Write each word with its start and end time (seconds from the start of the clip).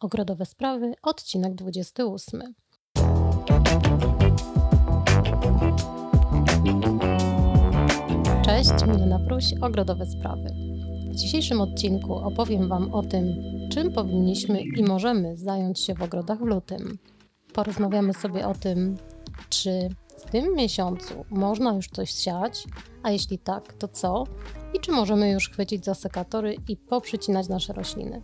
Ogrodowe 0.00 0.46
sprawy, 0.46 0.94
odcinek 1.02 1.54
28. 1.54 2.54
Cześć, 8.44 8.70
Milena 8.86 9.18
Pruś, 9.18 9.44
Ogrodowe 9.60 10.06
Sprawy. 10.06 10.50
W 11.10 11.16
dzisiejszym 11.16 11.60
odcinku 11.60 12.14
opowiem 12.14 12.68
Wam 12.68 12.94
o 12.94 13.02
tym, 13.02 13.26
czym 13.72 13.92
powinniśmy 13.92 14.60
i 14.60 14.82
możemy 14.82 15.36
zająć 15.36 15.80
się 15.80 15.94
w 15.94 16.02
ogrodach 16.02 16.38
w 16.38 16.46
lutym. 16.46 16.98
Porozmawiamy 17.52 18.14
sobie 18.14 18.46
o 18.46 18.54
tym, 18.54 18.96
czy 19.48 19.88
w 20.18 20.30
tym 20.30 20.54
miesiącu 20.54 21.24
można 21.30 21.74
już 21.74 21.88
coś 21.88 22.10
siać, 22.10 22.64
a 23.02 23.10
jeśli 23.10 23.38
tak, 23.38 23.72
to 23.72 23.88
co? 23.88 24.24
I 24.74 24.80
czy 24.80 24.92
możemy 24.92 25.30
już 25.30 25.50
chwycić 25.50 25.84
za 25.84 25.94
sekatory 25.94 26.56
i 26.68 26.76
poprzycinać 26.76 27.48
nasze 27.48 27.72
rośliny? 27.72 28.22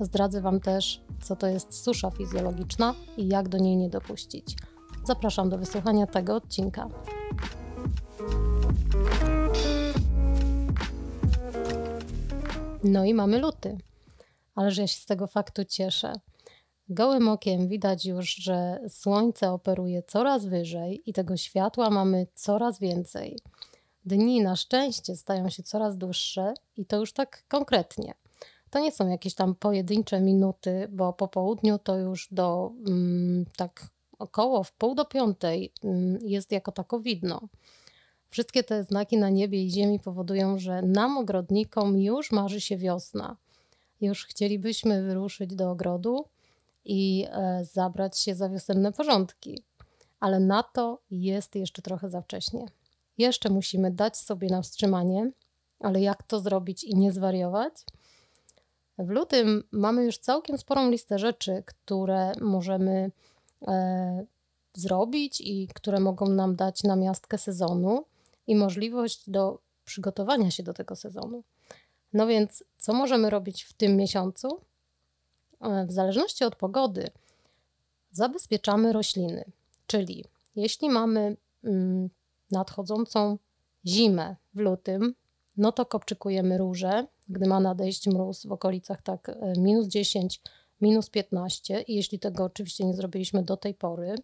Zdradzę 0.00 0.40
Wam 0.40 0.60
też, 0.60 1.00
co 1.22 1.36
to 1.36 1.46
jest 1.46 1.84
susza 1.84 2.10
fizjologiczna 2.10 2.94
i 3.16 3.28
jak 3.28 3.48
do 3.48 3.58
niej 3.58 3.76
nie 3.76 3.90
dopuścić. 3.90 4.56
Zapraszam 5.04 5.50
do 5.50 5.58
wysłuchania 5.58 6.06
tego 6.06 6.36
odcinka. 6.36 6.88
No 12.84 13.04
i 13.04 13.14
mamy 13.14 13.38
luty. 13.38 13.78
Ależ 14.54 14.76
ja 14.76 14.86
się 14.86 15.00
z 15.00 15.06
tego 15.06 15.26
faktu 15.26 15.64
cieszę. 15.64 16.12
Gołym 16.88 17.28
okiem 17.28 17.68
widać 17.68 18.06
już, 18.06 18.34
że 18.34 18.80
słońce 18.88 19.50
operuje 19.50 20.02
coraz 20.02 20.46
wyżej 20.46 21.10
i 21.10 21.12
tego 21.12 21.36
światła 21.36 21.90
mamy 21.90 22.26
coraz 22.34 22.78
więcej. 22.78 23.38
Dni 24.04 24.42
na 24.42 24.56
szczęście 24.56 25.16
stają 25.16 25.48
się 25.50 25.62
coraz 25.62 25.96
dłuższe 25.96 26.54
i 26.76 26.86
to 26.86 26.96
już 26.96 27.12
tak 27.12 27.44
konkretnie. 27.48 28.14
To 28.74 28.80
nie 28.80 28.92
są 28.92 29.08
jakieś 29.08 29.34
tam 29.34 29.54
pojedyncze 29.54 30.20
minuty, 30.20 30.88
bo 30.90 31.12
po 31.12 31.28
południu 31.28 31.78
to 31.78 31.96
już 31.96 32.28
do 32.30 32.72
mm, 32.86 33.44
tak 33.56 33.86
około 34.18 34.64
w 34.64 34.72
pół 34.72 34.94
do 34.94 35.04
piątej 35.04 35.72
mm, 35.84 36.18
jest 36.22 36.52
jako 36.52 36.72
tako 36.72 37.00
widno. 37.00 37.40
Wszystkie 38.30 38.64
te 38.64 38.84
znaki 38.84 39.16
na 39.16 39.30
niebie 39.30 39.64
i 39.64 39.70
ziemi 39.70 40.00
powodują, 40.00 40.58
że 40.58 40.82
nam, 40.82 41.18
ogrodnikom, 41.18 41.98
już 41.98 42.32
marzy 42.32 42.60
się 42.60 42.76
wiosna. 42.76 43.36
Już 44.00 44.26
chcielibyśmy 44.26 45.02
wyruszyć 45.02 45.54
do 45.54 45.70
ogrodu 45.70 46.24
i 46.84 47.26
e, 47.30 47.64
zabrać 47.64 48.18
się 48.18 48.34
za 48.34 48.48
wiosenne 48.48 48.92
porządki. 48.92 49.62
Ale 50.20 50.40
na 50.40 50.62
to 50.62 50.98
jest 51.10 51.54
jeszcze 51.54 51.82
trochę 51.82 52.10
za 52.10 52.20
wcześnie. 52.20 52.66
Jeszcze 53.18 53.50
musimy 53.50 53.90
dać 53.90 54.16
sobie 54.16 54.48
na 54.48 54.62
wstrzymanie, 54.62 55.30
ale 55.80 56.00
jak 56.00 56.22
to 56.22 56.40
zrobić 56.40 56.84
i 56.84 56.96
nie 56.96 57.12
zwariować? 57.12 57.74
W 58.98 59.08
lutym 59.08 59.64
mamy 59.72 60.04
już 60.04 60.18
całkiem 60.18 60.58
sporą 60.58 60.90
listę 60.90 61.18
rzeczy, 61.18 61.62
które 61.66 62.32
możemy 62.40 63.10
e, 63.62 64.24
zrobić 64.74 65.40
i 65.40 65.68
które 65.74 66.00
mogą 66.00 66.28
nam 66.28 66.56
dać 66.56 66.82
namiastkę 66.82 67.38
sezonu 67.38 68.04
i 68.46 68.56
możliwość 68.56 69.30
do 69.30 69.58
przygotowania 69.84 70.50
się 70.50 70.62
do 70.62 70.74
tego 70.74 70.96
sezonu. 70.96 71.42
No 72.12 72.26
więc, 72.26 72.64
co 72.78 72.92
możemy 72.92 73.30
robić 73.30 73.62
w 73.62 73.72
tym 73.72 73.96
miesiącu? 73.96 74.60
E, 75.60 75.86
w 75.86 75.92
zależności 75.92 76.44
od 76.44 76.56
pogody, 76.56 77.10
zabezpieczamy 78.12 78.92
rośliny. 78.92 79.44
Czyli 79.86 80.24
jeśli 80.56 80.90
mamy 80.90 81.36
mm, 81.64 82.10
nadchodzącą 82.50 83.38
zimę 83.86 84.36
w 84.54 84.60
lutym, 84.60 85.14
no 85.56 85.72
to 85.72 85.86
kopczykujemy 85.86 86.58
róże, 86.58 87.06
gdy 87.28 87.46
ma 87.46 87.60
nadejść 87.60 88.06
mróz 88.06 88.46
w 88.46 88.52
okolicach 88.52 89.02
tak 89.02 89.28
e, 89.28 89.52
minus 89.58 89.86
10, 89.86 90.40
minus 90.80 91.10
15 91.10 91.80
i 91.80 91.94
jeśli 91.94 92.18
tego 92.18 92.44
oczywiście 92.44 92.84
nie 92.84 92.94
zrobiliśmy 92.94 93.42
do 93.42 93.56
tej 93.56 93.74
pory, 93.74 94.14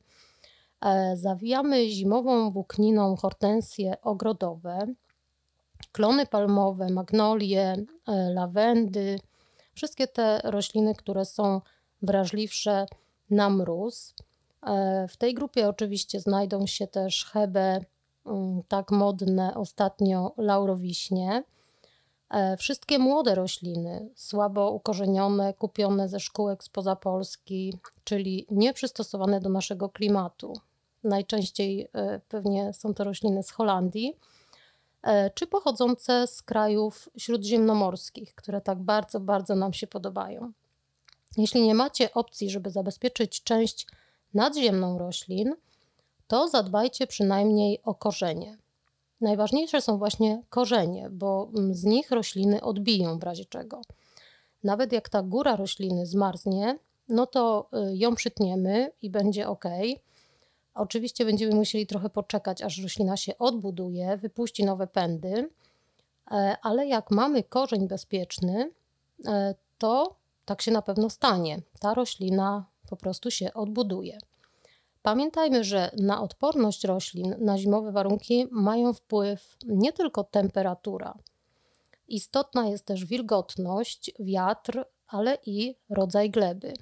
e, 0.80 1.16
zawijamy 1.16 1.90
zimową 1.90 2.50
włókniną 2.50 3.16
hortensje 3.16 4.00
ogrodowe, 4.02 4.86
klony 5.92 6.26
palmowe, 6.26 6.88
magnolie, 6.88 7.62
e, 7.62 7.86
lawendy, 8.34 9.18
wszystkie 9.74 10.06
te 10.06 10.40
rośliny, 10.44 10.94
które 10.94 11.24
są 11.24 11.60
wrażliwsze 12.02 12.86
na 13.30 13.50
mróz. 13.50 14.14
W 15.08 15.16
tej 15.16 15.34
grupie 15.34 15.68
oczywiście 15.68 16.20
znajdą 16.20 16.66
się 16.66 16.86
też 16.86 17.24
hebe, 17.24 17.84
mm, 18.26 18.62
tak 18.68 18.90
modne 18.90 19.54
ostatnio 19.54 20.32
laurowiśnie, 20.36 21.42
wszystkie 22.58 22.98
młode 22.98 23.34
rośliny, 23.34 24.08
słabo 24.14 24.70
ukorzenione, 24.70 25.54
kupione 25.54 26.08
ze 26.08 26.20
szkółek 26.20 26.64
spoza 26.64 26.96
Polski, 26.96 27.78
czyli 28.04 28.46
nieprzystosowane 28.50 29.40
do 29.40 29.48
naszego 29.48 29.88
klimatu. 29.88 30.52
Najczęściej 31.04 31.88
e, 31.92 32.20
pewnie 32.28 32.72
są 32.72 32.94
to 32.94 33.04
rośliny 33.04 33.42
z 33.42 33.50
Holandii, 33.50 34.16
e, 35.02 35.30
czy 35.30 35.46
pochodzące 35.46 36.26
z 36.26 36.42
krajów 36.42 37.08
śródziemnomorskich, 37.16 38.34
które 38.34 38.60
tak 38.60 38.78
bardzo, 38.78 39.20
bardzo 39.20 39.54
nam 39.54 39.72
się 39.72 39.86
podobają. 39.86 40.52
Jeśli 41.36 41.62
nie 41.62 41.74
macie 41.74 42.14
opcji, 42.14 42.50
żeby 42.50 42.70
zabezpieczyć 42.70 43.42
część 43.42 43.86
nadziemną 44.34 44.98
roślin, 44.98 45.54
to 46.26 46.48
zadbajcie 46.48 47.06
przynajmniej 47.06 47.82
o 47.82 47.94
korzenie. 47.94 48.58
Najważniejsze 49.20 49.80
są 49.80 49.98
właśnie 49.98 50.42
korzenie, 50.48 51.10
bo 51.10 51.50
mm, 51.56 51.74
z 51.74 51.84
nich 51.84 52.10
rośliny 52.10 52.60
odbiją 52.60 53.18
w 53.18 53.22
razie 53.22 53.44
czego. 53.44 53.80
Nawet 54.64 54.92
jak 54.92 55.08
ta 55.08 55.22
góra 55.22 55.56
rośliny 55.56 56.06
zmarznie, 56.06 56.78
no 57.08 57.26
to 57.26 57.68
y, 57.90 57.96
ją 57.96 58.14
przytniemy 58.14 58.92
i 59.02 59.10
będzie 59.10 59.48
ok. 59.48 59.64
Oczywiście 60.74 61.24
będziemy 61.24 61.54
musieli 61.54 61.86
trochę 61.86 62.10
poczekać, 62.10 62.62
aż 62.62 62.82
roślina 62.82 63.16
się 63.16 63.38
odbuduje, 63.38 64.16
wypuści 64.16 64.64
nowe 64.64 64.86
pędy, 64.86 65.50
e, 66.30 66.56
ale 66.62 66.86
jak 66.86 67.10
mamy 67.10 67.42
korzeń 67.42 67.88
bezpieczny, 67.88 68.70
e, 69.26 69.54
to 69.78 70.16
tak 70.44 70.62
się 70.62 70.70
na 70.70 70.82
pewno 70.82 71.10
stanie. 71.10 71.62
Ta 71.80 71.94
roślina 71.94 72.64
po 72.90 72.96
prostu 72.96 73.30
się 73.30 73.54
odbuduje. 73.54 74.18
Pamiętajmy, 75.02 75.64
że 75.64 75.90
na 75.98 76.22
odporność 76.22 76.84
roślin 76.84 77.34
na 77.38 77.58
zimowe 77.58 77.92
warunki 77.92 78.46
mają 78.50 78.92
wpływ 78.92 79.56
nie 79.66 79.92
tylko 79.92 80.24
temperatura. 80.24 81.14
Istotna 82.08 82.68
jest 82.68 82.84
też 82.84 83.04
wilgotność, 83.04 84.10
wiatr, 84.18 84.84
ale 85.06 85.38
i 85.46 85.74
rodzaj 85.90 86.30
gleby. 86.30 86.72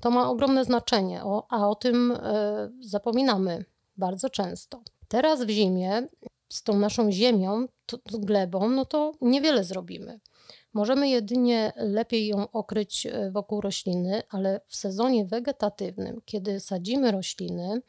To 0.00 0.10
ma 0.10 0.30
ogromne 0.30 0.64
znaczenie, 0.64 1.22
a 1.48 1.68
o 1.68 1.74
tym 1.74 2.12
e, 2.12 2.70
zapominamy 2.80 3.64
bardzo 3.96 4.30
często. 4.30 4.82
Teraz 5.08 5.42
w 5.42 5.48
zimie 5.48 6.08
z 6.48 6.62
tą 6.62 6.78
naszą 6.78 7.12
ziemią, 7.12 7.66
glebą, 8.06 8.68
no 8.68 8.84
to 8.84 9.12
niewiele 9.20 9.64
zrobimy. 9.64 10.20
Możemy 10.72 11.08
jedynie 11.08 11.72
lepiej 11.76 12.26
ją 12.26 12.50
okryć 12.50 13.06
e, 13.06 13.30
wokół 13.30 13.60
rośliny, 13.60 14.22
ale 14.30 14.60
w 14.66 14.76
sezonie 14.76 15.24
wegetatywnym, 15.24 16.20
kiedy 16.24 16.60
sadzimy 16.60 17.10
rośliny, 17.10 17.82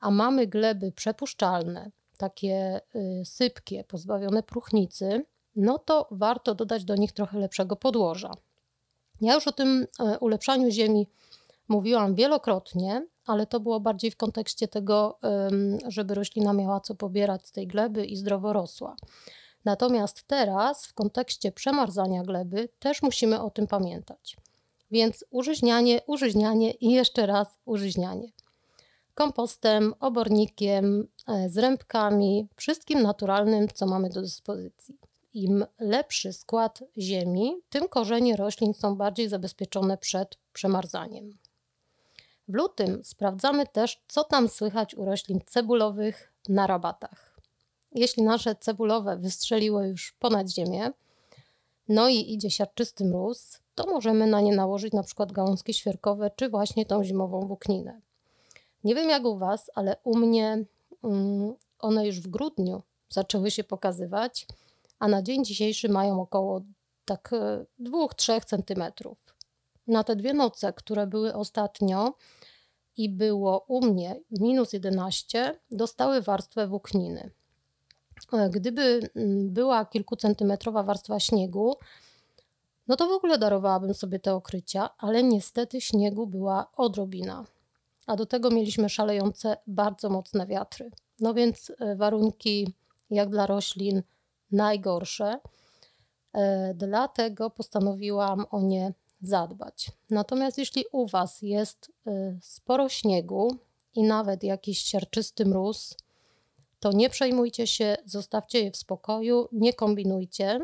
a 0.00 0.10
mamy 0.10 0.46
gleby 0.46 0.92
przepuszczalne, 0.92 1.90
takie 2.16 2.80
y, 2.96 3.24
sypkie, 3.24 3.84
pozbawione 3.84 4.42
próchnicy, 4.42 5.26
no 5.56 5.78
to 5.78 6.08
warto 6.10 6.54
dodać 6.54 6.84
do 6.84 6.96
nich 6.96 7.12
trochę 7.12 7.38
lepszego 7.38 7.76
podłoża. 7.76 8.30
Ja 9.20 9.34
już 9.34 9.46
o 9.48 9.52
tym 9.52 9.86
e, 10.00 10.18
ulepszaniu 10.18 10.70
ziemi 10.70 11.06
mówiłam 11.68 12.14
wielokrotnie, 12.14 13.06
ale 13.26 13.46
to 13.46 13.60
było 13.60 13.80
bardziej 13.80 14.10
w 14.10 14.16
kontekście 14.16 14.68
tego, 14.68 15.18
żeby 15.88 16.14
roślina 16.14 16.52
miała 16.52 16.80
co 16.80 16.94
pobierać 16.94 17.46
z 17.46 17.52
tej 17.52 17.66
gleby 17.66 18.04
i 18.04 18.16
zdrowo 18.16 18.52
rosła. 18.52 18.96
Natomiast 19.64 20.22
teraz 20.22 20.86
w 20.86 20.94
kontekście 20.94 21.52
przemarzania 21.52 22.22
gleby 22.22 22.68
też 22.78 23.02
musimy 23.02 23.42
o 23.42 23.50
tym 23.50 23.66
pamiętać. 23.66 24.36
Więc 24.90 25.24
użyźnianie, 25.30 26.00
użyźnianie 26.06 26.70
i 26.70 26.90
jeszcze 26.90 27.26
raz 27.26 27.58
użyźnianie. 27.64 28.28
Kompostem, 29.14 29.94
obornikiem, 30.00 31.08
e, 31.28 31.48
zrębkami, 31.48 32.48
wszystkim 32.56 33.02
naturalnym, 33.02 33.68
co 33.74 33.86
mamy 33.86 34.08
do 34.10 34.20
dyspozycji. 34.20 34.98
Im 35.34 35.64
lepszy 35.78 36.32
skład 36.32 36.82
ziemi, 36.98 37.56
tym 37.68 37.88
korzenie 37.88 38.36
roślin 38.36 38.74
są 38.74 38.96
bardziej 38.96 39.28
zabezpieczone 39.28 39.98
przed 39.98 40.38
przemarzaniem. 40.52 41.38
W 42.48 42.54
lutym 42.54 43.04
sprawdzamy 43.04 43.66
też, 43.66 44.02
co 44.08 44.24
tam 44.24 44.48
słychać 44.48 44.94
u 44.94 45.04
roślin 45.04 45.40
cebulowych 45.46 46.32
na 46.48 46.66
rabatach 46.66 47.29
jeśli 47.94 48.22
nasze 48.22 48.54
cebulowe 48.54 49.16
wystrzeliły 49.16 49.88
już 49.88 50.12
ponad 50.12 50.48
ziemię, 50.48 50.92
no 51.88 52.08
i 52.08 52.32
idzie 52.32 52.50
siarczysty 52.50 53.04
mróz, 53.04 53.58
to 53.74 53.86
możemy 53.86 54.26
na 54.26 54.40
nie 54.40 54.56
nałożyć 54.56 54.92
na 54.92 55.02
przykład 55.02 55.32
gałązki 55.32 55.74
świerkowe, 55.74 56.30
czy 56.36 56.48
właśnie 56.48 56.86
tą 56.86 57.04
zimową 57.04 57.40
włókninę. 57.40 58.00
Nie 58.84 58.94
wiem 58.94 59.10
jak 59.10 59.24
u 59.24 59.38
Was, 59.38 59.70
ale 59.74 59.96
u 60.04 60.16
mnie 60.16 60.64
um, 61.02 61.54
one 61.78 62.06
już 62.06 62.20
w 62.20 62.28
grudniu 62.28 62.82
zaczęły 63.08 63.50
się 63.50 63.64
pokazywać, 63.64 64.46
a 64.98 65.08
na 65.08 65.22
dzień 65.22 65.44
dzisiejszy 65.44 65.88
mają 65.88 66.20
około 66.20 66.60
tak 67.04 67.30
2-3 67.80 68.32
e, 68.32 68.40
cm. 68.40 68.84
Na 69.86 70.04
te 70.04 70.16
dwie 70.16 70.34
noce, 70.34 70.72
które 70.72 71.06
były 71.06 71.34
ostatnio 71.34 72.14
i 72.96 73.08
było 73.08 73.64
u 73.68 73.86
mnie 73.86 74.20
minus 74.30 74.72
11, 74.72 75.60
dostały 75.70 76.22
warstwę 76.22 76.66
włókniny. 76.66 77.30
E, 78.32 78.50
gdyby 78.50 79.10
mm, 79.16 79.50
była 79.50 79.84
kilkucentymetrowa 79.84 80.82
warstwa 80.82 81.20
śniegu, 81.20 81.76
no 82.88 82.96
to 82.96 83.08
w 83.08 83.12
ogóle 83.12 83.38
darowałabym 83.38 83.94
sobie 83.94 84.18
te 84.18 84.34
okrycia, 84.34 84.90
ale 84.98 85.22
niestety 85.22 85.80
śniegu 85.80 86.26
była 86.26 86.66
odrobina. 86.76 87.44
A 88.06 88.16
do 88.16 88.26
tego 88.26 88.50
mieliśmy 88.50 88.88
szalejące 88.88 89.56
bardzo 89.66 90.10
mocne 90.10 90.46
wiatry. 90.46 90.90
No 91.20 91.34
więc 91.34 91.72
e, 91.78 91.96
warunki, 91.96 92.74
jak 93.10 93.30
dla 93.30 93.46
roślin, 93.46 94.02
najgorsze. 94.52 95.40
E, 96.32 96.74
dlatego 96.74 97.50
postanowiłam 97.50 98.46
o 98.50 98.60
nie 98.60 98.92
zadbać. 99.22 99.92
Natomiast 100.10 100.58
jeśli 100.58 100.84
u 100.92 101.06
Was 101.06 101.42
jest 101.42 101.92
sporo 102.40 102.88
śniegu 102.88 103.56
i 103.94 104.02
nawet 104.02 104.42
jakiś 104.44 104.78
siarczysty 104.78 105.46
mróz, 105.46 105.96
to 106.80 106.92
nie 106.92 107.10
przejmujcie 107.10 107.66
się, 107.66 107.96
zostawcie 108.04 108.64
je 108.64 108.70
w 108.70 108.76
spokoju, 108.76 109.48
nie 109.52 109.72
kombinujcie. 109.72 110.60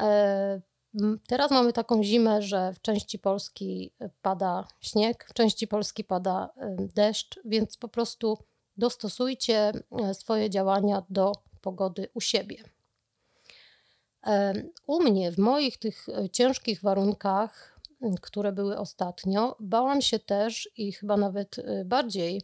E, 0.00 0.60
teraz 1.26 1.50
mamy 1.50 1.72
taką 1.72 2.02
zimę, 2.02 2.42
że 2.42 2.72
w 2.72 2.82
części 2.82 3.18
Polski 3.18 3.92
pada 4.22 4.68
śnieg, 4.80 5.26
w 5.30 5.34
części 5.34 5.68
Polski 5.68 6.04
pada 6.04 6.50
e, 6.56 6.76
deszcz, 6.94 7.40
więc 7.44 7.76
po 7.76 7.88
prostu 7.88 8.38
dostosujcie 8.76 9.72
e, 10.02 10.14
swoje 10.14 10.50
działania 10.50 11.02
do 11.10 11.32
pogody 11.60 12.08
u 12.14 12.20
siebie. 12.20 12.56
U 14.86 15.02
mnie, 15.02 15.32
w 15.32 15.38
moich 15.38 15.78
tych 15.78 16.06
ciężkich 16.32 16.80
warunkach, 16.82 17.80
które 18.20 18.52
były 18.52 18.78
ostatnio, 18.78 19.56
bałam 19.60 20.02
się 20.02 20.18
też 20.18 20.70
i 20.76 20.92
chyba 20.92 21.16
nawet 21.16 21.56
bardziej 21.84 22.42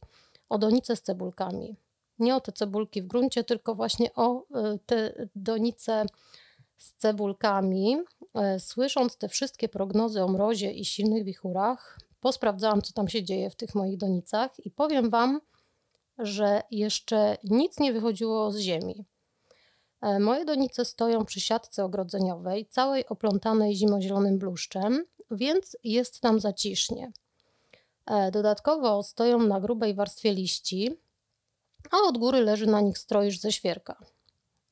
o 0.48 0.58
donice 0.58 0.96
z 0.96 1.02
cebulkami 1.02 1.76
nie 2.19 2.37
o 2.37 2.41
te 2.41 2.53
cebulki 2.53 3.03
w 3.03 3.06
gruncie, 3.06 3.44
tylko 3.44 3.75
właśnie 3.75 4.15
o 4.15 4.43
e, 4.55 4.79
te 4.87 5.26
donice 5.37 6.06
z 6.76 6.93
cebulkami. 6.93 7.97
E, 8.35 8.61
słysząc 8.61 9.17
te 9.17 9.29
wszystkie 9.29 9.69
prognozy 9.69 10.23
o 10.23 10.29
mrozie 10.29 10.73
i 10.73 10.85
silnych 10.85 11.25
wichurach, 11.25 11.99
posprawdzałam, 12.20 12.82
co 12.82 12.93
tam 12.93 13.09
się 13.09 13.23
dzieje 13.23 13.50
w 13.50 13.56
tych 13.56 13.75
moich 13.75 13.97
donicach 13.97 14.67
i 14.67 14.70
powiem 14.70 15.11
Wam, 15.11 15.41
że 16.19 16.62
jeszcze 16.70 17.37
nic 17.44 17.79
nie 17.79 17.93
wychodziło 17.93 18.53
z 18.53 18.59
ziemi. 18.59 19.05
E, 20.03 20.19
moje 20.21 20.44
donice 20.44 20.85
stoją 20.85 21.25
przy 21.25 21.41
siatce 21.41 21.85
ogrodzeniowej, 21.85 22.67
całej 22.67 23.06
oplątanej 23.09 23.76
zimozielonym 23.76 24.38
bluszczem, 24.38 25.05
więc 25.31 25.76
jest 25.85 26.21
tam 26.21 26.41
zacisznie. 26.41 27.12
Dodatkowo 28.32 29.03
stoją 29.03 29.38
na 29.38 29.61
grubej 29.61 29.94
warstwie 29.94 30.32
liści, 30.32 30.99
a 31.90 32.08
od 32.08 32.19
góry 32.19 32.40
leży 32.40 32.66
na 32.66 32.80
nich 32.80 32.98
stroisz 32.98 33.38
ze 33.38 33.52
świerka. 33.52 33.96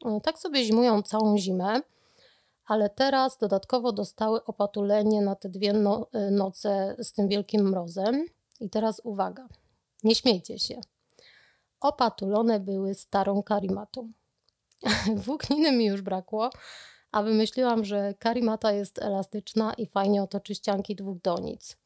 E, 0.04 0.20
tak 0.20 0.38
sobie 0.38 0.64
zimują 0.64 1.02
całą 1.02 1.38
zimę, 1.38 1.80
ale 2.66 2.90
teraz 2.90 3.38
dodatkowo 3.38 3.92
dostały 3.92 4.44
opatulenie 4.44 5.22
na 5.22 5.34
te 5.34 5.48
dwie 5.48 5.72
no 5.72 6.06
e, 6.12 6.30
noce 6.30 6.96
z 6.98 7.12
tym 7.12 7.28
wielkim 7.28 7.68
mrozem. 7.68 8.26
I 8.60 8.70
teraz 8.70 9.00
uwaga, 9.04 9.48
nie 10.04 10.14
śmiejcie 10.14 10.58
się. 10.58 10.80
Opatulone 11.80 12.60
były 12.60 12.94
starą 12.94 13.42
karimatą. 13.42 14.12
Włókniny 15.26 15.72
mi 15.72 15.84
już 15.84 16.02
brakło, 16.02 16.50
a 17.12 17.22
wymyśliłam, 17.22 17.84
że 17.84 18.14
karimata 18.18 18.72
jest 18.72 19.02
elastyczna 19.02 19.74
i 19.74 19.86
fajnie 19.86 20.22
otoczy 20.22 20.54
ścianki 20.54 20.96
dwóch 20.96 21.18
donic. 21.18 21.76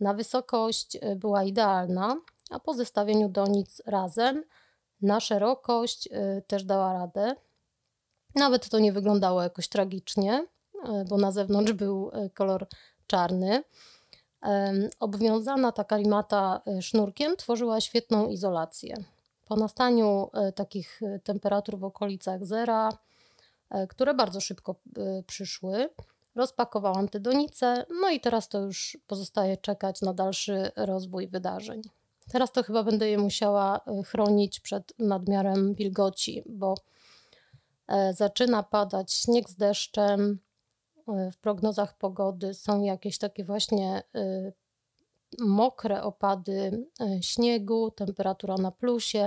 Na 0.00 0.14
wysokość 0.14 0.98
e, 1.00 1.16
była 1.16 1.44
idealna, 1.44 2.16
a 2.52 2.60
po 2.60 2.74
zestawieniu 2.74 3.28
donic 3.28 3.82
razem 3.86 4.44
na 5.02 5.20
szerokość 5.20 6.06
y, 6.06 6.42
też 6.46 6.64
dała 6.64 6.92
radę. 6.92 7.34
Nawet 8.34 8.68
to 8.68 8.78
nie 8.78 8.92
wyglądało 8.92 9.42
jakoś 9.42 9.68
tragicznie, 9.68 10.46
y, 10.74 11.04
bo 11.08 11.16
na 11.16 11.32
zewnątrz 11.32 11.72
był 11.72 12.08
y, 12.08 12.30
kolor 12.30 12.66
czarny. 13.06 13.62
Obwiązana 15.00 15.72
ta 15.72 15.84
karimata 15.84 16.60
sznurkiem 16.80 17.36
tworzyła 17.36 17.80
świetną 17.80 18.28
izolację. 18.28 18.96
Po 19.46 19.56
nastaniu 19.56 20.30
takich 20.54 21.00
temperatur 21.24 21.78
w 21.78 21.84
okolicach 21.84 22.46
zera, 22.46 22.88
które 23.88 24.14
bardzo 24.14 24.40
szybko 24.40 24.74
przyszły, 25.26 25.88
rozpakowałam 26.34 27.08
te 27.08 27.20
donice, 27.20 27.86
no 28.00 28.10
i 28.10 28.20
teraz 28.20 28.48
to 28.48 28.58
już 28.58 28.98
pozostaje 29.06 29.56
czekać 29.56 30.00
na 30.00 30.14
dalszy 30.14 30.70
rozwój 30.76 31.28
wydarzeń. 31.28 31.82
Teraz 32.30 32.52
to 32.52 32.62
chyba 32.62 32.82
będę 32.82 33.08
je 33.08 33.18
musiała 33.18 33.80
e, 33.86 34.02
chronić 34.02 34.60
przed 34.60 34.92
nadmiarem 34.98 35.74
wilgoci, 35.74 36.42
bo 36.46 36.74
e, 37.88 38.14
zaczyna 38.14 38.62
padać 38.62 39.12
śnieg 39.12 39.50
z 39.50 39.56
deszczem. 39.56 40.38
E, 41.08 41.30
w 41.30 41.36
prognozach 41.36 41.98
pogody 41.98 42.54
są 42.54 42.82
jakieś 42.82 43.18
takie 43.18 43.44
właśnie 43.44 44.02
mokre 45.40 46.02
opady 46.02 46.86
śniegu, 47.20 47.90
temperatura 47.90 48.56
na 48.56 48.72
plusie, 48.72 49.26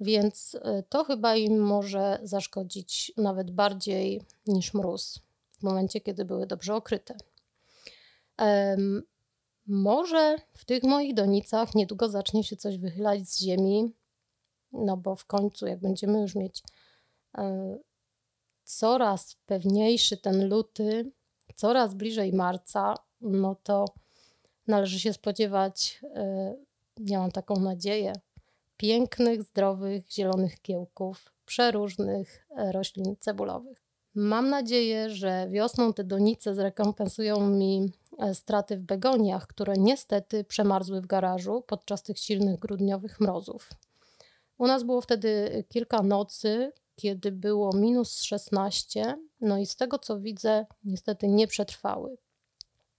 więc 0.00 0.56
to 0.88 1.04
chyba 1.04 1.36
im 1.36 1.58
może 1.58 2.18
zaszkodzić 2.22 3.12
nawet 3.16 3.50
bardziej 3.50 4.22
niż 4.46 4.74
mróz 4.74 5.20
w 5.58 5.62
momencie, 5.62 6.00
kiedy 6.00 6.24
były 6.24 6.46
dobrze 6.46 6.74
okryte. 6.74 7.16
Może 9.66 10.36
w 10.54 10.64
tych 10.64 10.82
moich 10.82 11.14
donicach 11.14 11.74
niedługo 11.74 12.08
zacznie 12.08 12.44
się 12.44 12.56
coś 12.56 12.78
wychylać 12.78 13.28
z 13.28 13.40
ziemi, 13.40 13.92
no 14.72 14.96
bo 14.96 15.16
w 15.16 15.24
końcu, 15.24 15.66
jak 15.66 15.80
będziemy 15.80 16.20
już 16.20 16.34
mieć 16.34 16.62
e, 17.38 17.78
coraz 18.64 19.36
pewniejszy 19.46 20.16
ten 20.16 20.48
luty, 20.48 21.12
coraz 21.54 21.94
bliżej 21.94 22.32
marca, 22.32 22.94
no 23.20 23.54
to 23.62 23.84
należy 24.66 25.00
się 25.00 25.12
spodziewać, 25.12 26.00
e, 26.14 26.54
ja 27.00 27.18
mam 27.18 27.32
taką 27.32 27.56
nadzieję, 27.56 28.12
pięknych, 28.76 29.42
zdrowych, 29.42 30.10
zielonych 30.10 30.60
kiełków, 30.60 31.32
przeróżnych 31.46 32.46
e, 32.56 32.72
roślin 32.72 33.16
cebulowych. 33.16 33.91
Mam 34.14 34.50
nadzieję, 34.50 35.10
że 35.10 35.48
wiosną 35.50 35.92
te 35.92 36.04
donice 36.04 36.54
zrekompensują 36.54 37.50
mi 37.50 37.92
E, 38.18 38.34
straty 38.34 38.76
w 38.76 38.80
begoniach, 38.80 39.46
które 39.46 39.74
niestety 39.76 40.44
przemarzły 40.44 41.00
w 41.00 41.06
garażu 41.06 41.64
podczas 41.66 42.02
tych 42.02 42.18
silnych 42.18 42.58
grudniowych 42.58 43.20
mrozów. 43.20 43.70
U 44.58 44.66
nas 44.66 44.82
było 44.82 45.00
wtedy 45.00 45.64
kilka 45.68 46.02
nocy, 46.02 46.72
kiedy 46.96 47.32
było 47.32 47.76
minus 47.76 48.22
16, 48.22 49.16
no 49.40 49.58
i 49.58 49.66
z 49.66 49.76
tego 49.76 49.98
co 49.98 50.20
widzę, 50.20 50.66
niestety 50.84 51.28
nie 51.28 51.46
przetrwały. 51.46 52.16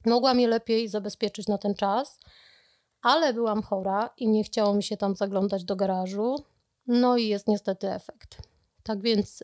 Mogłam 0.05 0.39
je 0.39 0.48
lepiej 0.48 0.88
zabezpieczyć 0.88 1.48
na 1.48 1.58
ten 1.58 1.75
czas, 1.75 2.20
ale 3.01 3.34
byłam 3.34 3.62
chora 3.62 4.10
i 4.17 4.27
nie 4.27 4.43
chciało 4.43 4.74
mi 4.74 4.84
się 4.84 4.98
tam 4.98 5.15
zaglądać 5.15 5.63
do 5.63 5.75
garażu, 5.75 6.36
no 6.88 7.17
i 7.17 7.27
jest 7.27 7.48
niestety 7.48 7.91
efekt. 7.91 8.38
Tak 8.84 9.01
więc 9.01 9.43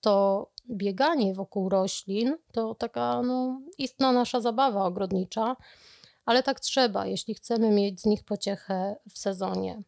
to 0.00 0.46
bieganie 0.70 1.34
wokół 1.34 1.68
roślin 1.68 2.36
to 2.52 2.74
taka 2.74 3.22
no, 3.22 3.60
istna 3.78 4.12
nasza 4.12 4.40
zabawa 4.40 4.84
ogrodnicza, 4.84 5.56
ale 6.24 6.42
tak 6.42 6.60
trzeba, 6.60 7.06
jeśli 7.06 7.34
chcemy 7.34 7.70
mieć 7.70 8.00
z 8.00 8.06
nich 8.06 8.24
pociechę 8.24 8.96
w 9.10 9.18
sezonie. 9.18 9.82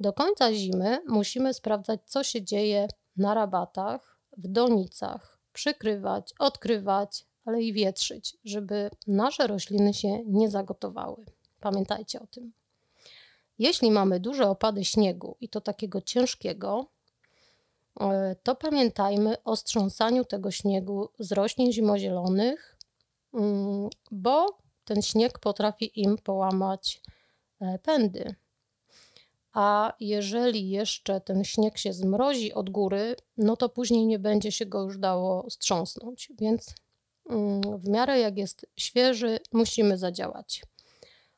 Do 0.00 0.12
końca 0.12 0.52
zimy 0.52 1.02
musimy 1.06 1.54
sprawdzać, 1.54 2.00
co 2.04 2.24
się 2.24 2.42
dzieje 2.42 2.88
na 3.16 3.34
rabatach, 3.34 4.18
w 4.36 4.48
donicach, 4.48 5.38
przykrywać, 5.52 6.32
odkrywać, 6.38 7.26
ale 7.44 7.62
i 7.62 7.72
wietrzyć, 7.72 8.36
żeby 8.44 8.90
nasze 9.06 9.46
rośliny 9.46 9.94
się 9.94 10.24
nie 10.26 10.50
zagotowały. 10.50 11.24
Pamiętajcie 11.60 12.20
o 12.20 12.26
tym. 12.26 12.52
Jeśli 13.58 13.90
mamy 13.90 14.20
duże 14.20 14.48
opady 14.48 14.84
śniegu 14.84 15.36
i 15.40 15.48
to 15.48 15.60
takiego 15.60 16.00
ciężkiego, 16.00 16.86
to 18.42 18.54
pamiętajmy 18.54 19.42
o 19.42 19.56
strząsaniu 19.56 20.24
tego 20.24 20.50
śniegu 20.50 21.08
z 21.18 21.32
roślin 21.32 21.72
zimozielonych, 21.72 22.76
mm, 23.34 23.88
bo 24.10 24.58
ten 24.84 25.02
śnieg 25.02 25.38
potrafi 25.38 26.00
im 26.00 26.18
połamać 26.18 27.02
e, 27.60 27.78
pędy. 27.78 28.34
A 29.52 29.92
jeżeli 30.00 30.70
jeszcze 30.70 31.20
ten 31.20 31.44
śnieg 31.44 31.78
się 31.78 31.92
zmrozi 31.92 32.52
od 32.52 32.70
góry, 32.70 33.16
no 33.36 33.56
to 33.56 33.68
później 33.68 34.06
nie 34.06 34.18
będzie 34.18 34.52
się 34.52 34.66
go 34.66 34.82
już 34.82 34.98
dało 34.98 35.50
strząsnąć. 35.50 36.32
Więc 36.38 36.74
mm, 37.30 37.60
w 37.78 37.88
miarę 37.88 38.18
jak 38.18 38.38
jest 38.38 38.66
świeży, 38.76 39.38
musimy 39.52 39.98
zadziałać. 39.98 40.62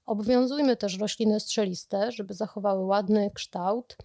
Obwiązujmy 0.06 0.76
też 0.76 0.98
rośliny 0.98 1.40
strzeliste, 1.40 2.12
żeby 2.12 2.34
zachowały 2.34 2.84
ładny 2.84 3.30
kształt 3.34 3.96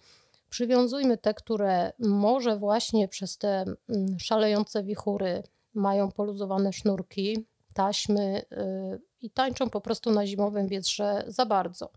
Przywiązujmy 0.52 1.18
te, 1.18 1.34
które 1.34 1.92
może 1.98 2.56
właśnie 2.56 3.08
przez 3.08 3.38
te 3.38 3.64
mm, 3.88 4.18
szalejące 4.18 4.84
wichury 4.84 5.42
mają 5.74 6.10
poluzowane 6.10 6.72
sznurki, 6.72 7.46
taśmy 7.74 8.42
y, 8.52 9.00
i 9.20 9.30
tańczą 9.30 9.70
po 9.70 9.80
prostu 9.80 10.10
na 10.10 10.26
zimowym 10.26 10.68
wietrze 10.68 11.24
za 11.26 11.46
bardzo. 11.46 11.90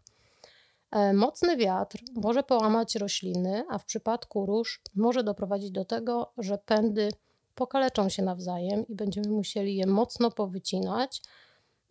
E, 0.91 1.13
mocny 1.13 1.57
wiatr 1.57 1.99
może 2.13 2.43
połamać 2.43 2.95
rośliny, 2.95 3.63
a 3.69 3.77
w 3.77 3.85
przypadku 3.85 4.45
róż 4.45 4.81
może 4.95 5.23
doprowadzić 5.23 5.71
do 5.71 5.85
tego, 5.85 6.31
że 6.37 6.57
pędy 6.57 7.09
pokaleczą 7.55 8.09
się 8.09 8.23
nawzajem 8.23 8.87
i 8.87 8.95
będziemy 8.95 9.29
musieli 9.29 9.75
je 9.75 9.87
mocno 9.87 10.31
powycinać, 10.31 11.21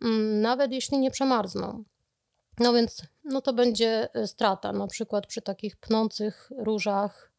mm, 0.01 0.41
nawet 0.41 0.71
jeśli 0.71 0.97
nie 0.99 1.11
przemarzną. 1.11 1.83
No 2.59 2.73
więc 2.73 3.01
no 3.23 3.41
to 3.41 3.53
będzie 3.53 4.13
e, 4.13 4.27
strata. 4.27 4.71
Na 4.71 4.87
przykład 4.87 5.27
przy 5.27 5.41
takich 5.41 5.75
pnących 5.75 6.51
różach 6.57 7.31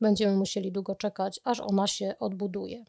będziemy 0.00 0.36
musieli 0.36 0.72
długo 0.72 0.94
czekać, 0.94 1.40
aż 1.44 1.60
ona 1.60 1.86
się 1.86 2.14
odbuduje. 2.20 2.84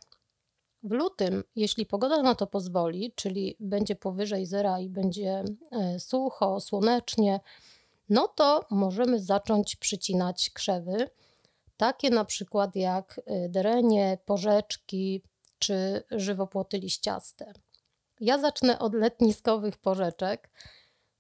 W 0.84 0.92
lutym, 0.92 1.44
jeśli 1.56 1.86
pogoda 1.86 2.22
na 2.22 2.36
to 2.36 2.48
pozwoli, 2.48 3.12
czyli 3.16 3.58
będzie 3.60 3.96
powyżej 3.96 4.46
zera 4.46 4.80
i 4.80 4.90
będzie 4.90 5.44
e, 5.72 6.00
sucho, 6.00 6.60
słonecznie, 6.60 7.40
no 8.10 8.28
to 8.28 8.66
możemy 8.70 9.20
zacząć 9.20 9.76
przycinać 9.76 10.50
krzewy, 10.50 11.10
takie 11.78 12.10
na 12.10 12.26
przykład 12.26 12.76
jak 12.76 13.22
e, 13.26 13.50
derenie, 13.50 14.18
porzeczki 14.26 15.22
czy 15.60 16.04
żywopłoty 16.12 16.78
liściaste. 16.78 17.54
Ja 18.20 18.38
zacznę 18.38 18.80
od 18.80 18.94
letniskowych 18.94 19.78
porzeczek, 19.78 20.50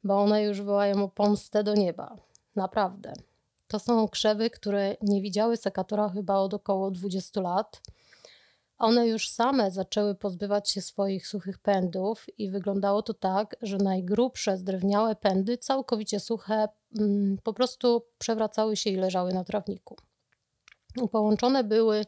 bo 0.03 0.19
one 0.19 0.43
już 0.43 0.61
wołają 0.61 1.03
o 1.03 1.09
pomstę 1.09 1.63
do 1.63 1.73
nieba. 1.73 2.15
Naprawdę. 2.55 3.13
To 3.67 3.79
są 3.79 4.07
krzewy, 4.07 4.49
które 4.49 4.95
nie 5.01 5.21
widziały 5.21 5.57
sekatora 5.57 6.09
chyba 6.09 6.35
od 6.35 6.53
około 6.53 6.91
20 6.91 7.41
lat. 7.41 7.81
One 8.77 9.07
już 9.07 9.29
same 9.29 9.71
zaczęły 9.71 10.15
pozbywać 10.15 10.69
się 10.69 10.81
swoich 10.81 11.27
suchych 11.27 11.59
pędów 11.59 12.25
i 12.37 12.49
wyglądało 12.49 13.01
to 13.01 13.13
tak, 13.13 13.55
że 13.61 13.77
najgrubsze 13.77 14.57
zdrewniałe 14.57 15.15
pędy, 15.15 15.57
całkowicie 15.57 16.19
suche, 16.19 16.67
mm, 16.99 17.37
po 17.43 17.53
prostu 17.53 18.05
przewracały 18.17 18.75
się 18.75 18.89
i 18.89 18.95
leżały 18.95 19.33
na 19.33 19.43
trawniku. 19.43 19.97
Połączone 21.11 21.63
były 21.63 22.05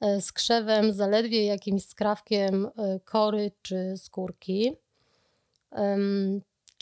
e, 0.00 0.20
z 0.20 0.32
krzewem 0.32 0.92
zaledwie 0.92 1.44
jakimś 1.44 1.84
skrawkiem 1.84 2.66
e, 2.66 3.00
kory 3.00 3.50
czy 3.62 3.94
skórki. 3.96 4.76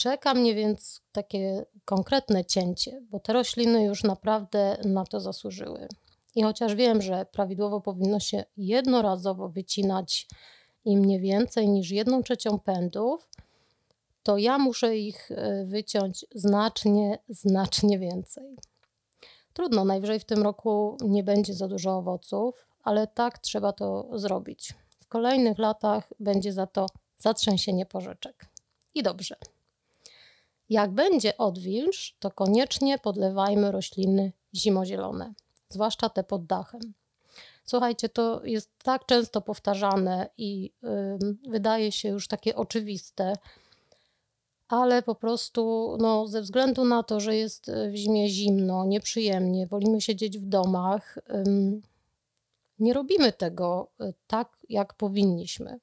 Czeka 0.00 0.34
mnie 0.34 0.54
więc 0.54 1.02
takie 1.12 1.66
konkretne 1.84 2.44
cięcie, 2.44 3.02
bo 3.10 3.20
te 3.20 3.32
rośliny 3.32 3.84
już 3.84 4.04
naprawdę 4.04 4.76
na 4.84 5.04
to 5.04 5.20
zasłużyły. 5.20 5.88
I 6.34 6.42
chociaż 6.42 6.74
wiem, 6.74 7.02
że 7.02 7.26
prawidłowo 7.32 7.80
powinno 7.80 8.20
się 8.20 8.44
jednorazowo 8.56 9.48
wycinać 9.48 10.28
im 10.84 11.04
nie 11.04 11.20
więcej 11.20 11.68
niż 11.68 11.90
jedną 11.90 12.22
trzecią 12.22 12.58
pędów, 12.58 13.28
to 14.22 14.38
ja 14.38 14.58
muszę 14.58 14.96
ich 14.96 15.30
e, 15.30 15.64
wyciąć 15.64 16.26
znacznie, 16.34 17.18
znacznie 17.28 17.98
więcej. 17.98 18.56
Trudno, 19.52 19.84
najwyżej 19.84 20.20
w 20.20 20.24
tym 20.24 20.42
roku 20.42 20.96
nie 21.00 21.24
będzie 21.24 21.54
za 21.54 21.68
dużo 21.68 21.96
owoców, 21.96 22.66
ale 22.82 23.06
tak 23.06 23.38
trzeba 23.38 23.72
to 23.72 24.18
zrobić. 24.18 24.74
W 25.00 25.06
kolejnych 25.08 25.58
latach 25.58 26.08
będzie 26.20 26.52
za 26.52 26.66
to 26.66 26.86
zatrzęsienie 27.18 27.86
porzeczek. 27.86 28.46
I 28.94 29.02
dobrze. 29.02 29.36
Jak 30.70 30.90
będzie 30.90 31.38
odwilż, 31.38 32.16
to 32.18 32.30
koniecznie 32.30 32.98
podlewajmy 32.98 33.72
rośliny 33.72 34.32
zimozielone, 34.54 35.32
zwłaszcza 35.68 36.08
te 36.08 36.24
pod 36.24 36.46
dachem. 36.46 36.80
Słuchajcie, 37.64 38.08
to 38.08 38.44
jest 38.44 38.70
tak 38.82 39.06
często 39.06 39.40
powtarzane 39.40 40.30
i 40.38 40.72
yy, 40.82 41.36
wydaje 41.48 41.92
się 41.92 42.08
już 42.08 42.28
takie 42.28 42.56
oczywiste, 42.56 43.32
ale 44.68 45.02
po 45.02 45.14
prostu 45.14 45.96
no, 46.00 46.26
ze 46.26 46.42
względu 46.42 46.84
na 46.84 47.02
to, 47.02 47.20
że 47.20 47.36
jest 47.36 47.70
w 47.92 47.94
zimie 47.94 48.28
zimno, 48.28 48.84
nieprzyjemnie, 48.84 49.66
wolimy 49.66 50.00
siedzieć 50.00 50.38
w 50.38 50.44
domach, 50.44 51.18
yy, 51.28 51.80
nie 52.78 52.92
robimy 52.92 53.32
tego 53.32 53.90
y, 54.00 54.14
tak, 54.26 54.58
jak 54.68 54.94
powinniśmy. 54.94 55.78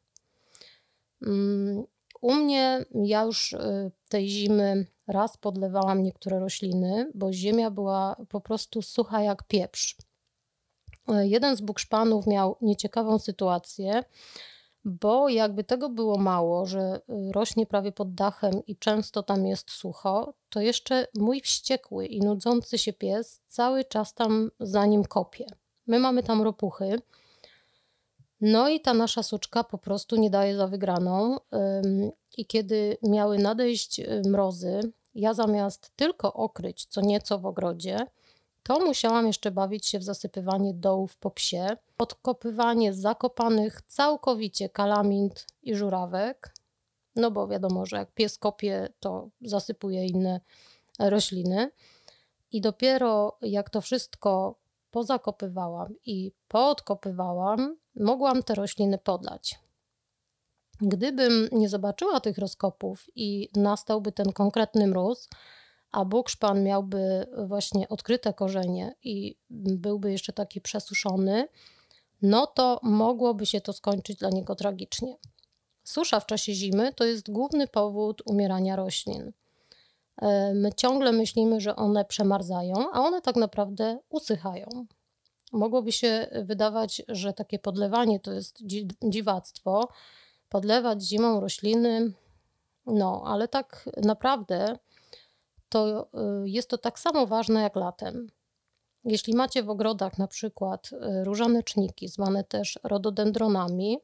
U 2.21 2.33
mnie 2.33 2.85
ja 2.93 3.23
już 3.23 3.53
y, 3.53 3.91
tej 4.09 4.29
zimy 4.29 4.85
raz 5.07 5.37
podlewałam 5.37 6.03
niektóre 6.03 6.39
rośliny, 6.39 7.11
bo 7.15 7.33
ziemia 7.33 7.71
była 7.71 8.15
po 8.29 8.41
prostu 8.41 8.81
sucha 8.81 9.21
jak 9.21 9.43
pieprz. 9.43 9.97
E, 11.07 11.27
jeden 11.27 11.55
z 11.55 11.61
bukszpanów 11.61 12.27
miał 12.27 12.57
nieciekawą 12.61 13.19
sytuację, 13.19 14.03
bo 14.85 15.29
jakby 15.29 15.63
tego 15.63 15.89
było 15.89 16.17
mało, 16.17 16.65
że 16.65 17.01
y, 17.09 17.31
rośnie 17.31 17.65
prawie 17.65 17.91
pod 17.91 18.13
dachem 18.13 18.53
i 18.67 18.75
często 18.75 19.23
tam 19.23 19.47
jest 19.47 19.71
sucho, 19.71 20.33
to 20.49 20.61
jeszcze 20.61 21.07
mój 21.17 21.41
wściekły 21.41 22.05
i 22.05 22.19
nudzący 22.21 22.77
się 22.77 22.93
pies 22.93 23.43
cały 23.47 23.85
czas 23.85 24.13
tam 24.13 24.51
za 24.59 24.85
nim 24.85 25.03
kopie. 25.03 25.45
My 25.87 25.99
mamy 25.99 26.23
tam 26.23 26.41
ropuchy, 26.41 27.01
no 28.41 28.69
i 28.69 28.81
ta 28.81 28.93
nasza 28.93 29.23
suczka 29.23 29.63
po 29.63 29.77
prostu 29.77 30.15
nie 30.15 30.29
daje 30.29 30.55
za 30.55 30.67
wygraną. 30.67 31.37
I 32.37 32.45
kiedy 32.45 32.97
miały 33.03 33.37
nadejść 33.37 33.99
y, 33.99 34.21
mrozy, 34.25 34.79
ja 35.15 35.33
zamiast 35.33 35.91
tylko 35.95 36.33
okryć 36.33 36.85
co 36.85 37.01
nieco 37.01 37.39
w 37.39 37.45
ogrodzie, 37.45 38.07
to 38.63 38.79
musiałam 38.79 39.27
jeszcze 39.27 39.51
bawić 39.51 39.85
się 39.85 39.99
w 39.99 40.03
zasypywanie 40.03 40.73
dołów 40.73 41.17
po 41.17 41.31
psie, 41.31 41.77
podkopywanie 41.97 42.93
zakopanych 42.93 43.81
całkowicie 43.81 44.69
kalamint 44.69 45.45
i 45.63 45.75
żurawek, 45.75 46.53
no 47.15 47.31
bo 47.31 47.47
wiadomo, 47.47 47.85
że 47.85 47.97
jak 47.97 48.11
pies 48.11 48.37
kopie, 48.37 48.89
to 48.99 49.29
zasypuje 49.41 50.05
inne 50.05 50.41
rośliny. 50.99 51.71
I 52.51 52.61
dopiero 52.61 53.37
jak 53.41 53.69
to 53.69 53.81
wszystko 53.81 54.55
pozakopywałam 54.91 55.95
i 56.05 56.31
poodkopywałam, 56.47 57.77
mogłam 57.99 58.43
te 58.43 58.55
rośliny 58.55 58.97
podlać. 58.97 59.59
Gdybym 60.81 61.49
nie 61.51 61.69
zobaczyła 61.69 62.19
tych 62.19 62.37
rozkopów 62.37 63.09
i 63.15 63.49
nastałby 63.55 64.11
ten 64.11 64.33
konkretny 64.33 64.87
mróz, 64.87 65.29
a 65.91 66.05
bukszpan 66.05 66.63
miałby 66.63 67.27
właśnie 67.47 67.89
odkryte 67.89 68.33
korzenie 68.33 68.95
i 69.03 69.37
byłby 69.49 70.11
jeszcze 70.11 70.33
taki 70.33 70.61
przesuszony, 70.61 71.47
no 72.21 72.47
to 72.47 72.79
mogłoby 72.83 73.45
się 73.45 73.61
to 73.61 73.73
skończyć 73.73 74.17
dla 74.17 74.29
niego 74.29 74.55
tragicznie. 74.55 75.17
Susza 75.83 76.19
w 76.19 76.25
czasie 76.25 76.53
zimy 76.53 76.93
to 76.93 77.03
jest 77.03 77.31
główny 77.31 77.67
powód 77.67 78.21
umierania 78.25 78.75
roślin. 78.75 79.31
E, 80.21 80.53
my 80.53 80.73
ciągle 80.73 81.11
myślimy, 81.11 81.61
że 81.61 81.75
one 81.75 82.05
przemarzają, 82.05 82.91
a 82.93 83.01
one 83.01 83.21
tak 83.21 83.35
naprawdę 83.35 83.99
usychają. 84.09 84.85
Mogłoby 85.51 85.91
się 85.91 86.27
wydawać, 86.43 87.01
że 87.07 87.33
takie 87.33 87.59
podlewanie 87.59 88.19
to 88.19 88.33
jest 88.33 88.63
dziwactwo, 89.03 89.89
podlewać 90.49 91.03
zimą 91.03 91.39
rośliny, 91.39 92.11
no 92.85 93.23
ale 93.25 93.47
tak 93.47 93.89
naprawdę 94.03 94.77
to 95.69 96.07
y, 96.43 96.49
jest 96.49 96.69
to 96.69 96.77
tak 96.77 96.99
samo 96.99 97.27
ważne 97.27 97.61
jak 97.61 97.75
latem. 97.75 98.27
Jeśli 99.05 99.35
macie 99.35 99.63
w 99.63 99.69
ogrodach 99.69 100.17
na 100.17 100.27
przykład 100.27 100.89
y, 100.93 101.23
różaneczniki, 101.23 102.07
zwane 102.07 102.43
też 102.43 102.79
rododendronami, 102.83 103.97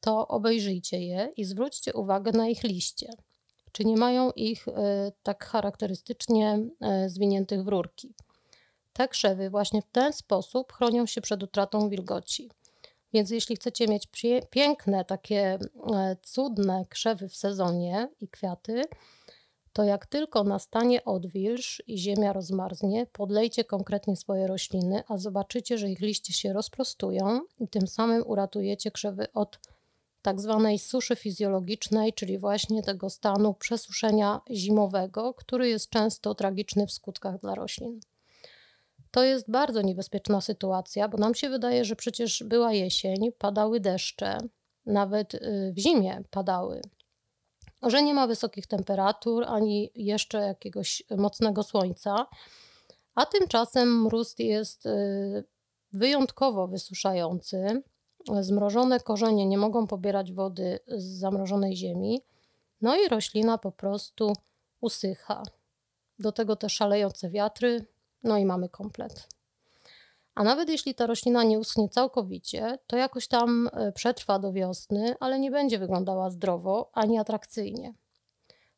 to 0.00 0.28
obejrzyjcie 0.28 1.00
je 1.00 1.32
i 1.36 1.44
zwróćcie 1.44 1.92
uwagę 1.92 2.32
na 2.32 2.48
ich 2.48 2.62
liście. 2.62 3.10
Czy 3.72 3.84
nie 3.84 3.96
mają 3.96 4.30
ich 4.30 4.66
tak 5.22 5.44
charakterystycznie 5.44 6.58
zwiniętych 7.06 7.64
w 7.64 7.68
rurki? 7.68 8.14
Te 9.00 9.08
krzewy 9.08 9.50
właśnie 9.50 9.82
w 9.82 9.90
ten 9.92 10.12
sposób 10.12 10.72
chronią 10.72 11.06
się 11.06 11.20
przed 11.20 11.42
utratą 11.42 11.88
wilgoci. 11.88 12.50
Więc 13.12 13.30
jeśli 13.30 13.56
chcecie 13.56 13.88
mieć 13.88 14.08
piękne, 14.50 15.04
takie 15.04 15.58
e, 15.94 16.16
cudne 16.22 16.86
krzewy 16.88 17.28
w 17.28 17.36
sezonie 17.36 18.08
i 18.20 18.28
kwiaty, 18.28 18.84
to 19.72 19.84
jak 19.84 20.06
tylko 20.06 20.44
nastanie 20.44 21.04
odwilż 21.04 21.82
i 21.86 21.98
ziemia 21.98 22.32
rozmarznie, 22.32 23.06
podlejcie 23.06 23.64
konkretnie 23.64 24.16
swoje 24.16 24.46
rośliny, 24.46 25.02
a 25.08 25.16
zobaczycie, 25.16 25.78
że 25.78 25.90
ich 25.90 26.00
liście 26.00 26.32
się 26.32 26.52
rozprostują 26.52 27.40
i 27.60 27.68
tym 27.68 27.86
samym 27.88 28.22
uratujecie 28.26 28.90
krzewy 28.90 29.32
od 29.32 29.58
tak 30.22 30.40
zwanej 30.40 30.78
suszy 30.78 31.16
fizjologicznej, 31.16 32.12
czyli 32.12 32.38
właśnie 32.38 32.82
tego 32.82 33.10
stanu 33.10 33.54
przesuszenia 33.54 34.40
zimowego, 34.50 35.34
który 35.34 35.68
jest 35.68 35.90
często 35.90 36.34
tragiczny 36.34 36.86
w 36.86 36.92
skutkach 36.92 37.40
dla 37.40 37.54
roślin. 37.54 38.00
To 39.10 39.22
jest 39.22 39.50
bardzo 39.50 39.82
niebezpieczna 39.82 40.40
sytuacja, 40.40 41.08
bo 41.08 41.18
nam 41.18 41.34
się 41.34 41.48
wydaje, 41.48 41.84
że 41.84 41.96
przecież 41.96 42.42
była 42.42 42.72
jesień, 42.72 43.32
padały 43.38 43.80
deszcze, 43.80 44.38
nawet 44.86 45.34
y, 45.34 45.72
w 45.76 45.78
zimie 45.78 46.22
padały, 46.30 46.80
że 47.82 48.02
nie 48.02 48.14
ma 48.14 48.26
wysokich 48.26 48.66
temperatur 48.66 49.44
ani 49.48 49.90
jeszcze 49.94 50.38
jakiegoś 50.38 51.02
mocnego 51.16 51.62
słońca, 51.62 52.26
a 53.14 53.26
tymczasem 53.26 54.02
mróz 54.02 54.34
jest 54.38 54.86
y, 54.86 55.44
wyjątkowo 55.92 56.68
wysuszający. 56.68 57.82
Zmrożone 58.40 59.00
korzenie 59.00 59.46
nie 59.46 59.58
mogą 59.58 59.86
pobierać 59.86 60.32
wody 60.32 60.78
z 60.88 61.04
zamrożonej 61.04 61.76
ziemi, 61.76 62.22
no 62.80 62.96
i 62.96 63.08
roślina 63.08 63.58
po 63.58 63.72
prostu 63.72 64.32
usycha. 64.80 65.42
Do 66.18 66.32
tego 66.32 66.56
te 66.56 66.68
szalejące 66.68 67.30
wiatry, 67.30 67.86
no 68.22 68.38
i 68.38 68.44
mamy 68.44 68.68
komplet. 68.68 69.28
A 70.34 70.44
nawet 70.44 70.68
jeśli 70.68 70.94
ta 70.94 71.06
roślina 71.06 71.44
nie 71.44 71.58
uschnie 71.58 71.88
całkowicie, 71.88 72.78
to 72.86 72.96
jakoś 72.96 73.28
tam 73.28 73.68
e, 73.72 73.92
przetrwa 73.92 74.38
do 74.38 74.52
wiosny, 74.52 75.14
ale 75.20 75.38
nie 75.38 75.50
będzie 75.50 75.78
wyglądała 75.78 76.30
zdrowo 76.30 76.90
ani 76.92 77.18
atrakcyjnie. 77.18 77.94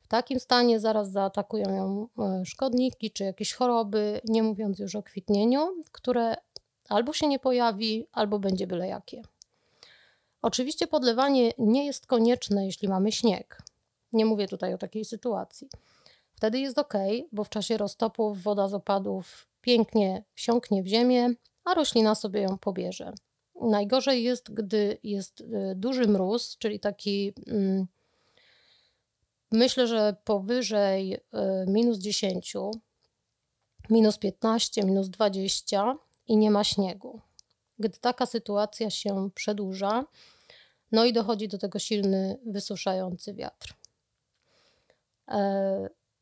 W 0.02 0.08
takim 0.08 0.40
stanie 0.40 0.80
zaraz 0.80 1.10
zaatakują 1.10 1.74
ją 1.76 2.08
e, 2.18 2.44
szkodniki 2.44 3.10
czy 3.10 3.24
jakieś 3.24 3.52
choroby, 3.52 4.20
nie 4.24 4.42
mówiąc 4.42 4.78
już 4.78 4.94
o 4.94 5.02
kwitnieniu, 5.02 5.74
które 5.92 6.36
albo 6.88 7.12
się 7.12 7.28
nie 7.28 7.38
pojawi, 7.38 8.06
albo 8.12 8.38
będzie 8.38 8.66
byle 8.66 8.88
jakie. 8.88 9.22
Oczywiście 10.42 10.86
podlewanie 10.86 11.52
nie 11.58 11.86
jest 11.86 12.06
konieczne, 12.06 12.66
jeśli 12.66 12.88
mamy 12.88 13.12
śnieg. 13.12 13.62
Nie 14.12 14.26
mówię 14.26 14.48
tutaj 14.48 14.74
o 14.74 14.78
takiej 14.78 15.04
sytuacji. 15.04 15.68
Wtedy 16.42 16.60
jest 16.60 16.78
ok, 16.78 16.94
bo 17.32 17.44
w 17.44 17.48
czasie 17.48 17.76
roztopów 17.76 18.42
woda 18.42 18.68
z 18.68 18.74
opadów 18.74 19.48
pięknie 19.60 20.24
wsiąknie 20.34 20.82
w 20.82 20.86
ziemię, 20.86 21.30
a 21.64 21.74
roślina 21.74 22.14
sobie 22.14 22.40
ją 22.40 22.58
pobierze. 22.58 23.12
Najgorzej 23.60 24.22
jest, 24.22 24.52
gdy 24.54 24.98
jest 25.02 25.40
y, 25.40 25.74
duży 25.76 26.08
mróz, 26.08 26.56
czyli 26.58 26.80
taki. 26.80 27.32
Mm, 27.46 27.86
myślę, 29.52 29.86
że 29.86 30.16
powyżej 30.24 31.14
y, 31.14 31.20
minus 31.66 31.98
10, 31.98 32.54
minus 33.90 34.18
15, 34.18 34.82
minus 34.82 35.08
20 35.08 35.96
i 36.26 36.36
nie 36.36 36.50
ma 36.50 36.64
śniegu. 36.64 37.20
Gdy 37.78 37.98
taka 37.98 38.26
sytuacja 38.26 38.90
się 38.90 39.30
przedłuża, 39.34 40.04
no 40.92 41.04
i 41.04 41.12
dochodzi 41.12 41.48
do 41.48 41.58
tego 41.58 41.78
silny, 41.78 42.38
wysuszający 42.46 43.34
wiatr. 43.34 43.74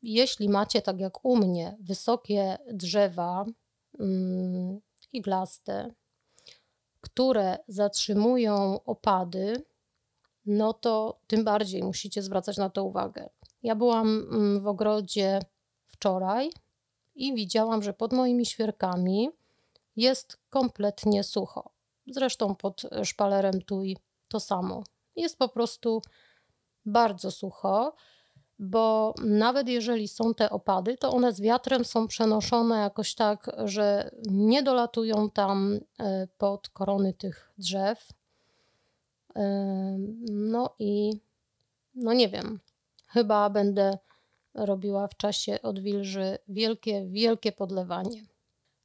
Jeśli 0.01 0.49
macie, 0.49 0.81
tak 0.81 0.99
jak 0.99 1.25
u 1.25 1.37
mnie, 1.37 1.77
wysokie 1.79 2.57
drzewa 2.73 3.45
mm, 3.99 4.79
iglaste, 5.13 5.93
które 7.01 7.57
zatrzymują 7.67 8.83
opady, 8.83 9.63
no 10.45 10.73
to 10.73 11.19
tym 11.27 11.43
bardziej 11.43 11.83
musicie 11.83 12.21
zwracać 12.21 12.57
na 12.57 12.69
to 12.69 12.83
uwagę. 12.83 13.29
Ja 13.63 13.75
byłam 13.75 14.07
mm, 14.07 14.61
w 14.61 14.67
ogrodzie 14.67 15.39
wczoraj 15.87 16.49
i 17.15 17.33
widziałam, 17.33 17.83
że 17.83 17.93
pod 17.93 18.13
moimi 18.13 18.45
świerkami 18.45 19.29
jest 19.95 20.37
kompletnie 20.49 21.23
sucho. 21.23 21.69
Zresztą 22.07 22.55
pod 22.55 22.81
szpalerem 23.03 23.61
tuj 23.61 23.97
to 24.27 24.39
samo. 24.39 24.83
Jest 25.15 25.37
po 25.37 25.49
prostu 25.49 26.01
bardzo 26.85 27.31
sucho 27.31 27.95
bo 28.61 29.13
nawet 29.23 29.67
jeżeli 29.67 30.07
są 30.07 30.33
te 30.33 30.49
opady, 30.49 30.97
to 30.97 31.11
one 31.11 31.33
z 31.33 31.41
wiatrem 31.41 31.85
są 31.85 32.07
przenoszone 32.07 32.77
jakoś 32.77 33.15
tak, 33.15 33.51
że 33.65 34.11
nie 34.25 34.63
dolatują 34.63 35.29
tam 35.29 35.79
e, 35.99 36.27
pod 36.37 36.69
korony 36.69 37.13
tych 37.13 37.51
drzew. 37.57 38.09
E, 39.35 39.97
no 40.29 40.75
i 40.79 41.11
no 41.95 42.13
nie 42.13 42.29
wiem, 42.29 42.59
chyba 43.07 43.49
będę 43.49 43.97
robiła 44.53 45.07
w 45.07 45.17
czasie 45.17 45.61
odwilży 45.61 46.37
wielkie, 46.47 47.05
wielkie 47.07 47.51
podlewanie. 47.51 48.23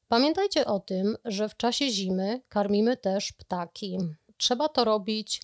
Pamiętajcie 0.08 0.66
o 0.66 0.80
tym, 0.80 1.16
że 1.24 1.48
w 1.48 1.56
czasie 1.56 1.90
zimy 1.90 2.40
karmimy 2.48 2.96
też 2.96 3.32
ptaki. 3.32 3.98
Trzeba 4.36 4.68
to 4.68 4.84
robić, 4.84 5.42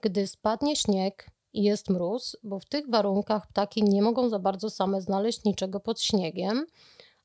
gdy 0.00 0.26
spadnie 0.26 0.76
śnieg 0.76 1.33
i 1.54 1.62
jest 1.62 1.90
mróz, 1.90 2.36
bo 2.42 2.60
w 2.60 2.64
tych 2.64 2.90
warunkach 2.90 3.46
ptaki 3.46 3.82
nie 3.82 4.02
mogą 4.02 4.28
za 4.28 4.38
bardzo 4.38 4.70
same 4.70 5.00
znaleźć 5.00 5.44
niczego 5.44 5.80
pod 5.80 6.00
śniegiem, 6.00 6.66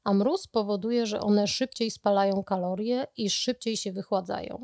a 0.03 0.13
mróz 0.13 0.47
powoduje, 0.47 1.05
że 1.05 1.19
one 1.19 1.47
szybciej 1.47 1.91
spalają 1.91 2.43
kalorie 2.43 3.07
i 3.17 3.29
szybciej 3.29 3.77
się 3.77 3.91
wychładzają. 3.91 4.63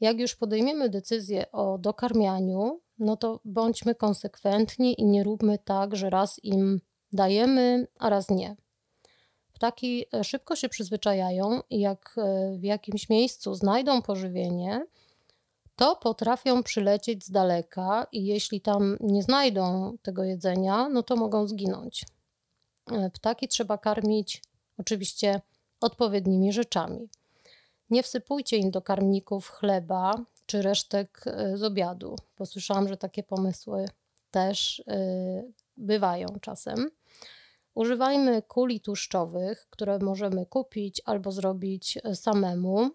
Jak 0.00 0.20
już 0.20 0.36
podejmiemy 0.36 0.88
decyzję 0.88 1.52
o 1.52 1.78
dokarmianiu, 1.78 2.80
no 2.98 3.16
to 3.16 3.40
bądźmy 3.44 3.94
konsekwentni 3.94 5.00
i 5.00 5.04
nie 5.04 5.24
róbmy 5.24 5.58
tak, 5.58 5.96
że 5.96 6.10
raz 6.10 6.44
im 6.44 6.80
dajemy, 7.12 7.86
a 7.98 8.10
raz 8.10 8.30
nie. 8.30 8.56
Ptaki 9.52 10.04
e, 10.14 10.24
szybko 10.24 10.56
się 10.56 10.68
przyzwyczajają 10.68 11.60
i 11.70 11.80
jak 11.80 12.14
e, 12.18 12.56
w 12.58 12.64
jakimś 12.64 13.08
miejscu 13.08 13.54
znajdą 13.54 14.02
pożywienie, 14.02 14.86
to 15.80 15.96
potrafią 15.96 16.62
przylecieć 16.62 17.24
z 17.24 17.30
daleka 17.30 18.06
i 18.12 18.26
jeśli 18.26 18.60
tam 18.60 18.96
nie 19.00 19.22
znajdą 19.22 19.96
tego 20.02 20.24
jedzenia, 20.24 20.88
no 20.88 21.02
to 21.02 21.16
mogą 21.16 21.46
zginąć. 21.46 22.04
E, 22.92 23.10
ptaki 23.10 23.48
trzeba 23.48 23.78
karmić 23.78 24.42
oczywiście 24.78 25.40
odpowiednimi 25.80 26.52
rzeczami. 26.52 27.08
Nie 27.90 28.02
wsypujcie 28.02 28.56
im 28.56 28.70
do 28.70 28.82
karmników 28.82 29.48
chleba 29.48 30.14
czy 30.46 30.62
resztek 30.62 31.24
e, 31.26 31.56
z 31.56 31.62
obiadu. 31.62 32.16
Posłyszałam, 32.36 32.88
że 32.88 32.96
takie 32.96 33.22
pomysły 33.22 33.84
też 34.30 34.82
e, 34.86 35.42
bywają 35.76 36.26
czasem. 36.40 36.90
Używajmy 37.74 38.42
kuli 38.42 38.80
tłuszczowych, 38.80 39.66
które 39.70 39.98
możemy 39.98 40.46
kupić 40.46 41.02
albo 41.04 41.32
zrobić 41.32 41.98
samemu. 42.14 42.90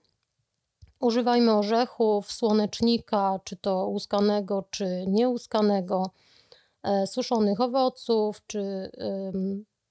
Używajmy 1.00 1.54
orzechów, 1.54 2.32
słonecznika, 2.32 3.40
czy 3.44 3.56
to 3.56 3.88
łuskanego, 3.88 4.64
czy 4.72 5.06
nieuskanego, 5.08 6.12
e, 6.84 7.08
suszonych 7.08 7.62
owoców, 7.62 8.42
czy 8.48 8.92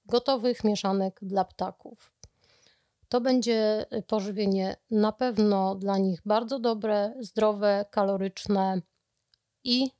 gotowych 0.05 0.63
mieszanek 0.63 1.19
dla 1.21 1.45
ptaków. 1.45 2.15
To 3.09 3.21
będzie 3.21 3.85
pożywienie 4.07 4.75
na 4.91 5.11
pewno 5.11 5.75
dla 5.75 5.97
nich 5.97 6.21
bardzo 6.25 6.59
dobre, 6.59 7.13
zdrowe, 7.19 7.85
kaloryczne 7.91 8.81
i 9.63 9.91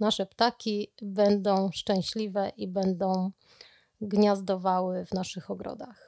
nasze 0.00 0.26
ptaki 0.26 0.92
będą 1.02 1.70
szczęśliwe 1.72 2.52
i 2.56 2.68
będą 2.68 3.30
gniazdowały 4.00 5.04
w 5.06 5.14
naszych 5.14 5.50
ogrodach. 5.50 6.05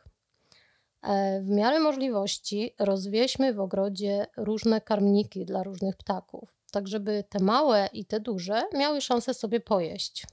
E, 1.03 1.41
w 1.41 1.49
miarę 1.49 1.81
możliwości 1.81 2.75
rozwieźmy 2.79 3.55
w 3.55 3.61
ogrodzie 3.61 4.27
różne 4.37 4.81
karmniki 4.81 5.45
dla 5.45 5.63
różnych 5.63 5.97
ptaków, 5.97 6.63
tak 6.71 6.89
żeby 6.89 7.25
te 7.29 7.39
małe 7.39 7.89
i 7.93 8.05
te 8.05 8.21
duże 8.21 8.63
miały 8.75 9.01
szansę 9.01 9.35
sobie 9.35 9.61
pojeść. 9.61 10.27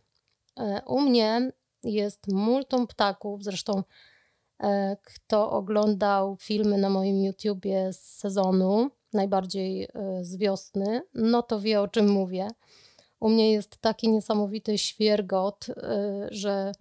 E, 0.59 0.81
u 0.87 1.01
mnie 1.01 1.51
jest 1.83 2.27
multum 2.27 2.87
ptaków, 2.87 3.43
zresztą 3.43 3.83
e, 4.63 4.97
kto 5.03 5.51
oglądał 5.51 6.37
filmy 6.39 6.77
na 6.77 6.89
moim 6.89 7.23
YouTubie 7.23 7.93
z 7.93 7.99
sezonu, 7.99 8.89
najbardziej 9.13 9.89
z 10.21 10.35
wiosny, 10.35 11.01
no 11.13 11.41
to 11.41 11.59
wie 11.59 11.81
o 11.81 11.87
czym 11.87 12.09
mówię. 12.09 12.47
U 13.19 13.29
mnie 13.29 13.51
jest 13.51 13.77
taki 13.77 14.09
niesamowity 14.09 14.77
świergot, 14.77 15.65
że 16.31 16.71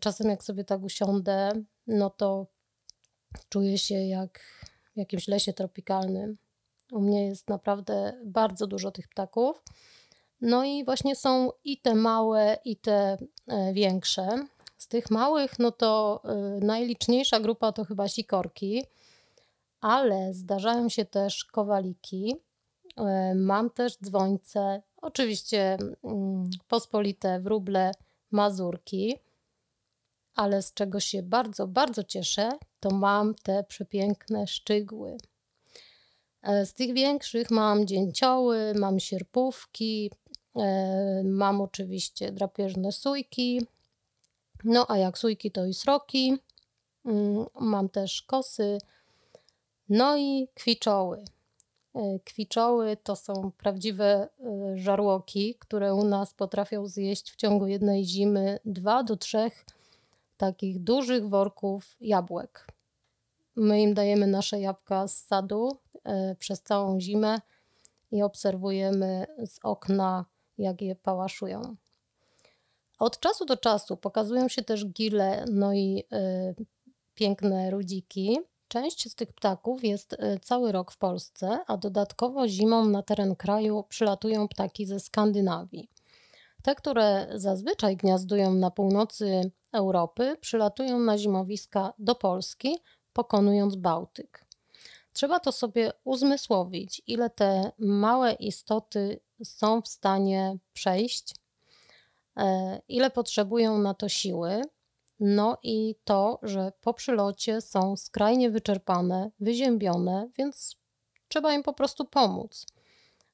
czasem 0.00 0.30
jak 0.30 0.44
sobie 0.44 0.64
tak 0.64 0.82
usiądę, 0.82 1.52
no 1.86 2.10
to 2.10 2.46
Czuję 3.48 3.78
się 3.78 3.94
jak 3.94 4.40
w 4.94 4.96
jakimś 4.98 5.28
lesie 5.28 5.52
tropikalnym. 5.52 6.36
U 6.92 7.00
mnie 7.00 7.26
jest 7.26 7.48
naprawdę 7.48 8.20
bardzo 8.24 8.66
dużo 8.66 8.90
tych 8.90 9.08
ptaków. 9.08 9.62
No 10.40 10.64
i 10.64 10.84
właśnie 10.84 11.16
są 11.16 11.50
i 11.64 11.80
te 11.80 11.94
małe, 11.94 12.58
i 12.64 12.76
te 12.76 13.16
e, 13.46 13.72
większe. 13.72 14.28
Z 14.78 14.88
tych 14.88 15.10
małych, 15.10 15.58
no 15.58 15.72
to 15.72 16.22
e, 16.24 16.34
najliczniejsza 16.66 17.40
grupa 17.40 17.72
to 17.72 17.84
chyba 17.84 18.08
sikorki, 18.08 18.84
ale 19.80 20.34
zdarzają 20.34 20.88
się 20.88 21.04
też 21.04 21.44
kowaliki. 21.44 22.36
E, 22.96 23.34
mam 23.34 23.70
też 23.70 23.96
dzwońce, 24.02 24.82
oczywiście 24.96 25.78
mm, 26.04 26.50
pospolite 26.68 27.40
wróble, 27.40 27.92
mazurki 28.30 29.18
ale 30.38 30.62
z 30.62 30.74
czego 30.74 31.00
się 31.00 31.22
bardzo, 31.22 31.66
bardzo 31.66 32.04
cieszę, 32.04 32.50
to 32.80 32.90
mam 32.90 33.34
te 33.34 33.64
przepiękne 33.64 34.46
szczygły. 34.46 35.16
E, 36.42 36.66
z 36.66 36.74
tych 36.74 36.94
większych 36.94 37.50
mam 37.50 37.86
dzięcioły, 37.86 38.74
mam 38.74 39.00
sierpówki, 39.00 40.10
e, 40.56 41.22
mam 41.24 41.60
oczywiście 41.60 42.32
drapieżne 42.32 42.92
sójki, 42.92 43.66
no 44.64 44.86
a 44.88 44.96
jak 44.96 45.18
sójki 45.18 45.50
to 45.50 45.66
i 45.66 45.74
sroki, 45.74 46.38
mm, 47.04 47.46
mam 47.60 47.88
też 47.88 48.22
kosy, 48.22 48.78
no 49.88 50.16
i 50.16 50.48
kwiczoły. 50.54 51.24
E, 51.94 52.18
kwiczoły 52.24 52.96
to 52.96 53.16
są 53.16 53.52
prawdziwe 53.58 54.28
żarłoki, 54.74 55.54
które 55.58 55.94
u 55.94 56.04
nas 56.04 56.34
potrafią 56.34 56.86
zjeść 56.86 57.30
w 57.30 57.36
ciągu 57.36 57.66
jednej 57.66 58.04
zimy 58.04 58.58
dwa 58.64 59.02
do 59.02 59.16
trzech 59.16 59.64
takich 60.38 60.78
dużych 60.78 61.28
worków 61.28 61.96
jabłek. 62.00 62.66
My 63.56 63.80
im 63.80 63.94
dajemy 63.94 64.26
nasze 64.26 64.60
jabłka 64.60 65.08
z 65.08 65.24
sadu 65.24 65.78
e, 66.04 66.34
przez 66.38 66.62
całą 66.62 67.00
zimę 67.00 67.38
i 68.10 68.22
obserwujemy 68.22 69.26
z 69.46 69.58
okna, 69.62 70.24
jak 70.58 70.82
je 70.82 70.96
pałaszują. 70.96 71.76
Od 72.98 73.20
czasu 73.20 73.44
do 73.44 73.56
czasu 73.56 73.96
pokazują 73.96 74.48
się 74.48 74.62
też 74.62 74.86
gile, 74.86 75.44
no 75.50 75.74
i 75.74 76.04
y, 76.12 76.64
piękne 77.14 77.70
rudziki. 77.70 78.38
Część 78.68 79.10
z 79.10 79.14
tych 79.14 79.32
ptaków 79.32 79.84
jest 79.84 80.12
y, 80.12 80.38
cały 80.42 80.72
rok 80.72 80.92
w 80.92 80.98
Polsce, 80.98 81.58
a 81.66 81.76
dodatkowo 81.76 82.48
zimą 82.48 82.84
na 82.84 83.02
teren 83.02 83.36
kraju 83.36 83.84
przylatują 83.88 84.48
ptaki 84.48 84.86
ze 84.86 85.00
Skandynawii. 85.00 85.88
Te, 86.62 86.74
które 86.74 87.28
zazwyczaj 87.34 87.96
gniazdują 87.96 88.54
na 88.54 88.70
północy 88.70 89.50
Europy, 89.72 90.36
przylatują 90.40 90.98
na 90.98 91.18
zimowiska 91.18 91.92
do 91.98 92.14
Polski, 92.14 92.78
pokonując 93.12 93.76
Bałtyk. 93.76 94.44
Trzeba 95.12 95.40
to 95.40 95.52
sobie 95.52 95.92
uzmysłowić, 96.04 97.02
ile 97.06 97.30
te 97.30 97.72
małe 97.78 98.32
istoty 98.32 99.20
są 99.44 99.82
w 99.82 99.88
stanie 99.88 100.56
przejść, 100.72 101.34
e, 102.36 102.80
ile 102.88 103.10
potrzebują 103.10 103.78
na 103.78 103.94
to 103.94 104.08
siły, 104.08 104.62
no 105.20 105.58
i 105.62 105.94
to, 106.04 106.38
że 106.42 106.72
po 106.80 106.94
przylocie 106.94 107.60
są 107.60 107.96
skrajnie 107.96 108.50
wyczerpane, 108.50 109.30
wyziębione, 109.40 110.28
więc 110.38 110.76
trzeba 111.28 111.54
im 111.54 111.62
po 111.62 111.72
prostu 111.72 112.04
pomóc. 112.04 112.66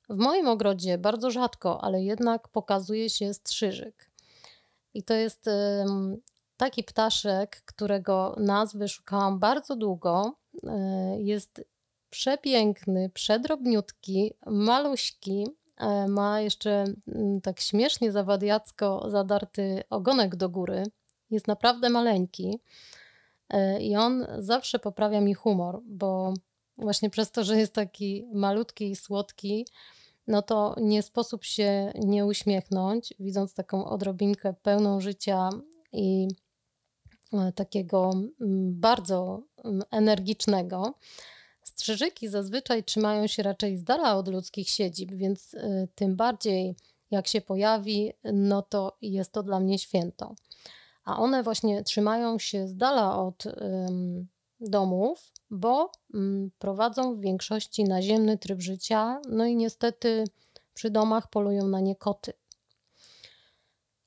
W 0.08 0.16
moim 0.16 0.48
ogrodzie 0.48 0.98
bardzo 0.98 1.30
rzadko, 1.30 1.84
ale 1.84 2.02
jednak 2.02 2.48
pokazuje 2.48 3.10
się 3.10 3.34
strzyżyk. 3.34 4.10
I 4.94 5.02
to 5.02 5.14
jest 5.14 5.48
taki 6.56 6.84
ptaszek, 6.84 7.62
którego 7.64 8.36
nazwy 8.38 8.88
szukałam 8.88 9.38
bardzo 9.38 9.76
długo. 9.76 10.36
E, 10.66 11.16
jest 11.20 11.64
przepiękny, 12.10 13.10
przedrobniutki, 13.14 14.34
maluśki. 14.46 15.46
E, 15.76 16.08
ma 16.08 16.40
jeszcze 16.40 16.84
mm, 17.08 17.40
tak 17.40 17.60
śmiesznie 17.60 18.12
zawadiacko 18.12 19.10
zadarty 19.10 19.82
ogonek 19.90 20.36
do 20.36 20.48
góry. 20.48 20.82
Jest 21.30 21.48
naprawdę 21.48 21.90
maleńki. 21.90 22.58
E, 23.50 23.80
I 23.82 23.96
on 23.96 24.26
zawsze 24.38 24.78
poprawia 24.78 25.20
mi 25.20 25.34
humor, 25.34 25.80
bo 25.84 26.34
właśnie 26.78 27.10
przez 27.10 27.30
to, 27.30 27.44
że 27.44 27.58
jest 27.58 27.72
taki 27.72 28.26
malutki 28.32 28.90
i 28.90 28.96
słodki, 28.96 29.66
no 30.26 30.42
to 30.42 30.74
nie 30.80 31.02
sposób 31.02 31.44
się 31.44 31.92
nie 31.94 32.26
uśmiechnąć, 32.26 33.14
widząc 33.20 33.54
taką 33.54 33.84
odrobinkę 33.84 34.54
pełną 34.62 35.00
życia 35.00 35.48
i 35.92 36.28
e, 37.32 37.52
takiego 37.52 38.10
mm, 38.12 38.80
bardzo 38.80 39.42
mm, 39.64 39.82
energicznego. 39.90 40.94
Strzyżyki 41.64 42.28
zazwyczaj 42.28 42.84
trzymają 42.84 43.26
się 43.26 43.42
raczej 43.42 43.76
z 43.76 43.84
dala 43.84 44.16
od 44.16 44.28
ludzkich 44.28 44.68
siedzib, 44.68 45.14
więc 45.14 45.54
e, 45.54 45.88
tym 45.94 46.16
bardziej 46.16 46.76
jak 47.10 47.26
się 47.26 47.40
pojawi, 47.40 48.12
no 48.32 48.62
to 48.62 48.96
jest 49.02 49.32
to 49.32 49.42
dla 49.42 49.60
mnie 49.60 49.78
święto. 49.78 50.34
A 51.04 51.18
one 51.18 51.42
właśnie 51.42 51.82
trzymają 51.82 52.38
się 52.38 52.68
z 52.68 52.76
dala 52.76 53.18
od 53.18 53.44
domów, 54.60 55.32
bo 55.50 55.90
um, 56.14 56.50
prowadzą 56.58 57.16
w 57.16 57.20
większości 57.20 57.84
naziemny 57.84 58.38
tryb 58.38 58.60
życia, 58.60 59.20
no 59.28 59.46
i 59.46 59.56
niestety 59.56 60.24
przy 60.74 60.90
domach 60.90 61.30
polują 61.30 61.68
na 61.68 61.80
nie 61.80 61.96
koty. 61.96 62.32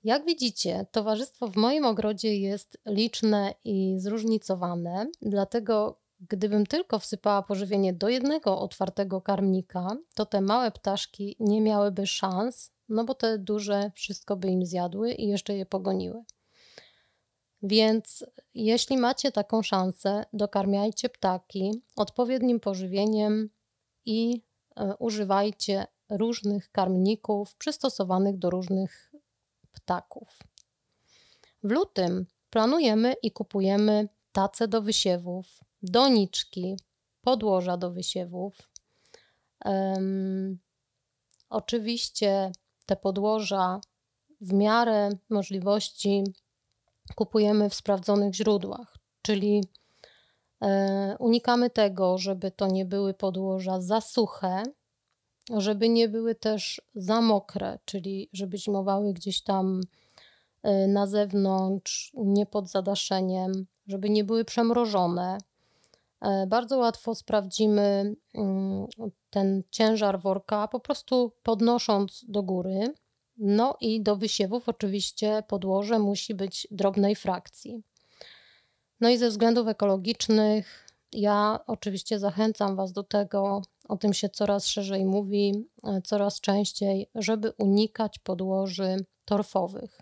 Jak 0.03 0.25
widzicie, 0.25 0.85
towarzystwo 0.91 1.47
w 1.47 1.55
moim 1.55 1.85
ogrodzie 1.85 2.37
jest 2.37 2.77
liczne 2.85 3.53
i 3.63 3.95
zróżnicowane, 3.99 5.07
dlatego 5.21 5.99
gdybym 6.19 6.65
tylko 6.65 6.99
wsypała 6.99 7.43
pożywienie 7.43 7.93
do 7.93 8.09
jednego 8.09 8.59
otwartego 8.59 9.21
karmnika, 9.21 9.97
to 10.15 10.25
te 10.25 10.41
małe 10.41 10.71
ptaszki 10.71 11.35
nie 11.39 11.61
miałyby 11.61 12.07
szans, 12.07 12.71
no 12.89 13.03
bo 13.03 13.15
te 13.15 13.37
duże 13.37 13.91
wszystko 13.95 14.35
by 14.35 14.47
im 14.47 14.65
zjadły 14.65 15.11
i 15.11 15.27
jeszcze 15.27 15.57
je 15.57 15.65
pogoniły. 15.65 16.23
Więc 17.67 18.25
jeśli 18.53 18.97
macie 18.97 19.31
taką 19.31 19.61
szansę, 19.61 20.25
dokarmiajcie 20.33 21.09
ptaki 21.09 21.81
odpowiednim 21.95 22.59
pożywieniem 22.59 23.49
i 24.05 24.41
e, 24.75 24.95
używajcie 24.99 25.87
różnych 26.09 26.71
karmników 26.71 27.55
przystosowanych 27.55 28.37
do 28.37 28.49
różnych 28.49 29.11
ptaków. 29.71 30.39
W 31.63 31.71
lutym 31.71 32.25
planujemy 32.49 33.15
i 33.23 33.31
kupujemy 33.31 34.07
tace 34.31 34.67
do 34.67 34.81
wysiewów, 34.81 35.59
doniczki, 35.81 36.77
podłoża 37.21 37.77
do 37.77 37.91
wysiewów. 37.91 38.69
Um, 39.65 40.59
oczywiście 41.49 42.51
te 42.85 42.95
podłoża 42.95 43.81
w 44.41 44.53
miarę 44.53 45.09
możliwości 45.29 46.23
kupujemy 47.15 47.69
w 47.69 47.75
sprawdzonych 47.75 48.35
źródłach, 48.35 48.97
czyli 49.21 49.63
e, 50.61 51.15
unikamy 51.19 51.69
tego, 51.69 52.17
żeby 52.17 52.51
to 52.51 52.67
nie 52.67 52.85
były 52.85 53.13
podłoża 53.13 53.81
za 53.81 54.01
suche, 54.01 54.63
żeby 55.57 55.89
nie 55.89 56.09
były 56.09 56.35
też 56.35 56.81
za 56.95 57.21
mokre, 57.21 57.79
czyli 57.85 58.29
żeby 58.33 58.57
zimowały 58.57 59.13
gdzieś 59.13 59.41
tam 59.41 59.81
e, 60.63 60.87
na 60.87 61.07
zewnątrz, 61.07 62.11
nie 62.13 62.45
pod 62.45 62.69
zadaszeniem, 62.69 63.65
żeby 63.87 64.09
nie 64.09 64.23
były 64.23 64.45
przemrożone. 64.45 65.37
E, 66.21 66.47
bardzo 66.47 66.77
łatwo 66.77 67.15
sprawdzimy 67.15 68.15
mm, 68.35 68.87
ten 69.29 69.63
ciężar 69.71 70.21
worka, 70.21 70.67
po 70.67 70.79
prostu 70.79 71.31
podnosząc 71.43 72.25
do 72.27 72.43
góry. 72.43 72.93
No 73.37 73.77
i 73.81 74.01
do 74.01 74.15
wysiewów 74.15 74.69
oczywiście 74.69 75.43
podłoże 75.47 75.99
musi 75.99 76.35
być 76.35 76.67
drobnej 76.71 77.15
frakcji. 77.15 77.83
No 78.99 79.09
i 79.09 79.17
ze 79.17 79.29
względów 79.29 79.67
ekologicznych 79.67 80.87
ja 81.11 81.59
oczywiście 81.67 82.19
zachęcam 82.19 82.75
Was 82.75 82.93
do 82.93 83.03
tego, 83.03 83.61
o 83.87 83.97
tym 83.97 84.13
się 84.13 84.29
coraz 84.29 84.67
szerzej 84.67 85.05
mówi, 85.05 85.67
e, 85.83 86.01
coraz 86.01 86.41
częściej, 86.41 87.09
żeby 87.15 87.51
unikać 87.57 88.19
podłoży 88.19 89.05
torfowych, 89.25 90.01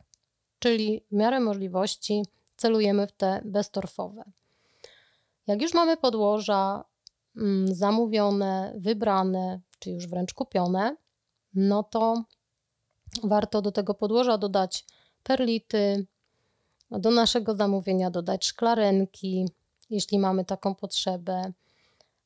czyli 0.59 1.05
w 1.11 1.15
miarę 1.15 1.39
możliwości 1.39 2.23
celujemy 2.57 3.07
w 3.07 3.11
te 3.11 3.41
beztorfowe. 3.45 4.23
Jak 5.47 5.61
już 5.61 5.73
mamy 5.73 5.97
podłoża 5.97 6.85
mm, 7.37 7.75
zamówione, 7.75 8.73
wybrane, 8.77 9.61
czy 9.79 9.89
już 9.91 10.07
wręcz 10.07 10.33
kupione, 10.33 10.95
no 11.53 11.83
to 11.83 12.23
warto 13.23 13.61
do 13.61 13.71
tego 13.71 13.93
podłoża 13.93 14.37
dodać 14.37 14.85
perlity, 15.23 16.05
do 16.91 17.11
naszego 17.11 17.55
zamówienia 17.55 18.11
dodać 18.11 18.45
szklarenki, 18.45 19.45
jeśli 19.89 20.19
mamy 20.19 20.45
taką 20.45 20.75
potrzebę, 20.75 21.51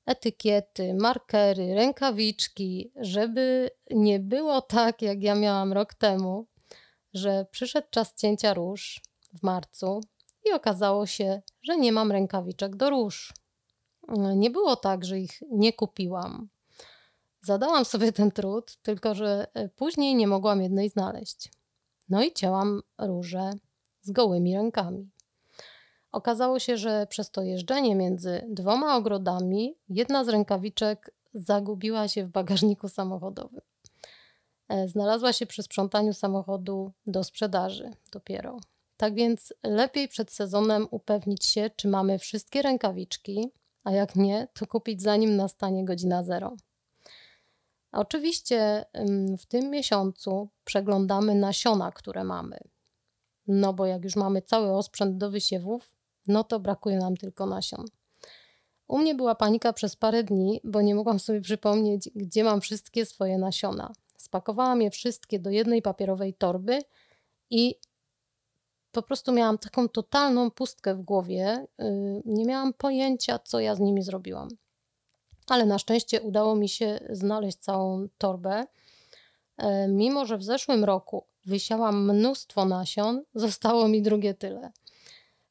etykiety, 0.06 0.94
markery, 0.94 1.76
rękawiczki, 1.76 2.92
żeby 2.96 3.70
nie 3.92 4.20
było 4.20 4.62
tak, 4.62 5.02
jak 5.02 5.24
ja 5.24 5.36
miałam 5.36 5.74
rok 5.74 5.94
temu, 5.94 6.46
że 7.14 7.46
przyszedł 7.52 7.88
czas 7.92 8.16
cięcia 8.16 8.54
róż 8.54 9.02
w 9.34 9.44
marcu 9.44 10.02
i 10.46 10.52
okazało 10.52 11.06
się, 11.06 11.42
że 11.62 11.78
nie 11.78 11.92
mam 11.92 12.12
rękawiczek 12.12 12.76
do 12.76 12.90
róż. 12.90 13.34
Nie 14.36 14.50
było 14.50 14.76
tak, 14.76 15.06
że 15.06 15.20
ich 15.20 15.42
nie 15.52 15.74
kupiłam. 15.74 16.50
Zadałam 17.42 17.86
sobie 17.86 18.12
ten 18.12 18.32
trud, 18.32 18.78
tylko 18.82 19.16
że 19.16 19.48
e, 19.54 19.70
później 19.70 20.16
nie 20.16 20.28
mogłam 20.28 20.62
jednej 20.62 20.90
znaleźć. 20.90 21.52
No 22.10 22.24
i 22.24 22.34
cięłam 22.34 22.82
róże 22.98 23.52
z 24.02 24.12
gołymi 24.12 24.56
rękami. 24.56 25.10
Okazało 26.12 26.60
się, 26.60 26.78
że 26.78 27.08
przez 27.10 27.32
to 27.32 27.42
jeżdżenie 27.42 27.96
między 27.96 28.46
dwoma 28.50 28.96
ogrodami 28.96 29.76
jedna 29.90 30.26
z 30.26 30.30
rękawiczek 30.30 31.12
zagubiła 31.34 32.08
się 32.08 32.26
w 32.26 32.30
bagażniku 32.30 32.90
samochodowym. 32.90 33.62
E, 34.70 34.88
znalazła 34.88 35.34
się 35.34 35.46
przy 35.46 35.64
sprzątaniu 35.64 36.14
samochodu 36.14 36.92
do 37.08 37.24
sprzedaży 37.24 37.92
dopiero. 38.12 38.58
Tak 38.98 39.16
więc 39.16 39.54
lepiej 39.64 40.08
przed 40.08 40.32
sezonem 40.32 40.88
upewnić 40.92 41.46
się, 41.46 41.70
czy 41.76 41.88
mamy 41.88 42.20
wszystkie 42.20 42.62
rękawiczki, 42.62 43.50
a 43.84 43.92
jak 43.92 44.16
nie, 44.16 44.48
to 44.54 44.68
kupić 44.68 45.02
zanim 45.02 45.36
nastanie 45.36 45.86
godzina 45.86 46.24
zero. 46.24 46.56
Oczywiście 47.92 48.86
w 49.40 49.46
tym 49.46 49.70
miesiącu 49.70 50.50
przeglądamy 50.64 51.36
nasiona, 51.36 51.92
które 51.92 52.24
mamy. 52.24 52.58
No 53.48 53.74
bo 53.74 53.86
jak 53.86 54.04
już 54.04 54.16
mamy 54.16 54.42
cały 54.42 54.72
osprzęt 54.72 55.18
do 55.18 55.32
wysiewów, 55.32 55.96
no 56.28 56.44
to 56.44 56.60
brakuje 56.60 56.98
nam 56.98 57.18
tylko 57.18 57.46
nasion. 57.46 57.86
U 58.88 58.98
mnie 58.98 59.16
była 59.16 59.36
panika 59.36 59.74
przez 59.74 59.96
parę 59.96 60.24
dni, 60.24 60.62
bo 60.64 60.82
nie 60.82 60.96
mogłam 60.96 61.20
sobie 61.20 61.42
przypomnieć, 61.42 62.10
gdzie 62.16 62.44
mam 62.44 62.62
wszystkie 62.62 63.06
swoje 63.06 63.38
nasiona. 63.38 63.94
Spakowałam 64.18 64.82
je 64.82 64.92
wszystkie 64.92 65.40
do 65.40 65.50
jednej 65.50 65.82
papierowej 65.82 66.34
torby 66.34 66.80
i 67.50 67.76
po 68.92 69.02
prostu 69.02 69.32
miałam 69.32 69.58
taką 69.58 69.90
totalną 69.90 70.52
pustkę 70.52 70.96
w 70.96 71.02
głowie. 71.02 71.68
Y, 71.82 72.22
nie 72.26 72.46
miałam 72.46 72.74
pojęcia, 72.74 73.40
co 73.40 73.60
ja 73.60 73.76
z 73.76 73.80
nimi 73.80 74.02
zrobiłam. 74.02 74.50
Ale 75.52 75.66
na 75.66 75.80
szczęście 75.80 76.22
udało 76.22 76.56
mi 76.56 76.70
się 76.70 77.00
znaleźć 77.10 77.58
całą 77.58 78.08
torbę. 78.18 78.66
E, 79.58 79.88
mimo, 79.88 80.26
że 80.26 80.38
w 80.38 80.44
zeszłym 80.44 80.84
roku 80.84 81.26
wysiałam 81.46 82.12
mnóstwo 82.12 82.66
nasion, 82.66 83.24
zostało 83.36 83.88
mi 83.88 84.02
drugie 84.02 84.34
tyle. 84.34 84.72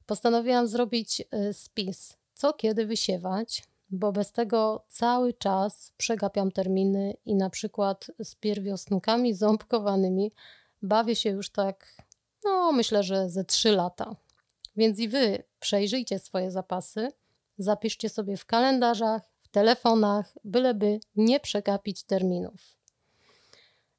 Postanowiłam 0.07 0.69
zrobić 0.69 1.23
e, 1.31 1.53
spis, 1.53 2.17
co 2.35 2.53
kiedy 2.53 2.87
wysiewać, 2.87 3.63
bo 3.91 4.13
bez 4.13 4.33
tego 4.33 4.85
cały 4.89 5.33
czas 5.33 5.93
przegapiam 5.97 6.53
terminy 6.53 7.15
i 7.25 7.35
na 7.35 7.51
przykład 7.51 8.11
z 8.19 8.35
pierwiosnkami 8.35 9.35
ząbkowanymi 9.35 10.33
bawię 10.83 11.17
się 11.17 11.31
już 11.31 11.51
tak, 11.51 11.95
no 12.45 12.73
myślę, 12.73 13.03
że 13.03 13.31
ze 13.31 13.45
3 13.45 13.73
lata. 13.73 14.17
Więc 14.77 14.99
i 14.99 15.09
wy 15.09 15.43
przejrzyjcie 15.61 16.19
swoje 16.19 16.51
zapasy, 16.51 17.09
zapiszcie 17.59 18.09
sobie 18.09 18.37
w 18.37 18.47
kalendarzach, 18.47 19.23
w 19.49 19.51
telefonach, 19.51 20.35
byleby 20.45 21.01
nie 21.17 21.41
przegapić 21.41 22.03
terminów. 22.03 22.77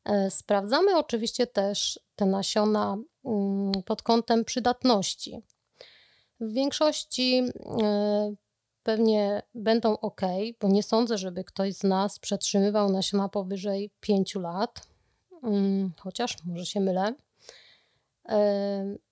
E, 0.05 0.31
sprawdzamy 0.31 0.97
oczywiście 0.97 1.47
też 1.47 1.99
te 2.15 2.25
nasiona 2.25 2.97
mm, 3.25 3.71
pod 3.85 4.01
kątem 4.01 4.45
przydatności. 4.45 5.41
W 6.39 6.53
większości 6.53 7.43
e, 7.83 8.33
pewnie 8.83 9.41
będą 9.55 9.97
ok, 9.97 10.21
bo 10.59 10.67
nie 10.67 10.83
sądzę, 10.83 11.17
żeby 11.17 11.43
ktoś 11.43 11.73
z 11.73 11.83
nas 11.83 12.19
przetrzymywał 12.19 12.91
nasiona 12.91 13.29
powyżej 13.29 13.91
5 13.99 14.35
lat, 14.35 14.87
mm, 15.43 15.93
chociaż 15.99 16.37
może 16.45 16.65
się 16.65 16.79
mylę. 16.79 17.13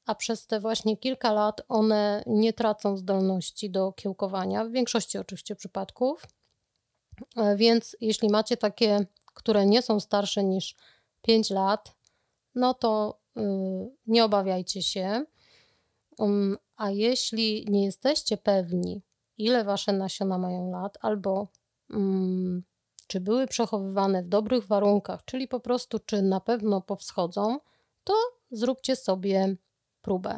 A 0.06 0.16
przez 0.16 0.48
te 0.48 0.60
właśnie 0.60 0.98
kilka 0.98 1.34
lat 1.34 1.62
one 1.68 2.24
nie 2.26 2.54
tracą 2.54 2.98
zdolności 2.98 3.70
do 3.70 3.92
kiełkowania, 3.92 4.66
w 4.66 4.72
większości 4.72 5.18
oczywiście 5.18 5.56
przypadków. 5.56 6.26
E, 7.36 7.56
więc 7.56 7.98
jeśli 8.02 8.30
macie 8.30 8.58
takie, 8.58 9.06
które 9.34 9.66
nie 9.66 9.82
są 9.82 10.00
starsze 10.00 10.44
niż 10.44 10.76
5 11.22 11.50
lat, 11.50 11.96
no 12.56 12.74
to 12.74 13.20
y, 13.38 13.42
nie 14.08 14.26
obawiajcie 14.26 14.82
się. 14.82 15.26
Um, 16.18 16.58
a 16.76 16.92
jeśli 16.92 17.66
nie 17.70 17.86
jesteście 17.86 18.38
pewni, 18.38 19.02
ile 19.38 19.64
wasze 19.64 19.94
nasiona 19.94 20.38
mają 20.38 20.72
lat, 20.72 20.98
albo 21.02 21.48
um, 21.90 22.64
czy 23.08 23.20
były 23.20 23.48
przechowywane 23.48 24.24
w 24.24 24.28
dobrych 24.28 24.68
warunkach, 24.68 25.26
czyli 25.26 25.48
po 25.48 25.60
prostu 25.60 26.00
czy 26.00 26.22
na 26.22 26.40
pewno 26.40 26.82
powschodzą, 26.82 27.60
to 28.04 28.14
zróbcie 28.52 28.96
sobie 28.96 29.56
próbę. 30.02 30.38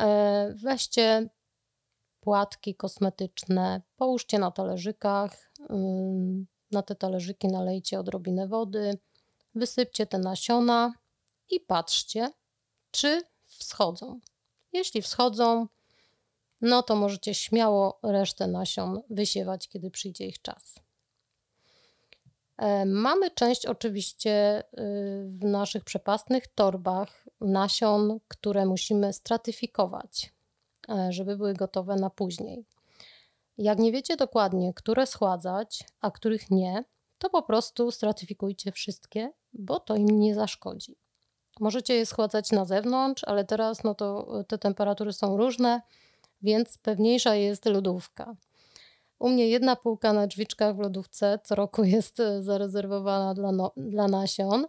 E, 0.00 0.54
weźcie 0.56 1.28
płatki 2.20 2.74
kosmetyczne, 2.74 3.82
połóżcie 3.96 4.38
na 4.38 4.50
talerzykach, 4.50 5.52
na 6.70 6.82
te 6.82 6.94
talerzyki 6.94 7.48
nalejcie 7.48 8.00
odrobinę 8.00 8.48
wody, 8.48 8.98
wysypcie 9.54 10.06
te 10.06 10.18
nasiona 10.18 10.94
i 11.50 11.60
patrzcie, 11.60 12.30
czy 12.90 13.22
wschodzą. 13.46 14.20
Jeśli 14.72 15.02
wschodzą, 15.02 15.66
no 16.60 16.82
to 16.82 16.96
możecie 16.96 17.34
śmiało 17.34 17.98
resztę 18.02 18.46
nasion 18.46 19.00
wysiewać, 19.10 19.68
kiedy 19.68 19.90
przyjdzie 19.90 20.26
ich 20.26 20.42
czas. 20.42 20.74
E, 22.58 22.86
mamy 22.86 23.30
część 23.30 23.66
oczywiście 23.66 24.60
y, 24.60 24.64
w 25.28 25.44
naszych 25.44 25.84
przepastnych 25.84 26.46
torbach 26.46 27.24
nasion, 27.40 28.18
które 28.28 28.66
musimy 28.66 29.12
stratyfikować, 29.12 30.32
e, 30.88 31.12
żeby 31.12 31.36
były 31.36 31.54
gotowe 31.54 31.96
na 31.96 32.10
później. 32.10 32.64
Jak 33.58 33.78
nie 33.78 33.92
wiecie 33.92 34.16
dokładnie, 34.16 34.74
które 34.74 35.06
schładzać, 35.06 35.84
a 36.00 36.10
których 36.10 36.50
nie, 36.50 36.84
to 37.18 37.30
po 37.30 37.42
prostu 37.42 37.90
stratyfikujcie 37.90 38.72
wszystkie, 38.72 39.32
bo 39.52 39.80
to 39.80 39.96
im 39.96 40.20
nie 40.20 40.34
zaszkodzi. 40.34 40.96
Możecie 41.60 41.94
je 41.94 42.06
schładzać 42.06 42.52
na 42.52 42.64
zewnątrz, 42.64 43.24
ale 43.24 43.44
teraz 43.44 43.84
no 43.84 43.94
to 43.94 44.28
te 44.48 44.58
temperatury 44.58 45.12
są 45.12 45.36
różne, 45.36 45.82
więc 46.42 46.78
pewniejsza 46.78 47.34
jest 47.34 47.64
lodówka. 47.64 48.36
U 49.18 49.28
mnie 49.28 49.48
jedna 49.48 49.76
półka 49.76 50.12
na 50.12 50.26
drzwiczkach 50.26 50.76
w 50.76 50.78
lodówce 50.78 51.38
co 51.44 51.54
roku 51.54 51.84
jest 51.84 52.20
e, 52.20 52.42
zarezerwowana 52.42 53.34
dla, 53.34 53.52
no, 53.52 53.72
dla 53.76 54.08
nasion. 54.08 54.66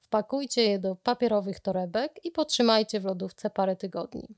Wpakujcie 0.00 0.62
je 0.62 0.78
do 0.78 0.96
papierowych 0.96 1.60
torebek 1.60 2.20
i 2.24 2.30
potrzymajcie 2.30 3.00
w 3.00 3.04
lodówce 3.04 3.50
parę 3.50 3.76
tygodni. 3.76 4.28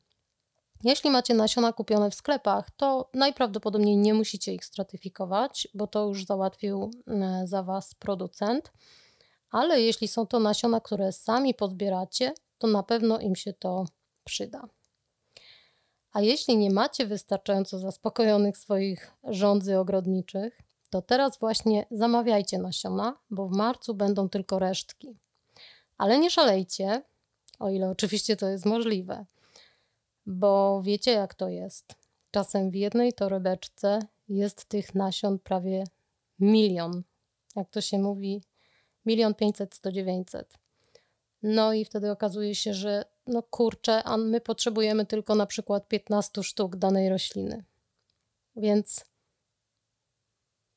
Jeśli 0.84 1.10
macie 1.10 1.34
nasiona 1.34 1.72
kupione 1.72 2.10
w 2.10 2.14
sklepach, 2.14 2.70
to 2.70 3.10
najprawdopodobniej 3.14 3.96
nie 3.96 4.14
musicie 4.14 4.54
ich 4.54 4.64
stratyfikować, 4.64 5.68
bo 5.74 5.86
to 5.86 6.08
już 6.08 6.24
załatwił 6.24 6.90
e, 7.06 7.42
za 7.46 7.62
Was 7.62 7.94
producent. 7.94 8.72
Ale 9.50 9.80
jeśli 9.80 10.08
są 10.08 10.26
to 10.26 10.38
nasiona, 10.38 10.80
które 10.80 11.12
sami 11.12 11.54
pozbieracie, 11.54 12.32
to 12.58 12.66
na 12.66 12.82
pewno 12.82 13.18
im 13.18 13.36
się 13.36 13.52
to 13.52 13.84
przyda. 14.24 14.68
A 16.12 16.20
jeśli 16.20 16.56
nie 16.56 16.70
macie 16.70 17.06
wystarczająco 17.06 17.78
zaspokojonych 17.78 18.56
swoich 18.56 19.12
rządzy 19.24 19.78
ogrodniczych, 19.78 20.62
to 20.90 21.02
teraz 21.02 21.38
właśnie 21.38 21.86
zamawiajcie 21.90 22.58
nasiona, 22.58 23.16
bo 23.30 23.48
w 23.48 23.52
marcu 23.52 23.94
będą 23.94 24.28
tylko 24.28 24.58
resztki. 24.58 25.16
Ale 25.98 26.18
nie 26.18 26.30
szalejcie, 26.30 27.02
o 27.58 27.70
ile 27.70 27.90
oczywiście 27.90 28.36
to 28.36 28.48
jest 28.48 28.66
możliwe, 28.66 29.24
bo 30.26 30.82
wiecie 30.82 31.12
jak 31.12 31.34
to 31.34 31.48
jest. 31.48 31.94
Czasem 32.30 32.70
w 32.70 32.74
jednej 32.74 33.12
torebeczce 33.12 33.98
jest 34.28 34.64
tych 34.64 34.94
nasion 34.94 35.38
prawie 35.38 35.84
milion. 36.38 37.02
Jak 37.56 37.70
to 37.70 37.80
się 37.80 37.98
mówi, 37.98 38.42
milion 39.06 39.34
pięćset, 39.34 39.74
sto 39.74 39.92
dziewięćset. 39.92 40.59
No 41.42 41.72
i 41.72 41.84
wtedy 41.84 42.10
okazuje 42.10 42.54
się, 42.54 42.74
że 42.74 43.04
no 43.26 43.42
kurczę, 43.42 44.02
a 44.04 44.16
my 44.16 44.40
potrzebujemy 44.40 45.06
tylko 45.06 45.34
na 45.34 45.46
przykład 45.46 45.88
15 45.88 46.42
sztuk 46.42 46.76
danej 46.76 47.08
rośliny. 47.08 47.64
Więc 48.56 49.04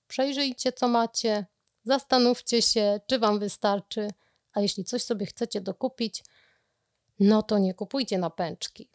przejrzyjcie, 0.08 0.72
co 0.72 0.88
macie, 0.88 1.46
zastanówcie 1.84 2.62
się, 2.62 3.00
czy 3.08 3.20
Wam 3.20 3.40
wystarczy, 3.40 4.08
a 4.54 4.62
jeśli 4.62 4.84
coś 4.84 5.04
sobie 5.04 5.26
chcecie 5.26 5.62
dokupić, 5.62 6.24
no 7.20 7.44
to 7.44 7.58
nie 7.58 7.74
kupujcie 7.74 8.18
na 8.18 8.30
pęczki, 8.30 8.90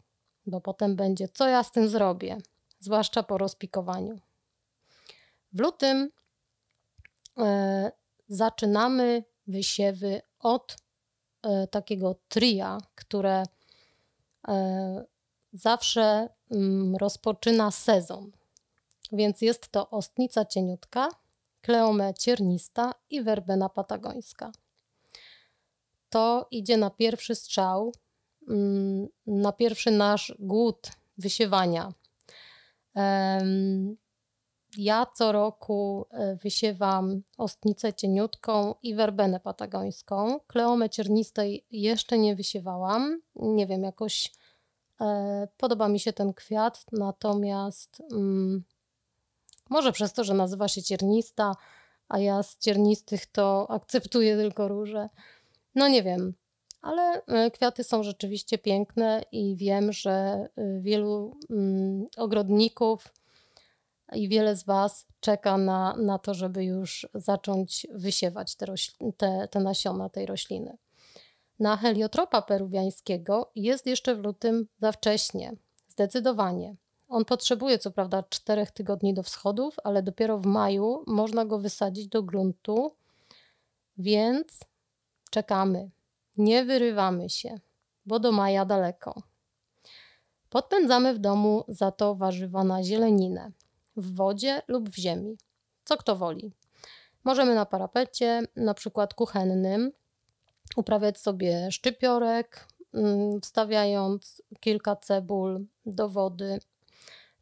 bo 0.46 0.60
potem 0.60 0.96
będzie, 0.96 1.28
co 1.28 1.48
ja 1.48 1.62
z 1.62 1.72
tym 1.72 1.88
zrobię, 1.88 2.38
zwłaszcza 2.80 3.22
po 3.22 3.38
rozpikowaniu. 3.38 4.20
W 5.52 5.60
lutym 5.60 6.10
e, 7.38 7.92
zaczynamy 8.28 9.24
wysiewy 9.46 10.22
od 10.38 10.76
takiego 11.70 12.14
tria, 12.28 12.78
które 12.94 13.42
e, 14.48 15.04
zawsze 15.52 16.28
mm, 16.50 16.96
rozpoczyna 16.96 17.70
sezon. 17.70 18.32
Więc 19.12 19.42
jest 19.42 19.68
to 19.68 19.90
ostnica 19.90 20.44
cieniutka, 20.44 21.08
kleome 21.60 22.14
ciernista 22.14 22.94
i 23.10 23.22
werbena 23.22 23.68
patagońska. 23.68 24.52
To 26.08 26.48
idzie 26.50 26.76
na 26.76 26.90
pierwszy 26.90 27.34
strzał, 27.34 27.92
mm, 28.48 29.08
na 29.26 29.52
pierwszy 29.52 29.90
nasz 29.90 30.34
głód 30.38 30.90
wysiewania. 31.18 31.92
Ja 34.76 35.06
co 35.14 35.32
roku 35.32 36.06
e, 36.10 36.36
wysiewam 36.36 37.22
ostnicę 37.38 37.92
cieniutką 37.92 38.74
i 38.82 38.94
werbenę 38.94 39.40
patagońską. 39.40 40.40
Kleomę 40.46 40.90
ciernistej 40.90 41.66
jeszcze 41.70 42.18
nie 42.18 42.36
wysiewałam. 42.36 43.20
Nie 43.36 43.66
wiem, 43.66 43.82
jakoś 43.82 44.32
e, 45.00 45.48
podoba 45.56 45.88
mi 45.88 46.00
się 46.00 46.12
ten 46.12 46.32
kwiat, 46.32 46.84
natomiast 46.92 48.02
mm, 48.12 48.64
może 49.70 49.92
przez 49.92 50.12
to, 50.12 50.24
że 50.24 50.34
nazywa 50.34 50.68
się 50.68 50.82
ciernista, 50.82 51.52
a 52.08 52.18
ja 52.18 52.42
z 52.42 52.58
ciernistych 52.58 53.26
to 53.26 53.70
akceptuję 53.70 54.36
tylko 54.36 54.68
róże. 54.68 55.08
No 55.74 55.88
nie 55.88 56.02
wiem, 56.02 56.34
ale 56.82 57.22
e, 57.26 57.50
kwiaty 57.50 57.84
są 57.84 58.02
rzeczywiście 58.02 58.58
piękne 58.58 59.22
i 59.32 59.56
wiem, 59.56 59.92
że 59.92 60.10
e, 60.10 60.80
wielu 60.80 61.36
mm, 61.50 62.06
ogrodników 62.16 63.12
i 64.12 64.28
wiele 64.28 64.56
z 64.56 64.64
Was 64.64 65.06
czeka 65.20 65.58
na, 65.58 65.96
na 65.96 66.18
to, 66.18 66.34
żeby 66.34 66.64
już 66.64 67.08
zacząć 67.14 67.86
wysiewać 67.94 68.56
te, 68.56 68.66
te, 69.16 69.48
te 69.50 69.60
nasiona 69.60 70.08
tej 70.08 70.26
rośliny. 70.26 70.76
Na 71.58 71.76
heliotropa 71.76 72.42
peruwiańskiego 72.42 73.50
jest 73.54 73.86
jeszcze 73.86 74.14
w 74.14 74.18
lutym 74.18 74.66
za 74.80 74.92
wcześnie, 74.92 75.52
zdecydowanie. 75.88 76.76
On 77.08 77.24
potrzebuje 77.24 77.78
co 77.78 77.90
prawda 77.90 78.24
4 78.28 78.66
tygodni 78.66 79.14
do 79.14 79.22
wschodów, 79.22 79.76
ale 79.84 80.02
dopiero 80.02 80.38
w 80.38 80.46
maju 80.46 81.04
można 81.06 81.44
go 81.44 81.58
wysadzić 81.58 82.08
do 82.08 82.22
gruntu, 82.22 82.94
więc 83.96 84.60
czekamy. 85.30 85.90
Nie 86.36 86.64
wyrywamy 86.64 87.30
się, 87.30 87.60
bo 88.06 88.18
do 88.18 88.32
maja 88.32 88.64
daleko. 88.64 89.22
Podpędzamy 90.50 91.14
w 91.14 91.18
domu 91.18 91.64
za 91.68 91.90
to 91.90 92.14
warzywa 92.14 92.64
na 92.64 92.82
zieleninę 92.82 93.52
w 93.98 94.14
wodzie 94.14 94.62
lub 94.68 94.88
w 94.88 94.96
ziemi. 94.96 95.36
co 95.84 95.96
kto 95.96 96.16
woli. 96.16 96.52
Możemy 97.24 97.54
na 97.54 97.66
parapecie, 97.66 98.42
na 98.56 98.74
przykład 98.74 99.14
kuchennym, 99.14 99.92
uprawiać 100.76 101.18
sobie 101.18 101.72
szczypiorek, 101.72 102.66
mm, 102.94 103.40
wstawiając 103.40 104.42
kilka 104.60 104.96
cebul 104.96 105.66
do 105.86 106.08
wody 106.08 106.58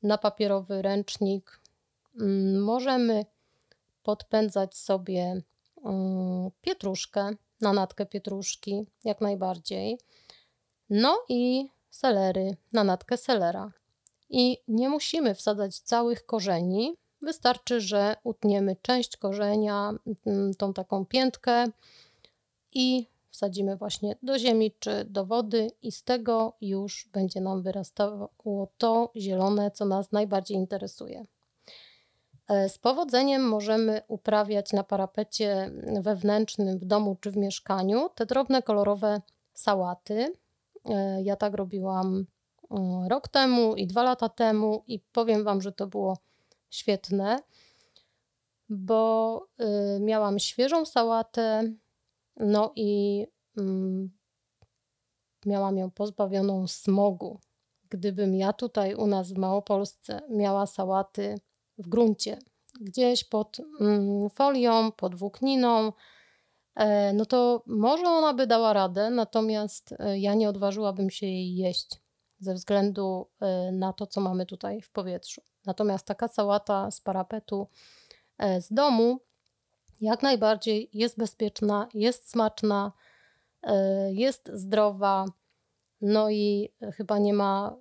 na 0.03 0.19
papierowy 0.19 0.83
ręcznik. 0.83 1.61
Mm, 2.21 2.63
możemy 2.63 3.25
podpędzać 4.03 4.77
sobie 4.77 5.43
pietruszkę, 6.61 7.31
na 7.61 7.73
natkę 7.73 8.07
pietruszki, 8.07 8.87
jak 9.05 9.21
najbardziej. 9.21 9.99
No 10.91 11.19
i 11.29 11.69
selery, 11.91 12.57
na 12.73 12.85
natkę 12.85 13.17
selera. 13.17 13.73
I 14.31 14.59
nie 14.69 14.89
musimy 14.89 15.35
wsadzać 15.35 15.79
całych 15.79 16.27
korzeni, 16.27 16.97
wystarczy, 17.23 17.81
że 17.81 18.17
utniemy 18.25 18.77
część 18.83 19.17
korzenia, 19.17 19.95
mm, 20.27 20.55
tą 20.55 20.73
taką 20.73 21.07
piętkę 21.07 21.67
i 22.73 23.07
wsadzimy 23.31 23.77
właśnie 23.77 24.17
do 24.23 24.39
ziemi 24.39 24.73
czy 24.79 25.05
do 25.05 25.27
wody 25.27 25.71
i 25.83 25.93
z 25.93 26.03
tego 26.03 26.53
już 26.61 27.09
będzie 27.13 27.41
nam 27.41 27.63
wyrastało 27.63 28.69
to 28.79 29.13
zielone, 29.17 29.71
co 29.71 29.85
nas 29.85 30.13
najbardziej 30.13 30.57
interesuje. 30.57 31.27
E, 32.49 32.69
z 32.69 32.79
powodzeniem 32.79 33.49
możemy 33.49 34.01
uprawiać 34.09 34.73
na 34.73 34.83
parapecie 34.85 35.71
wewnętrznym 36.01 36.79
w 36.79 36.85
domu 36.85 37.17
czy 37.21 37.31
w 37.31 37.37
mieszkaniu 37.37 38.11
te 38.15 38.27
drobne 38.27 38.63
kolorowe 38.63 39.21
sałaty. 39.55 40.35
E, 40.85 41.23
ja 41.23 41.37
tak 41.37 41.55
robiłam 41.55 42.27
rok 43.09 43.29
temu 43.29 43.75
i 43.75 43.87
dwa 43.87 44.03
lata 44.03 44.29
temu 44.29 44.85
i 44.87 45.01
powiem 45.01 45.45
Wam, 45.45 45.63
że 45.63 45.73
to 45.73 45.87
było 45.87 46.19
świetne, 46.71 47.39
bo 48.69 49.49
miałam 50.01 50.39
świeżą 50.39 50.85
sałatę, 50.87 51.73
no 52.37 52.73
i 52.77 53.27
mm, 53.57 54.11
miałam 55.47 55.79
ją 55.79 55.91
pozbawioną 55.91 56.67
smogu. 56.67 57.41
Gdybym 57.89 58.35
ja 58.35 58.53
tutaj 58.53 58.95
u 58.95 59.07
nas 59.07 59.33
w 59.33 59.39
Małopolsce 59.39 60.21
miała 60.31 60.67
sałaty 60.67 61.35
w 61.79 61.89
gruncie, 61.89 62.39
gdzieś 62.81 63.25
pod 63.25 63.61
mm, 63.81 64.31
folią, 64.31 64.93
pod 64.93 65.15
włókniną, 65.15 65.93
e, 66.75 67.13
no 67.13 67.27
to 67.27 67.63
może 67.67 68.07
ona 68.07 68.35
by 68.35 68.47
dała 68.47 68.73
radę, 68.73 69.11
natomiast 69.11 69.95
e, 69.99 70.19
ja 70.19 70.35
nie 70.35 70.49
odważyłabym 70.49 71.11
się 71.11 71.27
jej 71.27 71.57
jeść 71.57 72.06
ze 72.41 72.55
względu 72.55 73.27
e, 73.41 73.73
na 73.73 73.93
to, 73.93 74.07
co 74.07 74.21
mamy 74.21 74.47
tutaj 74.47 74.83
w 74.83 74.91
powietrzu. 74.91 75.43
Natomiast 75.67 76.07
taka 76.07 76.29
sałata 76.29 76.91
z 76.91 77.01
parapetu 77.01 77.69
z 78.59 78.73
domu 78.73 79.21
jak 80.01 80.23
najbardziej 80.23 80.91
jest 80.93 81.19
bezpieczna, 81.19 81.89
jest 81.95 82.31
smaczna, 82.31 82.93
jest 84.11 84.51
zdrowa. 84.55 85.25
No 86.01 86.31
i 86.31 86.73
chyba 86.95 87.19
nie 87.19 87.35
ma 87.35 87.77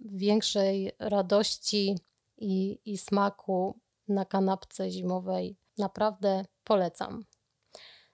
większej 0.00 0.92
radości 0.98 1.98
i, 2.38 2.78
i 2.84 2.98
smaku 2.98 3.78
na 4.08 4.24
kanapce 4.24 4.90
zimowej. 4.90 5.56
Naprawdę 5.78 6.44
polecam. 6.64 7.24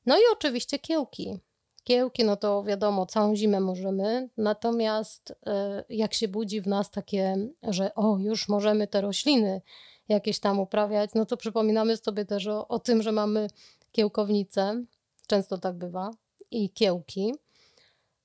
No 0.07 0.18
i 0.18 0.20
oczywiście 0.33 0.79
kiełki. 0.79 1.38
Kiełki, 1.87 2.25
no 2.25 2.37
to 2.37 2.64
wiadomo, 2.64 3.07
całą 3.07 3.37
zimę 3.37 3.61
możemy, 3.61 4.29
natomiast 4.37 5.35
e, 5.46 5.85
jak 5.88 6.14
się 6.14 6.29
budzi 6.29 6.61
w 6.61 6.66
nas 6.66 6.90
takie, 6.90 7.49
że 7.62 7.94
o, 7.94 8.18
już 8.18 8.49
możemy 8.49 8.87
te 8.87 9.01
rośliny 9.01 9.62
jakieś 10.09 10.40
tam 10.40 10.61
uprawiać, 10.61 11.11
no 11.14 11.27
to 11.27 11.37
przypominamy 11.37 11.96
sobie 11.96 12.25
też 12.25 12.46
o, 12.46 12.68
o 12.68 12.79
tym, 12.79 13.03
że 13.03 13.12
mamy 13.12 13.49
kiełkownicę, 13.92 14.85
często 15.27 15.59
tak 15.59 15.75
bywa, 15.77 16.11
i 16.51 16.70
kiełki. 16.70 17.35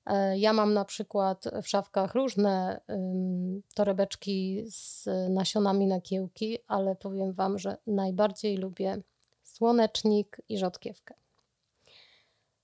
E, 0.06 0.38
ja 0.38 0.52
mam 0.52 0.74
na 0.74 0.84
przykład 0.84 1.44
w 1.62 1.68
szafkach 1.68 2.14
różne 2.14 2.80
torebeczki 3.74 4.62
z 4.66 5.08
nasionami 5.30 5.86
na 5.86 6.00
kiełki, 6.00 6.58
ale 6.66 6.96
powiem 6.96 7.32
Wam, 7.32 7.58
że 7.58 7.76
najbardziej 7.86 8.56
lubię 8.56 9.02
słonecznik 9.42 10.40
i 10.48 10.58
rzodkiewkę. 10.58 11.21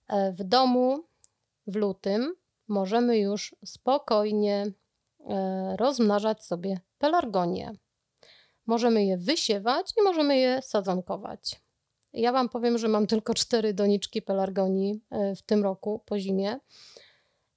E, 0.09 0.33
w 0.33 0.45
domu 0.45 1.05
w 1.67 1.77
lutym 1.77 2.35
możemy 2.69 3.19
już 3.19 3.55
spokojnie 3.65 4.67
e, 5.29 5.77
rozmnażać 5.77 6.45
sobie 6.45 6.81
pelargonie. 6.99 7.73
Możemy 8.67 9.05
je 9.05 9.19
wysiewać 9.19 9.93
i 9.97 10.03
możemy 10.03 10.39
je 10.39 10.63
sadzonkować. 10.63 11.61
Ja 12.13 12.33
Wam 12.33 12.49
powiem, 12.49 12.79
że 12.79 12.89
mam 12.89 13.07
tylko 13.07 13.35
cztery 13.35 13.75
doniczki 13.75 14.23
pelargonii 14.23 15.01
w 15.37 15.43
tym 15.43 15.63
roku 15.63 16.03
po 16.07 16.19
zimie 16.19 16.61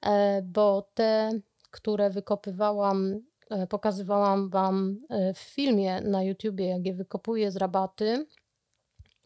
E, 0.05 0.41
bo 0.41 0.89
te, 0.93 1.31
które 1.71 2.09
wykopywałam, 2.09 3.21
e, 3.49 3.67
pokazywałam 3.67 4.49
Wam 4.49 4.97
e, 5.09 5.33
w 5.33 5.39
filmie 5.39 6.01
na 6.01 6.23
YouTubie, 6.23 6.67
jak 6.67 6.85
je 6.85 6.93
wykopuję 6.93 7.51
z 7.51 7.57
rabaty, 7.57 8.27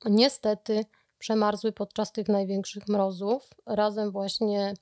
niestety 0.05 0.85
przemarzły 1.25 1.71
podczas 1.71 2.11
tych 2.11 2.27
największych 2.27 2.87
mrozów, 2.87 3.49
razem 3.65 4.11
właśnie 4.11 4.73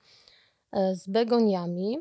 z 0.93 1.07
begoniami, 1.07 1.97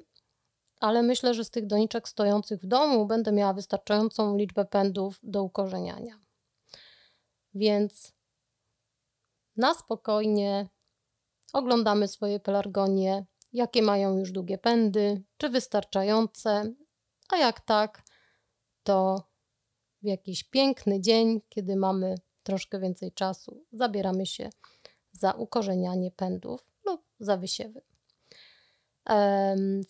ale 0.81 1.03
myślę, 1.03 1.35
że 1.35 1.45
z 1.45 1.51
tych 1.51 1.67
doniczek 1.67 2.09
stojących 2.09 2.61
w 2.61 2.67
domu 2.67 3.07
będę 3.07 3.33
miała 3.33 3.53
wystarczającą 3.53 4.37
liczbę 4.37 4.65
pędów 4.65 5.19
do 5.23 5.43
ukorzeniania. 5.43 6.19
Więc 7.55 8.13
na 9.57 9.75
spokojnie 9.75 10.69
oglądamy 11.53 12.09
swoje 12.09 12.41
pelargonie, 12.41 13.27
jakie 13.53 13.83
mają 13.83 14.19
już 14.19 14.33
długie 14.33 14.59
pędy, 14.59 15.23
czy 15.37 15.49
wystarczające, 15.49 16.73
a 17.31 17.37
jak 17.37 17.61
tak, 17.61 18.03
to 18.83 19.23
w 20.03 20.07
jakiś 20.07 20.45
piękny 20.45 21.01
dzień, 21.01 21.41
kiedy 21.49 21.77
mamy 21.77 22.15
troszkę 22.43 22.81
więcej 22.81 23.13
czasu, 23.13 23.65
zabieramy 23.73 24.27
się 24.27 24.51
za 25.13 25.33
ukorzenianie 25.33 26.11
pędów 26.11 26.67
lub 26.87 27.03
za 27.21 27.37
wysiewy. 27.37 27.83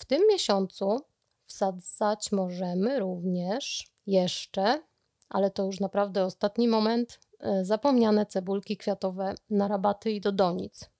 W 0.01 0.05
tym 0.07 0.23
miesiącu 0.31 1.01
wsadzać 1.47 2.33
możemy 2.33 2.99
również 2.99 3.93
jeszcze, 4.07 4.83
ale 5.29 5.51
to 5.51 5.65
już 5.65 5.81
naprawdę 5.81 6.25
ostatni 6.25 6.69
moment, 6.69 7.21
e, 7.41 7.65
zapomniane 7.65 8.27
cebulki 8.27 8.77
kwiatowe 8.77 9.35
na 9.51 9.69
rabaty 9.69 10.11
i 10.11 10.21
do 10.21 10.33
donic. 10.33 10.91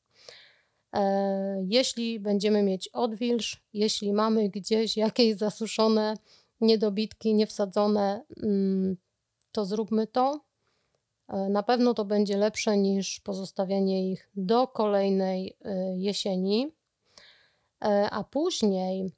E, 0.93 1.65
jeśli 1.69 2.21
będziemy 2.21 2.63
mieć 2.63 2.89
odwilż, 2.89 3.63
jeśli 3.73 4.13
mamy 4.13 4.49
gdzieś 4.49 4.97
jakieś 4.97 5.37
zasuszone 5.37 6.15
niedobitki, 6.61 7.35
niewsadzone, 7.35 8.25
mm, 8.43 8.97
to 9.53 9.65
zróbmy 9.65 10.07
to. 10.07 10.41
E, 11.33 11.49
na 11.49 11.63
pewno 11.63 11.95
to 11.95 12.05
będzie 12.05 12.37
lepsze 12.37 12.77
niż 12.77 13.21
pozostawianie 13.21 14.13
ich 14.13 14.31
do 14.37 14.67
kolejnej 14.67 15.57
e, 15.65 15.99
jesieni. 15.99 16.73
A 18.11 18.25
później 18.25 19.13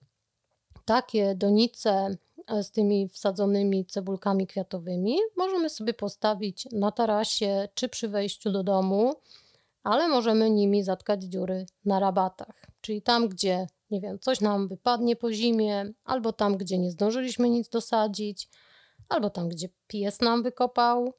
takie 0.85 1.35
donice 1.35 2.16
z 2.62 2.70
tymi 2.70 3.09
wsadzonymi 3.09 3.87
cebulkami 3.87 4.46
kwiatowymi 4.46 5.18
możemy 5.37 5.70
sobie 5.70 5.94
postawić 5.94 6.68
na 6.72 6.92
tarasie 6.92 7.68
czy 7.74 7.88
przy 7.88 8.09
wejściu 8.09 8.53
do 8.53 8.62
domu 8.62 9.14
ale 9.85 10.09
możemy 10.09 10.50
nimi 10.50 10.83
zatkać 10.83 11.22
dziury 11.22 11.66
na 11.85 12.00
rabatach. 12.00 12.66
Czyli 12.81 13.03
tam, 13.03 13.29
gdzie, 13.29 13.66
nie 13.90 14.00
wiem, 14.00 14.18
coś 14.18 14.40
nam 14.40 14.68
wypadnie 14.68 15.16
po 15.16 15.33
zimie, 15.33 15.92
albo 16.05 16.33
tam, 16.33 16.57
gdzie 16.57 16.79
nie 16.79 16.90
zdążyliśmy 16.90 17.50
nic 17.50 17.68
dosadzić, 17.68 18.48
albo 19.09 19.31
tam, 19.31 19.48
gdzie 19.48 19.68
pies 19.87 20.20
nam 20.20 20.42
wykopał 20.42 21.12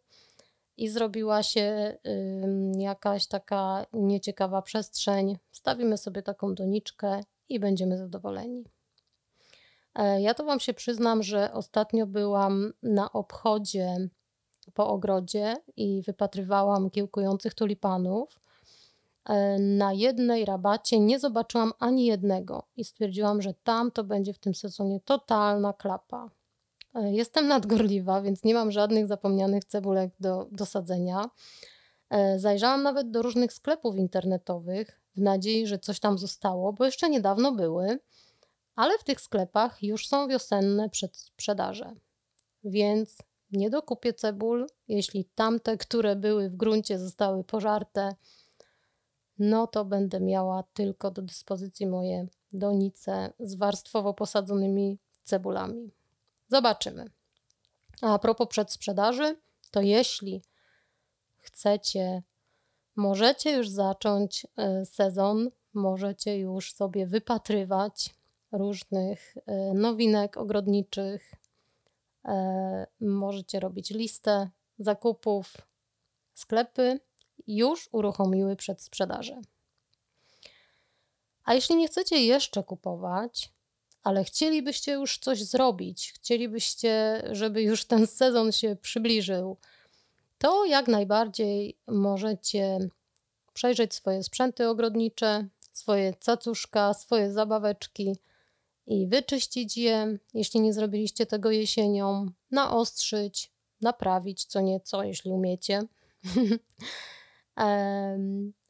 i 0.78 0.90
zrobiła 0.90 1.44
się 1.44 1.98
jakaś 2.78 3.28
taka 3.28 3.86
nieciekawa 3.94 4.62
przestrzeń, 4.62 5.38
wstawimy 5.52 5.98
sobie 5.98 6.22
taką 6.22 6.56
doniczkę 6.56 7.22
i 7.50 7.60
będziemy 7.60 7.98
zadowoleni. 7.98 8.64
E, 9.96 10.22
ja 10.22 10.34
to 10.34 10.46
Wam 10.46 10.60
się 10.60 10.74
przyznam, 10.74 11.24
że 11.24 11.54
ostatnio 11.54 12.08
byłam 12.08 12.74
na 12.84 13.12
obchodzie 13.12 14.10
po 14.74 14.88
ogrodzie 14.88 15.56
i 15.78 16.02
wypatrywałam 16.02 16.90
kiełkujących 16.90 17.54
tulipanów. 17.54 18.40
E, 19.26 19.60
na 19.60 19.94
jednej 19.94 20.46
rabacie 20.46 21.00
nie 21.00 21.20
zobaczyłam 21.20 21.72
ani 21.80 22.06
jednego 22.06 22.64
i 22.78 22.84
stwierdziłam, 22.84 23.42
że 23.42 23.54
tam 23.54 23.92
to 23.92 24.04
będzie 24.04 24.34
w 24.34 24.40
tym 24.40 24.56
sezonie 24.56 25.00
totalna 25.00 25.74
klapa. 25.74 26.30
Jestem 27.04 27.48
nadgorliwa, 27.48 28.22
więc 28.22 28.44
nie 28.44 28.54
mam 28.54 28.72
żadnych 28.72 29.08
zapomnianych 29.08 29.64
cebulek 29.64 30.12
do, 30.20 30.48
do 30.52 30.66
sadzenia. 30.66 31.30
E, 32.10 32.40
zajrzałam 32.40 32.84
nawet 32.84 33.12
do 33.12 33.22
różnych 33.22 33.54
sklepów 33.54 33.96
internetowych 33.96 35.02
w 35.16 35.22
nadziei, 35.22 35.68
że 35.68 35.80
coś 35.80 36.00
tam 36.00 36.18
zostało, 36.18 36.74
bo 36.74 36.86
jeszcze 36.86 37.10
niedawno 37.10 37.52
były, 37.52 38.00
ale 38.76 38.98
w 38.98 39.04
tych 39.04 39.22
sklepach 39.22 39.84
już 39.84 40.08
są 40.08 40.28
wiosenne 40.28 40.90
przedsprzedaże. 40.90 41.96
Więc 42.64 43.18
nie 43.52 43.70
dokupię 43.70 44.14
cebul, 44.14 44.68
jeśli 44.88 45.26
tamte, 45.26 45.78
które 45.78 46.16
były 46.16 46.50
w 46.50 46.56
gruncie, 46.56 47.00
zostały 47.00 47.44
pożarte, 47.44 48.16
no 49.40 49.68
to 49.68 49.86
będę 49.86 50.20
miała 50.20 50.64
tylko 50.74 51.12
do 51.12 51.22
dyspozycji 51.22 51.88
moje 51.88 52.28
donice 52.54 53.34
z 53.40 53.56
warstwowo 53.56 54.14
posadzonymi 54.14 54.98
cebulami. 55.24 55.92
Zobaczymy. 56.48 57.12
A 58.02 58.20
propos 58.20 58.48
przedsprzedaży, 58.48 59.38
to 59.72 59.82
jeśli 59.82 60.42
chcecie, 61.38 62.24
możecie 62.96 63.52
już 63.52 63.70
zacząć 63.70 64.48
e, 64.58 64.86
sezon, 64.86 65.52
możecie 65.74 66.40
już 66.40 66.74
sobie 66.74 67.08
wypatrywać 67.08 68.16
różnych 68.52 69.36
e, 69.46 69.74
nowinek 69.74 70.38
ogrodniczych. 70.38 71.34
E, 72.26 72.88
możecie 73.00 73.60
robić 73.60 73.90
listę 73.90 74.50
zakupów. 74.80 75.54
Sklepy 76.34 77.00
już 77.48 77.90
uruchomiły 77.92 78.56
przedsprzedaże. 78.56 79.42
A 81.44 81.54
jeśli 81.54 81.76
nie 81.76 81.88
chcecie 81.88 82.26
jeszcze 82.26 82.64
kupować, 82.64 83.55
ale 84.06 84.24
chcielibyście 84.24 84.92
już 84.92 85.18
coś 85.18 85.44
zrobić, 85.44 86.14
chcielibyście, 86.16 87.24
żeby 87.32 87.62
już 87.62 87.86
ten 87.86 88.08
sezon 88.08 88.52
się 88.52 88.76
przybliżył, 88.82 89.58
to 90.38 90.66
jak 90.66 90.88
najbardziej 90.88 91.78
możecie 91.88 92.90
przejrzeć 93.54 93.94
swoje 93.94 94.24
sprzęty 94.24 94.70
ogrodnicze, 94.70 95.48
swoje 95.72 96.14
cacuszka, 96.14 96.94
swoje 96.94 97.32
zabaweczki 97.32 98.18
i 98.88 99.08
wyczyścić 99.08 99.78
je, 99.78 100.18
jeśli 100.34 100.62
nie 100.62 100.74
zrobiliście 100.74 101.26
tego 101.26 101.52
jesienią, 101.52 102.26
naostrzyć, 102.52 103.52
naprawić 103.82 104.46
co 104.46 104.62
nieco, 104.62 105.04
jeśli 105.04 105.32
umiecie. 105.32 105.84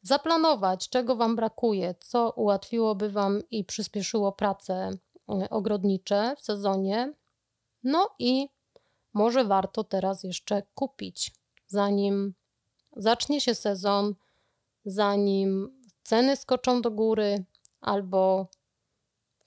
Zaplanować, 0.01 0.89
czego 0.89 1.15
Wam 1.15 1.35
brakuje, 1.35 1.95
co 1.99 2.33
ułatwiłoby 2.35 3.09
Wam 3.09 3.41
i 3.51 3.63
przyspieszyło 3.63 4.31
pracę 4.31 4.91
ogrodnicze 5.27 6.35
w 6.37 6.41
sezonie. 6.41 7.13
No 7.83 8.09
i 8.19 8.49
może 9.13 9.45
warto 9.45 9.83
teraz 9.83 10.23
jeszcze 10.23 10.63
kupić, 10.75 11.31
zanim 11.67 12.33
zacznie 12.95 13.41
się 13.41 13.55
sezon, 13.55 14.15
zanim 14.85 15.81
ceny 16.03 16.35
skoczą 16.35 16.81
do 16.81 16.91
góry, 16.91 17.45
albo 17.81 18.47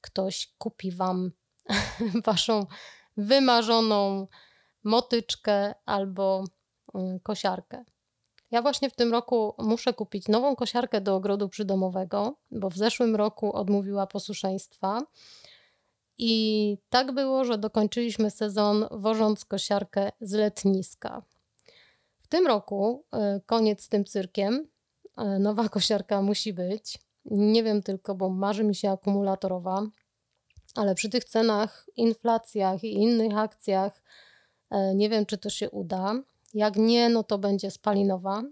ktoś 0.01 0.55
kupi 0.59 0.93
Wam 0.93 1.31
Waszą 2.27 2.67
wymarzoną 3.17 4.27
motyczkę 4.85 5.75
albo 5.87 6.45
mm, 6.95 7.21
kosiarkę. 7.21 7.85
Ja 8.51 8.63
właśnie 8.63 8.91
w 8.91 8.95
tym 8.95 9.13
roku 9.13 9.55
muszę 9.59 9.95
kupić 9.95 10.29
nową 10.29 10.57
kosiarkę 10.57 11.01
do 11.01 11.15
ogrodu 11.17 11.49
przydomowego, 11.49 12.35
bo 12.51 12.71
w 12.71 12.77
zeszłym 12.77 13.17
roku 13.17 13.53
odmówiła 13.53 14.07
posłuszeństwa. 14.07 15.03
I 16.19 16.79
tak 16.89 17.13
było, 17.13 17.45
że 17.45 17.59
dokończyliśmy 17.59 18.31
sezon 18.31 18.87
wożąc 18.91 19.45
kosiarkę 19.45 20.13
z 20.21 20.33
letniska. 20.33 21.23
W 22.19 22.27
tym 22.27 22.47
roku 22.47 23.05
e, 23.13 23.41
koniec 23.47 23.83
z 23.83 23.89
tym 23.89 24.05
cyrkiem. 24.05 24.69
E, 25.17 25.39
nowa 25.39 25.69
kosiarka 25.69 26.23
musi 26.23 26.53
być. 26.53 26.99
Nie 27.25 27.63
wiem 27.63 27.83
tylko, 27.83 28.15
bo 28.15 28.29
marzy 28.29 28.65
mi 28.65 28.75
się 28.75 28.91
akumulatorowa, 28.91 29.87
ale 30.75 30.95
przy 30.95 31.09
tych 31.09 31.25
cenach, 31.25 31.87
inflacjach 31.97 32.85
i 32.85 32.93
innych 32.93 33.37
akcjach 33.37 34.03
e, 34.71 34.95
nie 34.95 35.09
wiem, 35.09 35.27
czy 35.27 35.39
to 35.39 35.51
się 35.51 35.71
uda. 35.71 36.15
Jak 36.55 36.77
nie, 36.77 37.09
no 37.09 37.23
to 37.23 37.39
będzie 37.39 37.71
spalinowa, 37.71 38.43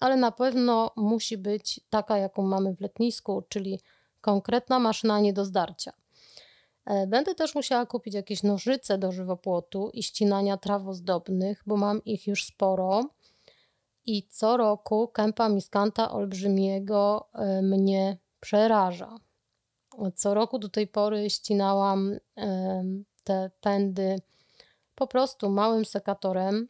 ale 0.00 0.16
na 0.16 0.30
pewno 0.30 0.90
musi 0.96 1.38
być 1.38 1.80
taka, 1.90 2.18
jaką 2.18 2.42
mamy 2.42 2.74
w 2.76 2.80
letnisku, 2.80 3.42
czyli 3.48 3.80
konkretna 4.20 4.78
maszyna 4.78 5.20
nie 5.20 5.32
do 5.32 5.44
zdarcia. 5.44 5.92
E, 6.90 7.06
będę 7.06 7.34
też 7.34 7.54
musiała 7.54 7.86
kupić 7.86 8.14
jakieś 8.14 8.42
nożyce 8.42 8.98
do 8.98 9.12
żywopłotu 9.12 9.90
i 9.92 10.02
ścinania 10.02 10.56
traw 10.56 10.86
ozdobnych, 10.86 11.62
bo 11.66 11.76
mam 11.76 12.04
ich 12.04 12.26
już 12.26 12.44
sporo. 12.44 13.04
I 14.06 14.28
co 14.28 14.56
roku 14.56 15.08
kępa 15.08 15.48
miskanta 15.48 16.10
olbrzymiego 16.10 17.28
e, 17.34 17.62
mnie 17.62 18.18
przeraża. 18.40 19.16
Co 20.14 20.34
roku 20.34 20.58
do 20.58 20.68
tej 20.68 20.86
pory 20.86 21.30
ścinałam 21.30 22.16
te 23.24 23.50
pędy 23.60 24.16
po 24.94 25.06
prostu 25.06 25.50
małym 25.50 25.84
sekatorem 25.84 26.66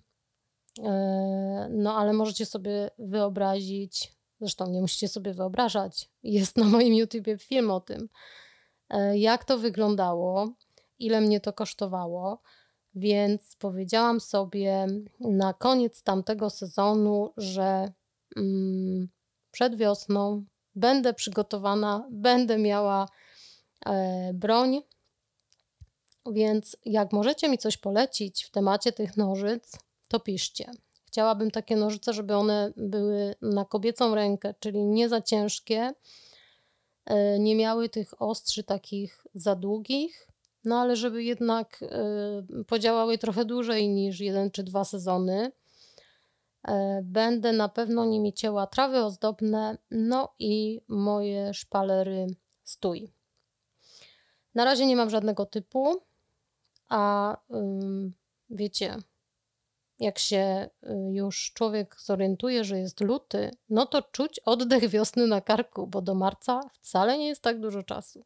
E, 0.79 1.69
no 1.71 1.97
ale 1.97 2.13
możecie 2.13 2.47
sobie 2.47 2.91
wyobrazić, 2.99 4.13
zresztą 4.41 4.71
nie 4.71 4.81
musicie 4.81 5.09
sobie 5.09 5.35
wyobrażać, 5.35 6.09
jest 6.23 6.57
na 6.57 6.65
moim 6.65 6.95
YouTubie 6.95 7.39
film 7.39 7.71
o 7.71 7.81
tym, 7.81 8.09
jak 9.15 9.45
to 9.45 9.59
wyglądało, 9.59 10.53
ile 10.99 11.21
mnie 11.21 11.41
to 11.41 11.53
kosztowało. 11.53 12.43
Więc 12.95 13.57
powiedziałam 13.57 14.21
sobie 14.21 14.87
na 15.21 15.55
koniec 15.55 16.03
tamtego 16.03 16.51
sezonu, 16.51 17.33
że 17.37 17.93
mm, 18.37 19.09
przed 19.51 19.77
wiosną 19.77 20.45
będę 20.75 21.15
przygotowana, 21.15 22.09
będę 22.11 22.59
miała 22.59 23.09
e, 23.87 24.31
broń. 24.35 24.83
Więc 26.33 26.77
jak 26.85 27.13
możecie 27.13 27.49
mi 27.49 27.59
coś 27.59 27.77
polecić 27.77 28.45
w 28.45 28.51
temacie 28.51 28.93
tych 28.93 29.17
nożyc, 29.17 29.79
to 30.09 30.21
piszcie. 30.21 30.71
Chciałabym 31.07 31.51
takie 31.51 31.77
nożyce, 31.77 32.13
żeby 32.13 32.35
one 32.35 32.73
były 32.77 33.35
na 33.43 33.65
kobiecą 33.65 34.15
rękę, 34.15 34.55
czyli 34.61 34.85
nie 34.85 35.09
za 35.09 35.21
ciężkie, 35.21 35.81
e, 35.81 35.95
nie 37.39 37.57
miały 37.57 37.89
tych 37.89 38.23
ostrzy 38.23 38.65
takich 38.65 39.27
za 39.35 39.55
długich, 39.55 40.29
no 40.65 40.81
ale 40.81 40.97
żeby 40.97 41.25
jednak 41.25 41.83
e, 41.83 42.65
podziałały 42.65 43.19
trochę 43.19 43.45
dłużej 43.45 43.89
niż 43.89 44.21
jeden 44.21 44.51
czy 44.51 44.63
dwa 44.63 44.85
sezony. 44.85 45.53
E, 46.69 47.01
będę 47.05 47.53
na 47.53 47.69
pewno 47.69 48.05
nimi 48.05 48.33
cięła 48.33 48.67
trawy 48.67 49.05
ozdobne, 49.05 49.79
no 49.91 50.35
i 50.39 50.81
moje 50.89 51.55
szpalery 51.55 52.27
stój. 52.63 53.13
Na 54.55 54.65
razie 54.65 54.87
nie 54.87 54.97
mam 54.97 55.11
żadnego 55.11 55.47
typu, 55.47 56.03
a 56.89 57.37
wiecie, 58.51 58.97
jak 60.01 60.19
się 60.19 60.69
y, 60.83 60.89
już 61.13 61.53
człowiek 61.55 61.97
zorientuje, 62.01 62.65
że 62.65 62.79
jest 62.79 63.01
luty, 63.01 63.51
no 63.69 63.87
to 63.87 64.03
czuć 64.03 64.39
oddech 64.39 64.89
wiosny 64.89 65.27
na 65.27 65.41
karku, 65.41 65.87
bo 65.87 66.03
do 66.03 66.15
marca 66.15 66.61
wcale 66.73 67.19
nie 67.19 67.29
jest 67.29 67.43
tak 67.43 67.61
dużo 67.61 67.83
czasu. 67.83 68.25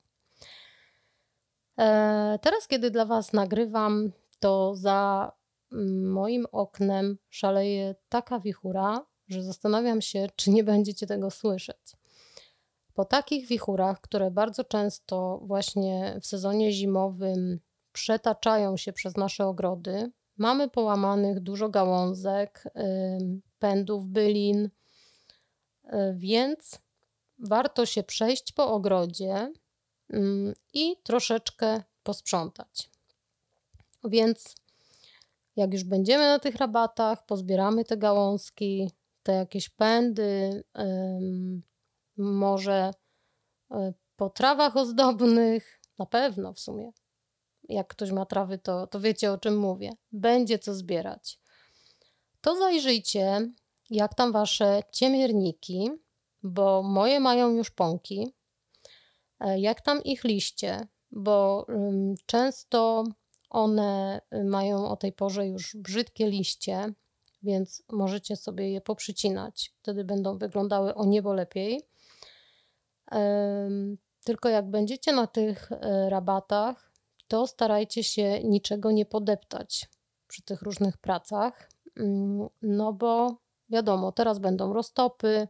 E, 1.79 2.39
teraz, 2.43 2.69
kiedy 2.69 2.91
dla 2.91 3.05
Was 3.05 3.33
nagrywam, 3.33 4.13
to 4.41 4.75
za 4.77 5.33
mm, 5.73 6.13
moim 6.13 6.47
oknem 6.53 7.19
szaleje 7.31 7.95
taka 8.09 8.41
wichura, 8.41 9.07
że 9.29 9.43
zastanawiam 9.43 10.01
się, 10.01 10.27
czy 10.37 10.51
nie 10.51 10.65
będziecie 10.65 11.07
tego 11.07 11.31
słyszeć. 11.31 11.97
Po 12.95 13.05
takich 13.05 13.47
wichurach, 13.47 14.01
które 14.01 14.31
bardzo 14.31 14.65
często 14.65 15.41
właśnie 15.43 16.19
w 16.21 16.27
sezonie 16.27 16.73
zimowym 16.73 17.61
przetaczają 17.93 18.77
się 18.77 18.93
przez 18.93 19.17
nasze 19.17 19.47
ogrody, 19.47 20.11
Mamy 20.37 20.71
połamanych 20.71 21.41
dużo 21.41 21.69
gałązek, 21.69 22.65
pędów, 23.59 24.09
bylin, 24.09 24.65
y, 24.65 25.91
więc 26.15 26.79
warto 27.39 27.87
się 27.87 28.03
przejść 28.03 28.53
po 28.53 28.73
ogrodzie 28.73 29.53
i 30.73 30.97
troszeczkę 31.03 31.83
posprzątać. 32.03 32.91
Więc 34.05 34.55
jak 35.57 35.73
już 35.73 35.85
będziemy 35.85 36.25
na 36.25 36.39
tych 36.39 36.57
rabatach, 36.57 37.27
pozbieramy 37.27 37.85
te 37.85 37.97
gałązki, 37.97 38.91
te 39.23 39.33
jakieś 39.33 39.69
pędy, 39.69 40.65
może 42.17 42.91
y, 43.73 43.95
po 44.17 44.31
trawach 44.31 44.77
ozdobnych, 44.77 45.81
na 45.99 46.07
pewno 46.07 46.53
w 46.53 46.61
sumie 46.61 46.93
jak 47.69 47.89
ktoś 47.89 48.11
ma 48.11 48.27
trawy, 48.27 48.59
to, 48.59 48.87
to 48.87 49.01
wiecie 49.01 49.33
o 49.33 49.39
czym 49.39 49.57
mówię. 49.57 49.91
Będzie 50.13 50.59
co 50.59 50.75
zbierać. 50.75 51.39
To 52.41 52.57
zajrzyjcie, 52.57 53.53
jak 53.91 54.15
tam 54.15 54.33
wasze 54.33 54.83
ciemierniki, 54.93 55.91
bo 56.43 56.83
moje 56.83 57.21
mają 57.21 57.51
już 57.51 57.71
pąki, 57.71 58.35
e, 59.41 59.61
jak 59.61 59.81
tam 59.81 60.03
ich 60.03 60.25
liście, 60.25 60.89
bo 61.11 61.67
często 62.27 63.05
one 63.51 64.21
y, 64.35 64.45
mają 64.45 64.89
o 64.89 64.97
tej 64.97 65.13
porze 65.13 65.47
już 65.47 65.77
brzydkie 65.77 66.31
liście, 66.31 66.93
więc 67.43 67.83
możecie 67.93 68.37
sobie 68.37 68.71
je 68.71 68.81
poprzycinać. 68.81 69.75
Wtedy 69.83 70.05
będą 70.05 70.39
wyglądały 70.39 70.95
o 70.95 71.05
niebo 71.05 71.35
lepiej. 71.35 71.83
Tylko 74.25 74.49
jak 74.49 74.71
będziecie 74.71 75.13
na 75.13 75.27
tych 75.27 75.73
e, 75.73 76.11
rabatach, 76.11 76.93
to 77.29 77.47
starajcie 77.47 78.05
się 78.05 78.41
niczego 78.45 78.91
nie 78.91 79.07
podeptać 79.07 79.89
przy 80.29 80.43
tych 80.43 80.63
różnych 80.63 80.99
pracach. 80.99 81.71
Mm, 81.97 82.49
no 82.63 82.93
bo 82.93 83.37
wiadomo, 83.71 84.13
teraz 84.13 84.39
będą 84.39 84.73
roztopy, 84.73 85.49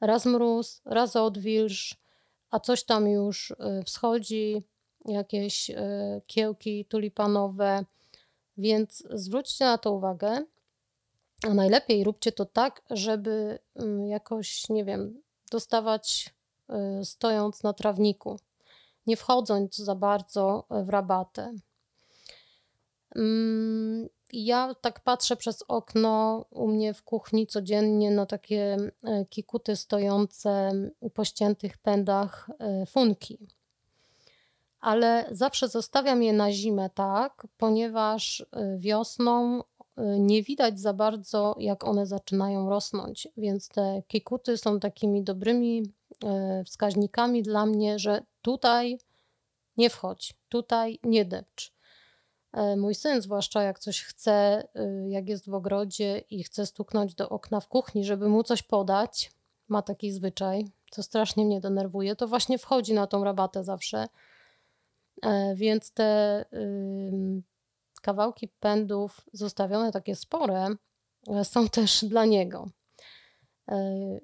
raz 0.00 0.26
mróz, 0.26 0.82
raz 0.84 1.16
odwilż, 1.16 1.96
a 2.50 2.60
coś 2.60 2.84
tam 2.84 3.08
już 3.08 3.50
y, 3.50 3.54
wschodzi, 3.84 4.62
jakieś 5.04 5.70
y, 5.70 5.74
kiełki 6.26 6.84
tulipanowe, 6.84 7.84
więc 8.56 9.04
zwróćcie 9.10 9.64
na 9.64 9.78
to 9.78 9.92
uwagę. 9.92 10.44
A 11.48 11.54
najlepiej 11.54 12.04
róbcie 12.04 12.32
to 12.32 12.44
tak, 12.44 12.82
żeby 12.90 13.58
mm, 13.76 14.06
jakoś, 14.06 14.68
nie 14.68 14.84
wiem, 14.84 15.22
dostawać 15.50 16.34
y, 17.00 17.04
stojąc 17.04 17.62
na 17.62 17.72
trawniku, 17.72 18.38
nie 19.08 19.16
wchodząc 19.16 19.76
za 19.76 19.94
bardzo 19.94 20.64
w 20.70 20.88
rabatę. 20.88 21.54
Mm, 23.16 24.08
ja 24.32 24.74
tak 24.80 25.00
patrzę 25.00 25.36
przez 25.36 25.64
okno 25.68 26.44
u 26.50 26.68
mnie 26.68 26.94
w 26.94 27.02
kuchni 27.02 27.46
codziennie 27.46 28.10
na 28.10 28.26
takie 28.26 28.76
e, 29.04 29.24
kikuty 29.24 29.76
stojące 29.76 30.72
po 31.14 31.24
ściętych 31.24 31.78
pędach 31.78 32.50
e, 32.58 32.86
funki. 32.86 33.48
Ale 34.80 35.28
zawsze 35.30 35.68
zostawiam 35.68 36.22
je 36.22 36.32
na 36.32 36.52
zimę 36.52 36.90
tak, 36.94 37.46
ponieważ 37.56 38.46
e, 38.52 38.78
wiosną 38.78 39.62
nie 40.18 40.42
widać 40.42 40.80
za 40.80 40.92
bardzo, 40.92 41.54
jak 41.58 41.84
one 41.84 42.06
zaczynają 42.06 42.70
rosnąć. 42.70 43.28
Więc 43.36 43.68
te 43.68 44.02
kikuty 44.08 44.56
są 44.56 44.80
takimi 44.80 45.24
dobrymi 45.24 45.82
wskaźnikami 46.66 47.42
dla 47.42 47.66
mnie, 47.66 47.98
że 47.98 48.22
tutaj 48.42 48.98
nie 49.76 49.90
wchodź, 49.90 50.34
tutaj 50.48 50.98
nie 51.02 51.24
depcz. 51.24 51.72
E, 52.52 52.76
mój 52.76 52.94
syn, 52.94 53.22
zwłaszcza 53.22 53.62
jak 53.62 53.78
coś 53.78 54.02
chce, 54.02 54.68
y, 54.76 55.08
jak 55.08 55.28
jest 55.28 55.50
w 55.50 55.54
ogrodzie 55.54 56.18
i 56.30 56.44
chce 56.44 56.66
stuknąć 56.66 57.14
do 57.14 57.28
okna 57.28 57.60
w 57.60 57.68
kuchni, 57.68 58.04
żeby 58.04 58.28
mu 58.28 58.42
coś 58.42 58.62
podać, 58.62 59.32
ma 59.68 59.82
taki 59.82 60.12
zwyczaj, 60.12 60.64
co 60.90 61.02
strasznie 61.02 61.44
mnie 61.44 61.60
denerwuje, 61.60 62.16
to 62.16 62.28
właśnie 62.28 62.58
wchodzi 62.58 62.94
na 62.94 63.06
tą 63.06 63.24
rabatę 63.24 63.64
zawsze. 63.64 64.08
E, 65.22 65.54
więc 65.54 65.92
te 65.92 66.44
kawałki 68.02 68.48
pędów 68.48 69.20
zostawione 69.32 69.92
takie 69.92 70.16
spore 70.16 70.68
e, 71.28 71.44
są 71.44 71.68
też 71.68 72.04
dla 72.04 72.24
niego. 72.24 72.68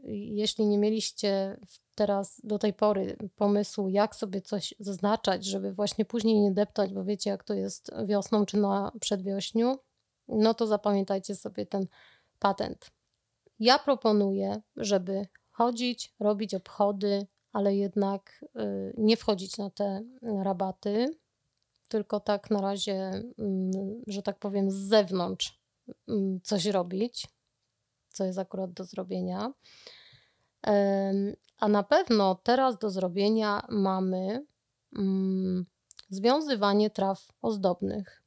Jeśli 0.05 0.67
nie 0.67 0.79
mieliście 0.79 1.57
teraz 1.95 2.41
do 2.45 2.59
tej 2.59 2.73
pory 2.73 3.17
pomysłu, 3.37 3.89
jak 3.89 4.17
sobie 4.17 4.41
coś 4.41 4.75
zaznaczać, 4.79 5.45
żeby 5.45 5.73
właśnie 5.73 6.05
później 6.05 6.41
nie 6.41 6.53
deptać, 6.53 6.95
bo 6.95 7.05
wiecie, 7.05 7.31
jak 7.31 7.45
to 7.45 7.55
jest 7.55 7.91
wiosną 8.07 8.47
czy 8.47 8.57
na 8.57 8.93
przedwiośniu, 9.01 9.79
no 10.29 10.55
to 10.55 10.67
zapamiętajcie 10.67 11.35
sobie 11.35 11.67
ten 11.67 11.87
patent. 12.39 12.91
Ja 13.59 13.79
proponuję, 13.79 14.63
żeby 14.77 15.27
chodzić, 15.51 16.15
robić 16.21 16.55
obchody, 16.55 17.27
ale 17.53 17.77
jednak 17.77 18.45
y, 18.61 18.95
nie 18.99 19.17
wchodzić 19.17 19.59
na 19.59 19.71
te 19.71 20.03
rabaty, 20.23 21.19
tylko 21.89 22.21
tak 22.21 22.51
na 22.51 22.61
razie, 22.61 23.23
mm, 23.39 24.03
że 24.07 24.23
tak 24.23 24.39
powiem, 24.39 24.71
z 24.71 24.75
zewnątrz 24.75 25.61
mm, 26.09 26.41
coś 26.43 26.67
robić, 26.67 27.27
co 28.15 28.25
jest 28.25 28.39
akurat 28.39 28.73
do 28.73 28.85
zrobienia. 28.85 29.53
A 31.59 31.69
na 31.69 31.83
pewno 31.83 32.35
teraz 32.35 32.79
do 32.79 32.91
zrobienia 32.91 33.67
mamy 33.69 34.47
mm, 34.97 35.67
związywanie 36.09 36.91
traw 36.91 37.29
ozdobnych. 37.43 38.23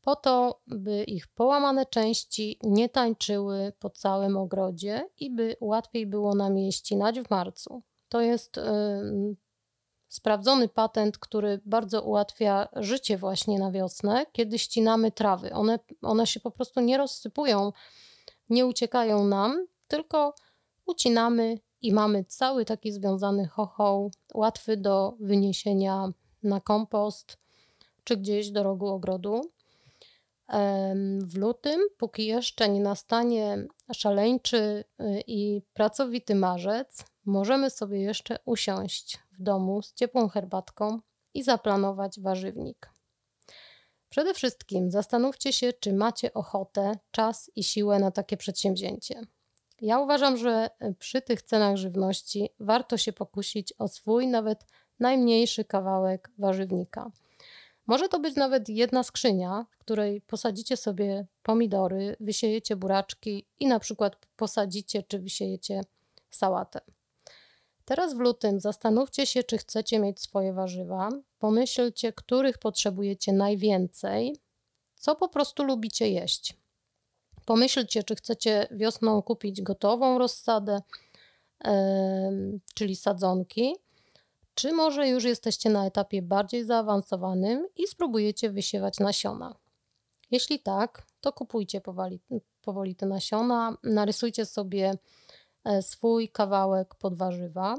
Po 0.00 0.16
to, 0.16 0.60
by 0.66 1.04
ich 1.04 1.28
połamane 1.28 1.86
części 1.86 2.58
nie 2.62 2.88
tańczyły 2.88 3.72
po 3.78 3.90
całym 3.90 4.36
ogrodzie 4.36 5.08
i 5.18 5.30
by 5.30 5.56
łatwiej 5.60 6.06
było 6.06 6.34
nam 6.34 6.58
je 6.58 6.72
ścinać 6.72 7.20
w 7.20 7.30
marcu. 7.30 7.82
To 8.08 8.20
jest 8.20 8.60
sprawdzony 10.08 10.68
patent, 10.68 11.18
który 11.18 11.60
bardzo 11.66 12.02
ułatwia 12.02 12.68
życie 12.76 13.18
właśnie 13.18 13.58
na 13.58 13.70
wiosnę, 13.70 14.26
kiedy 14.32 14.58
ścinamy 14.58 15.12
trawy. 15.12 15.52
One, 15.52 15.78
one 16.02 16.26
się 16.26 16.40
po 16.40 16.50
prostu 16.50 16.80
nie 16.80 16.98
rozsypują, 16.98 17.72
nie 18.50 18.66
uciekają 18.66 19.24
nam, 19.24 19.66
tylko 19.88 20.34
ucinamy 20.86 21.58
i 21.82 21.92
mamy 21.92 22.24
cały 22.24 22.64
taki 22.64 22.92
związany 22.92 23.46
chochoł, 23.48 24.10
łatwy 24.34 24.76
do 24.76 25.16
wyniesienia 25.20 26.12
na 26.42 26.60
kompost 26.60 27.38
czy 28.04 28.16
gdzieś 28.16 28.50
do 28.50 28.62
rogu 28.62 28.86
ogrodu. 28.86 29.40
W 31.22 31.38
lutym, 31.38 31.80
póki 31.98 32.26
jeszcze 32.26 32.68
nie 32.68 32.80
nastanie 32.80 33.66
szaleńczy 33.92 34.84
y, 35.00 35.22
i 35.26 35.62
pracowity 35.72 36.34
marzec, 36.34 37.04
możemy 37.24 37.70
sobie 37.70 38.00
jeszcze 38.00 38.38
usiąść 38.44 39.18
w 39.32 39.42
domu 39.42 39.82
z 39.82 39.94
ciepłą 39.94 40.28
herbatką 40.28 41.00
i 41.34 41.42
zaplanować 41.42 42.20
warzywnik. 42.20 42.90
Przede 44.10 44.34
wszystkim 44.34 44.90
zastanówcie 44.90 45.52
się, 45.52 45.72
czy 45.72 45.92
macie 45.92 46.34
ochotę, 46.34 46.98
czas 47.10 47.50
i 47.56 47.64
siłę 47.64 47.98
na 47.98 48.10
takie 48.10 48.36
przedsięwzięcie. 48.36 49.20
Ja 49.80 49.98
uważam, 49.98 50.36
że 50.36 50.70
e, 50.78 50.94
przy 50.94 51.22
tych 51.22 51.42
cenach 51.42 51.76
żywności 51.76 52.50
warto 52.60 52.96
się 52.96 53.12
pokusić 53.12 53.74
o 53.78 53.88
swój, 53.88 54.26
nawet 54.26 54.64
najmniejszy 55.00 55.64
kawałek 55.64 56.30
warzywnika. 56.38 57.10
Może 57.86 58.08
to 58.08 58.20
być 58.20 58.36
nawet 58.36 58.68
jedna 58.68 59.02
skrzynia, 59.02 59.66
w 59.70 59.78
której 59.78 60.20
posadzicie 60.20 60.76
sobie 60.76 61.26
pomidory, 61.42 62.16
wysiejecie 62.20 62.76
buraczki 62.76 63.46
i 63.60 63.66
na 63.66 63.80
przykład 63.80 64.16
posadzicie 64.36 65.02
czy 65.02 65.18
wysiejecie 65.18 65.80
sałatę. 66.30 66.80
Teraz 67.90 68.14
w 68.14 68.18
lutym 68.18 68.60
zastanówcie 68.60 69.26
się, 69.26 69.42
czy 69.42 69.58
chcecie 69.58 69.98
mieć 69.98 70.20
swoje 70.20 70.52
warzywa. 70.52 71.08
Pomyślcie, 71.38 72.12
których 72.12 72.58
potrzebujecie 72.58 73.32
najwięcej, 73.32 74.36
co 74.94 75.16
po 75.16 75.28
prostu 75.28 75.64
lubicie 75.64 76.08
jeść. 76.08 76.56
Pomyślcie, 77.44 78.02
czy 78.02 78.14
chcecie 78.14 78.68
wiosną 78.70 79.22
kupić 79.22 79.62
gotową 79.62 80.18
rozsadę, 80.18 80.82
czyli 82.74 82.96
sadzonki, 82.96 83.76
czy 84.54 84.72
może 84.72 85.08
już 85.08 85.24
jesteście 85.24 85.70
na 85.70 85.86
etapie 85.86 86.22
bardziej 86.22 86.64
zaawansowanym 86.64 87.68
i 87.76 87.86
spróbujecie 87.86 88.50
wysiewać 88.50 88.98
nasiona. 88.98 89.54
Jeśli 90.30 90.60
tak, 90.60 91.06
to 91.20 91.32
kupujcie 91.32 91.80
powoli, 91.80 92.20
powoli 92.62 92.96
te 92.96 93.06
nasiona, 93.06 93.76
narysujcie 93.82 94.46
sobie 94.46 94.94
swój 95.80 96.28
kawałek 96.28 96.94
pod 96.94 97.14
warzywa, 97.14 97.76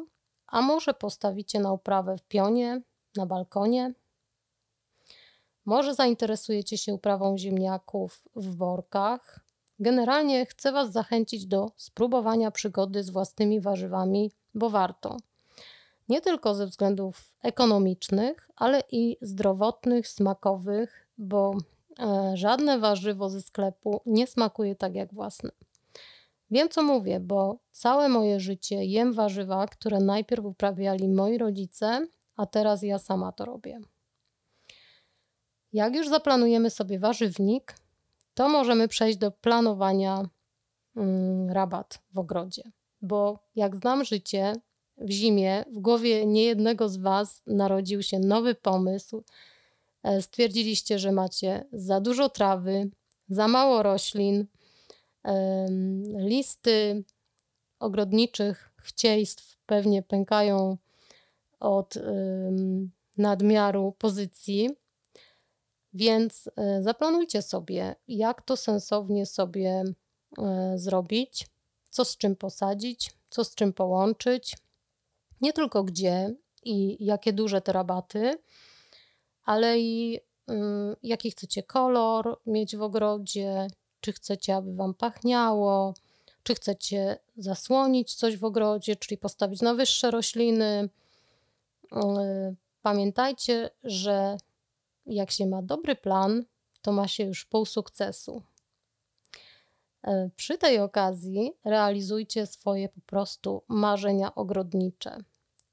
a 0.47 0.61
może 0.61 0.93
postawicie 0.93 1.59
na 1.59 1.71
uprawę 1.71 2.17
w 2.17 2.23
pionie, 2.23 2.81
na 3.15 3.25
balkonie. 3.25 3.93
Może 5.65 5.95
zainteresujecie 5.95 6.77
się 6.77 6.93
uprawą 6.93 7.37
ziemniaków 7.37 8.23
w 8.35 8.55
workach, 8.55 9.39
Generalnie 9.81 10.45
chcę 10.45 10.71
Was 10.71 10.91
zachęcić 10.91 11.45
do 11.45 11.71
spróbowania 11.75 12.51
przygody 12.51 13.03
z 13.03 13.09
własnymi 13.09 13.61
warzywami, 13.61 14.31
bo 14.53 14.69
warto. 14.69 15.17
Nie 16.09 16.21
tylko 16.21 16.55
ze 16.55 16.67
względów 16.67 17.33
ekonomicznych, 17.43 18.49
ale 18.55 18.83
i 18.91 19.17
zdrowotnych, 19.21 20.07
smakowych, 20.07 21.07
bo 21.17 21.55
e, 21.99 22.31
żadne 22.37 22.79
warzywo 22.79 23.29
ze 23.29 23.41
sklepu 23.41 24.01
nie 24.05 24.27
smakuje 24.27 24.75
tak 24.75 24.95
jak 24.95 25.13
własne. 25.13 25.51
Wiem 26.51 26.69
co 26.69 26.83
mówię, 26.83 27.19
bo 27.19 27.59
całe 27.71 28.09
moje 28.09 28.39
życie 28.39 28.85
jem 28.85 29.13
warzywa, 29.13 29.67
które 29.67 29.99
najpierw 29.99 30.45
uprawiali 30.45 31.07
moi 31.09 31.37
rodzice, 31.37 32.07
a 32.35 32.45
teraz 32.45 32.83
ja 32.83 32.99
sama 32.99 33.31
to 33.31 33.45
robię. 33.45 33.79
Jak 35.73 35.95
już 35.95 36.09
zaplanujemy 36.09 36.69
sobie 36.69 36.99
warzywnik, 36.99 37.75
to 38.33 38.49
możemy 38.49 38.87
przejść 38.87 39.17
do 39.17 39.31
planowania 39.31 40.29
mm, 40.95 41.49
rabat 41.49 42.01
w 42.13 42.19
ogrodzie. 42.19 42.63
Bo 43.01 43.39
jak 43.55 43.75
znam 43.75 44.03
życie, 44.03 44.53
w 44.97 45.09
zimie 45.09 45.65
w 45.71 45.79
głowie 45.79 46.25
niejednego 46.25 46.89
z 46.89 46.97
Was 46.97 47.41
narodził 47.47 48.03
się 48.03 48.19
nowy 48.19 48.55
pomysł. 48.55 49.23
E, 50.03 50.21
stwierdziliście, 50.21 50.99
że 50.99 51.11
macie 51.11 51.65
za 51.73 52.01
dużo 52.01 52.29
trawy, 52.29 52.89
za 53.29 53.47
mało 53.47 53.83
roślin, 53.83 54.47
listy 56.17 57.03
ogrodniczych 57.79 58.71
chcieństw 58.77 59.57
pewnie 59.65 60.03
pękają 60.03 60.77
od 61.59 61.97
nadmiaru 63.17 63.95
pozycji. 63.97 64.69
Więc 65.93 66.49
e, 66.55 66.81
zaplanujcie 66.81 67.41
sobie, 67.41 67.95
jak 68.07 68.41
to 68.41 68.57
sensownie 68.57 69.25
sobie 69.25 69.83
e, 70.37 70.73
zrobić, 70.75 71.47
co 71.89 72.05
z 72.05 72.17
czym 72.17 72.35
posadzić, 72.35 73.11
co 73.29 73.43
z 73.43 73.55
czym 73.55 73.73
połączyć, 73.73 74.57
nie 75.41 75.53
tylko 75.53 75.83
gdzie 75.83 76.35
i 76.63 77.05
jakie 77.05 77.33
duże 77.33 77.61
te 77.61 77.73
rabaty, 77.73 78.37
ale 79.43 79.79
i 79.79 80.19
jaki 81.03 81.31
chcecie 81.31 81.63
kolor 81.63 82.41
mieć 82.45 82.75
w 82.75 82.81
ogrodzie, 82.81 83.67
czy 84.01 84.13
chcecie, 84.13 84.55
aby 84.55 84.75
Wam 84.75 84.93
pachniało, 84.93 85.93
czy 86.43 86.55
chcecie 86.55 87.19
zasłonić 87.37 88.13
coś 88.13 88.37
w 88.37 88.43
ogrodzie, 88.43 88.95
czyli 88.95 89.17
postawić 89.17 89.61
na 89.61 89.73
wyższe 89.73 90.11
rośliny. 90.11 90.89
Pamiętajcie, 92.81 93.69
że 93.83 94.37
jak 95.05 95.31
się 95.31 95.45
ma 95.45 95.61
dobry 95.61 95.95
plan, 95.95 96.43
to 96.81 96.91
ma 96.91 97.07
się 97.07 97.23
już 97.23 97.45
pół 97.45 97.65
sukcesu. 97.65 98.41
E, 100.03 100.29
przy 100.35 100.57
tej 100.57 100.79
okazji 100.79 101.53
realizujcie 101.65 102.47
swoje 102.47 102.89
po 102.89 103.01
prostu 103.01 103.63
marzenia 103.67 104.35
ogrodnicze. 104.35 105.17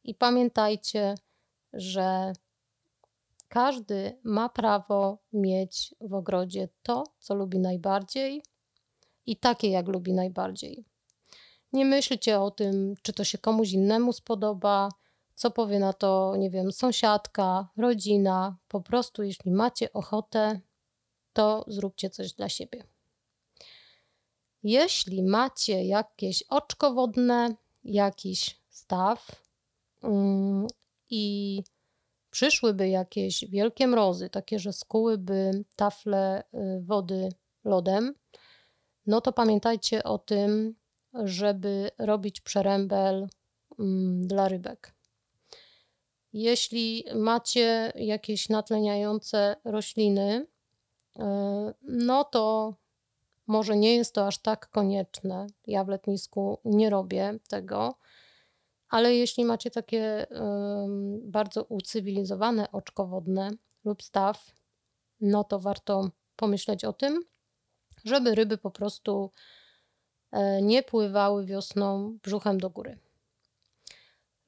I 0.04 0.14
pamiętajcie, 0.14 1.14
że 1.72 2.32
każdy 3.48 4.18
ma 4.24 4.48
prawo 4.48 5.18
mieć 5.32 5.94
w 6.00 6.14
ogrodzie 6.14 6.68
to, 6.82 7.04
co 7.18 7.34
lubi 7.34 7.58
najbardziej 7.58 8.42
i 9.26 9.36
takie, 9.36 9.70
jak 9.70 9.88
lubi 9.88 10.12
najbardziej. 10.12 10.84
Nie 11.72 11.84
myślcie 11.84 12.40
o 12.40 12.50
tym, 12.50 12.94
czy 13.02 13.12
to 13.12 13.24
się 13.24 13.38
komuś 13.38 13.72
innemu 13.72 14.12
spodoba, 14.12 14.88
co 15.34 15.50
powie 15.50 15.78
na 15.78 15.92
to, 15.92 16.34
nie 16.38 16.50
wiem, 16.50 16.72
sąsiadka, 16.72 17.68
rodzina. 17.76 18.56
Po 18.68 18.80
prostu, 18.80 19.22
jeśli 19.22 19.50
macie 19.50 19.92
ochotę, 19.92 20.60
to 21.32 21.64
zróbcie 21.66 22.10
coś 22.10 22.32
dla 22.32 22.48
siebie. 22.48 22.84
Jeśli 24.62 25.22
macie 25.22 25.84
jakieś 25.84 26.42
oczko 26.42 26.94
wodne, 26.94 27.54
jakiś 27.84 28.60
staw 28.68 29.42
yy, 30.02 30.10
i 31.10 31.62
przyszłyby 32.30 32.88
jakieś 32.88 33.44
wielkie 33.48 33.86
mrozy, 33.86 34.30
takie, 34.30 34.58
że 34.58 34.72
skułyby 34.72 35.64
tafle 35.76 36.42
y, 36.54 36.80
wody 36.80 37.28
lodem, 37.64 38.14
no 39.06 39.20
to 39.20 39.32
pamiętajcie 39.32 40.04
o 40.04 40.18
tym, 40.18 40.74
żeby 41.14 41.90
robić 41.98 42.40
przerębel 42.40 43.28
mm, 43.78 44.26
dla 44.26 44.48
rybek. 44.48 44.94
Jeśli 46.32 47.04
macie 47.14 47.92
jakieś 47.94 48.48
natleniające 48.48 49.56
rośliny, 49.64 50.46
y, 51.16 51.22
no 51.82 52.24
to 52.24 52.74
może 53.46 53.76
nie 53.76 53.96
jest 53.96 54.14
to 54.14 54.26
aż 54.26 54.38
tak 54.38 54.70
konieczne. 54.70 55.46
Ja 55.66 55.84
w 55.84 55.88
letnisku 55.88 56.58
nie 56.64 56.90
robię 56.90 57.38
tego, 57.48 57.94
ale 58.88 59.14
jeśli 59.14 59.44
macie 59.44 59.70
takie 59.70 60.26
bardzo 61.22 61.64
ucywilizowane 61.64 62.72
oczko 62.72 63.06
wodne 63.06 63.50
lub 63.84 64.02
staw, 64.02 64.50
no 65.20 65.44
to 65.44 65.58
warto 65.58 66.10
pomyśleć 66.36 66.84
o 66.84 66.92
tym, 66.92 67.20
żeby 68.04 68.34
ryby 68.34 68.58
po 68.58 68.70
prostu 68.70 69.30
e, 70.32 70.62
nie 70.62 70.82
pływały 70.82 71.46
wiosną 71.46 72.18
brzuchem 72.22 72.60
do 72.60 72.70
góry. 72.70 72.98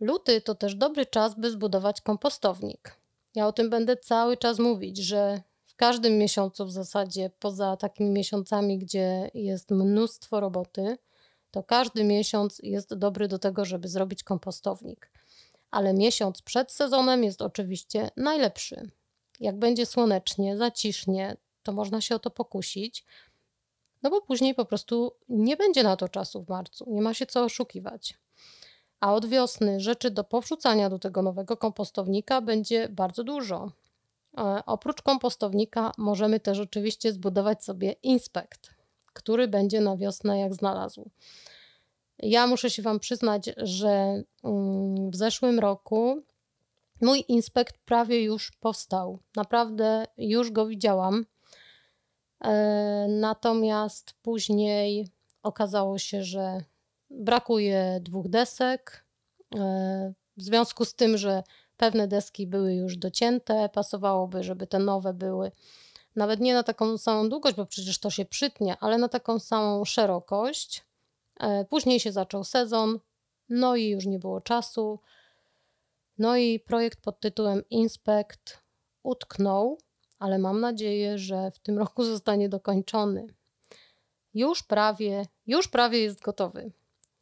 Luty 0.01 0.41
to 0.41 0.55
też 0.55 0.75
dobry 0.75 1.07
czas, 1.07 1.35
by 1.35 1.51
zbudować 1.51 2.01
kompostownik. 2.01 3.01
Ja 3.35 3.47
o 3.47 3.53
tym 3.53 3.71
będę 3.71 3.97
cały 3.97 4.37
czas 4.37 4.59
mówić, 4.59 4.99
że 4.99 5.43
w 5.67 5.77
każdym 5.77 6.19
miesiącu 6.19 6.67
w 6.67 6.73
zasadzie, 6.73 7.31
poza 7.39 7.77
takimi 7.77 8.11
miesiącami, 8.11 8.79
gdzie 8.79 9.31
jest 9.35 9.71
mnóstwo 9.71 10.41
roboty, 10.41 10.99
to 11.51 11.63
każdy 11.63 12.05
miesiąc 12.05 12.61
jest 12.63 12.95
dobry 12.95 13.29
do 13.29 13.39
tego, 13.39 13.65
żeby 13.65 13.89
zrobić 13.89 14.25
kompostownik. 14.25 15.11
Ale 15.71 15.95
miesiąc 15.95 16.43
przed 16.43 16.73
sezonem 16.73 17.25
jest 17.25 17.43
oczywiście 17.43 18.11
najlepszy. 18.17 18.91
Jak 19.41 19.59
będzie 19.59 19.87
słonecznie, 19.87 20.57
zacisznie, 20.57 21.37
to 21.63 21.73
można 21.73 22.01
się 22.01 22.15
o 22.15 22.19
to 22.19 22.31
pokusić, 22.31 23.05
no 24.03 24.11
bo 24.11 24.21
później 24.23 24.55
po 24.55 24.65
prostu 24.65 25.13
nie 25.29 25.57
będzie 25.57 25.83
na 25.83 25.97
to 25.97 26.09
czasu 26.09 26.45
w 26.45 26.49
marcu, 26.49 26.85
nie 26.89 27.03
ma 27.03 27.15
się 27.15 27.27
co 27.27 27.45
oszukiwać. 27.45 28.19
A 29.01 29.15
od 29.15 29.27
wiosny 29.27 29.81
rzeczy 29.81 30.11
do 30.11 30.25
powrzucania 30.25 30.91
do 30.91 30.99
tego 30.99 31.23
nowego 31.23 31.57
kompostownika 31.57 32.41
będzie 32.41 32.89
bardzo 32.89 33.25
dużo. 33.25 33.73
E, 34.39 34.63
oprócz 34.67 35.03
kompostownika 35.03 35.93
możemy 35.99 36.41
też 36.41 36.59
oczywiście 36.59 37.13
zbudować 37.13 37.65
sobie 37.65 37.93
inspekt 37.93 38.80
który 39.21 39.49
będzie 39.49 39.81
na 39.81 39.97
wiosnę 39.97 40.39
jak 40.39 40.55
znalazł. 40.55 41.11
Ja 42.19 42.47
muszę 42.47 42.71
się 42.71 42.83
Wam 42.83 43.01
przyznać, 43.01 43.51
że 43.57 44.23
mm, 44.45 45.11
w 45.11 45.17
zeszłym 45.17 45.59
roku 45.59 46.23
mój 47.01 47.25
inspekt 47.29 47.79
prawie 47.85 48.23
już 48.23 48.53
powstał. 48.61 49.19
Naprawdę 49.37 50.05
już 50.19 50.51
go 50.51 50.67
widziałam. 50.67 51.27
E, 52.45 53.07
natomiast 53.09 54.15
później 54.23 55.09
okazało 55.43 55.99
się, 55.99 56.23
że 56.23 56.65
brakuje 57.11 58.01
dwóch 58.03 58.29
desek. 58.29 59.05
E, 59.55 60.13
w 60.37 60.43
związku 60.43 60.85
z 60.85 60.95
tym, 60.95 61.17
że 61.19 61.43
pewne 61.77 62.09
deski 62.09 62.47
były 62.47 62.75
już 62.75 62.97
docięte, 62.97 63.69
pasowałoby, 63.69 64.43
żeby 64.43 64.67
te 64.67 64.79
nowe 64.79 65.15
były 65.15 65.53
nawet 66.17 66.41
nie 66.41 66.55
na 66.55 66.63
taką 66.63 66.99
samą 66.99 67.29
długość, 67.29 67.57
bo 67.57 67.67
przecież 67.67 67.99
to 67.99 68.11
się 68.11 68.25
przytnie, 68.25 68.77
ale 68.81 68.99
na 68.99 69.09
taką 69.09 69.39
samą 69.39 69.85
szerokość. 69.85 70.85
E, 71.41 71.65
później 71.65 72.01
się 72.01 72.13
zaczął 72.13 72.45
sezon, 72.45 72.99
no 73.49 73.77
i 73.77 73.89
już 73.89 74.07
nie 74.07 74.19
było 74.19 74.41
czasu. 74.41 75.01
No 76.19 76.37
i 76.37 76.61
projekt 76.61 77.01
pod 77.01 77.21
tytułem 77.21 77.63
Inspect 77.71 78.59
utknął, 79.03 79.79
ale 80.19 80.39
mam 80.39 80.61
nadzieję, 80.61 81.19
że 81.19 81.51
w 81.51 81.59
tym 81.59 81.79
roku 81.79 82.05
zostanie 82.15 82.49
dokończony. 82.49 83.27
Już 84.35 84.63
prawie, 84.63 85.27
już 85.47 85.69
prawie 85.69 85.99
jest 85.99 86.23
gotowy. 86.23 86.73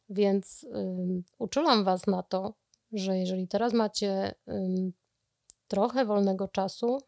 Więc 0.09 0.65
um, 0.69 1.23
uczulam 1.37 1.83
Was 1.83 2.07
na 2.07 2.23
to, 2.23 2.53
że 2.91 3.17
jeżeli 3.17 3.47
teraz 3.47 3.73
macie 3.73 4.35
trochę 5.67 6.05
wolnego 6.05 6.47
czasu, 6.47 7.01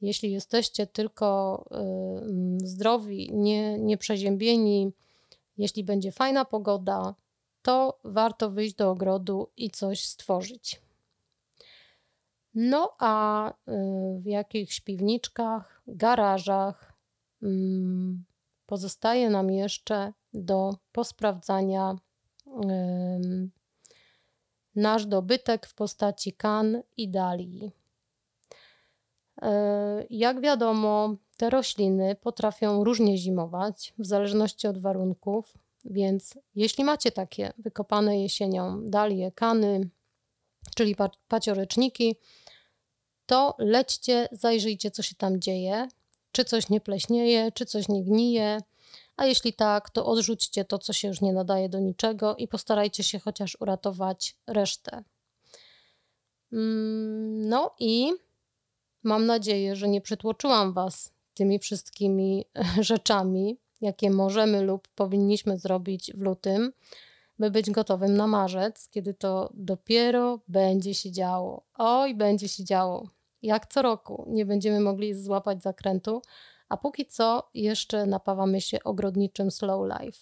jeśli 0.00 0.32
jesteście 0.32 0.86
tylko 0.86 1.64
y, 2.62 2.68
zdrowi, 2.68 3.30
nie, 3.32 3.78
nieprzeziębieni, 3.78 4.92
jeśli 5.58 5.84
będzie 5.84 6.12
fajna 6.12 6.44
pogoda, 6.44 7.14
to 7.62 7.98
warto 8.04 8.50
wyjść 8.50 8.74
do 8.74 8.90
ogrodu 8.90 9.48
i 9.56 9.70
coś 9.70 10.04
stworzyć. 10.04 10.80
No 12.54 12.94
a 12.98 13.50
y, 13.50 13.54
w 14.20 14.26
jakichś 14.26 14.80
piwniczkach, 14.80 15.82
garażach 15.86 16.92
mm, 17.42 18.24
pozostaje 18.66 19.30
nam 19.30 19.50
jeszcze 19.50 20.12
do 20.34 20.74
posprawdzania 20.92 21.96
nasz 24.74 25.06
dobytek 25.06 25.66
w 25.66 25.74
postaci 25.74 26.32
kan 26.32 26.82
i 26.96 27.08
dalii. 27.08 27.70
E, 29.42 30.06
jak 30.10 30.40
wiadomo, 30.40 31.16
te 31.36 31.50
rośliny 31.50 32.16
potrafią 32.16 32.84
różnie 32.84 33.18
zimować 33.18 33.94
w 33.98 34.06
zależności 34.06 34.68
od 34.68 34.78
warunków, 34.78 35.54
więc 35.84 36.34
jeśli 36.54 36.84
macie 36.84 37.12
takie 37.12 37.52
wykopane 37.58 38.22
jesienią 38.22 38.80
dalie, 38.84 39.32
kany, 39.32 39.90
czyli 40.76 40.96
pacioreczniki, 41.28 42.16
to 43.26 43.54
lećcie, 43.58 44.28
zajrzyjcie, 44.32 44.90
co 44.90 45.02
się 45.02 45.14
tam 45.14 45.40
dzieje, 45.40 45.88
czy 46.32 46.44
coś 46.44 46.68
nie 46.68 46.80
pleśnieje, 46.80 47.52
czy 47.52 47.66
coś 47.66 47.88
nie 47.88 48.04
gnije, 48.04 48.58
a 49.16 49.26
jeśli 49.26 49.52
tak, 49.52 49.90
to 49.90 50.06
odrzućcie 50.06 50.64
to, 50.64 50.78
co 50.78 50.92
się 50.92 51.08
już 51.08 51.20
nie 51.20 51.32
nadaje 51.32 51.68
do 51.68 51.80
niczego 51.80 52.36
i 52.36 52.48
postarajcie 52.48 53.02
się 53.02 53.18
chociaż 53.18 53.56
uratować 53.60 54.36
resztę. 54.46 55.04
Mm, 56.52 57.48
no 57.48 57.74
i 57.78 58.12
Mam 59.08 59.26
nadzieję, 59.26 59.76
że 59.76 59.88
nie 59.88 60.00
przytłoczyłam 60.00 60.72
Was 60.72 61.12
tymi 61.34 61.58
wszystkimi 61.58 62.44
rzeczami, 62.80 63.58
jakie 63.80 64.10
możemy 64.10 64.62
lub 64.62 64.88
powinniśmy 64.88 65.58
zrobić 65.58 66.12
w 66.14 66.20
lutym, 66.20 66.72
by 67.38 67.50
być 67.50 67.70
gotowym 67.70 68.16
na 68.16 68.26
marzec, 68.26 68.88
kiedy 68.88 69.14
to 69.14 69.50
dopiero 69.54 70.40
będzie 70.48 70.94
się 70.94 71.12
działo. 71.12 71.62
Oj, 71.74 72.14
będzie 72.14 72.48
się 72.48 72.64
działo. 72.64 73.08
Jak 73.42 73.66
co 73.66 73.82
roku 73.82 74.24
nie 74.28 74.46
będziemy 74.46 74.80
mogli 74.80 75.14
złapać 75.14 75.62
zakrętu, 75.62 76.22
a 76.68 76.76
póki 76.76 77.06
co 77.06 77.48
jeszcze 77.54 78.06
napawamy 78.06 78.60
się 78.60 78.78
ogrodniczym 78.84 79.50
slow 79.50 80.00
life. 80.00 80.18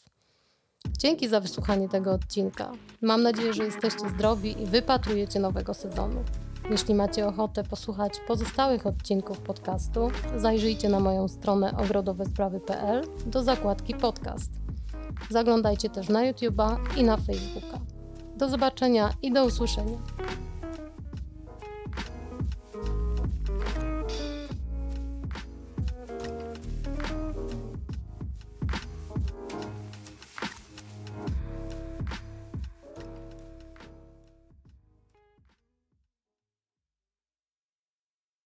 Dzięki 0.99 1.29
za 1.29 1.41
wysłuchanie 1.41 1.89
tego 1.89 2.13
odcinka. 2.13 2.73
Mam 3.01 3.23
nadzieję, 3.23 3.53
że 3.53 3.65
jesteście 3.65 4.09
zdrowi 4.09 4.63
i 4.63 4.67
wypatrujecie 4.67 5.41
nowego 5.41 5.75
sezonu. 5.75 6.25
Jeśli 6.71 6.95
macie 6.95 7.27
ochotę 7.27 7.65
posłuchać 7.65 8.13
pozostałych 8.27 8.87
odcinków 8.87 9.41
podcastu, 9.41 10.11
zajrzyjcie 10.37 10.89
na 10.89 11.01
moją 11.01 11.29
stronę 11.29 11.77
ogrodowesprawy.pl 11.77 13.05
do 13.27 13.43
zakładki 13.43 13.95
podcast. 13.95 14.51
Zaglądajcie 15.31 15.91
też 15.91 16.09
na 16.09 16.33
YouTube'a 16.33 16.77
i 16.97 17.05
na 17.05 17.17
Facebooka. 17.17 17.79
Do 18.37 18.49
zobaczenia 18.49 19.11
i 19.23 19.33
do 19.33 19.45
usłyszenia. 19.45 19.99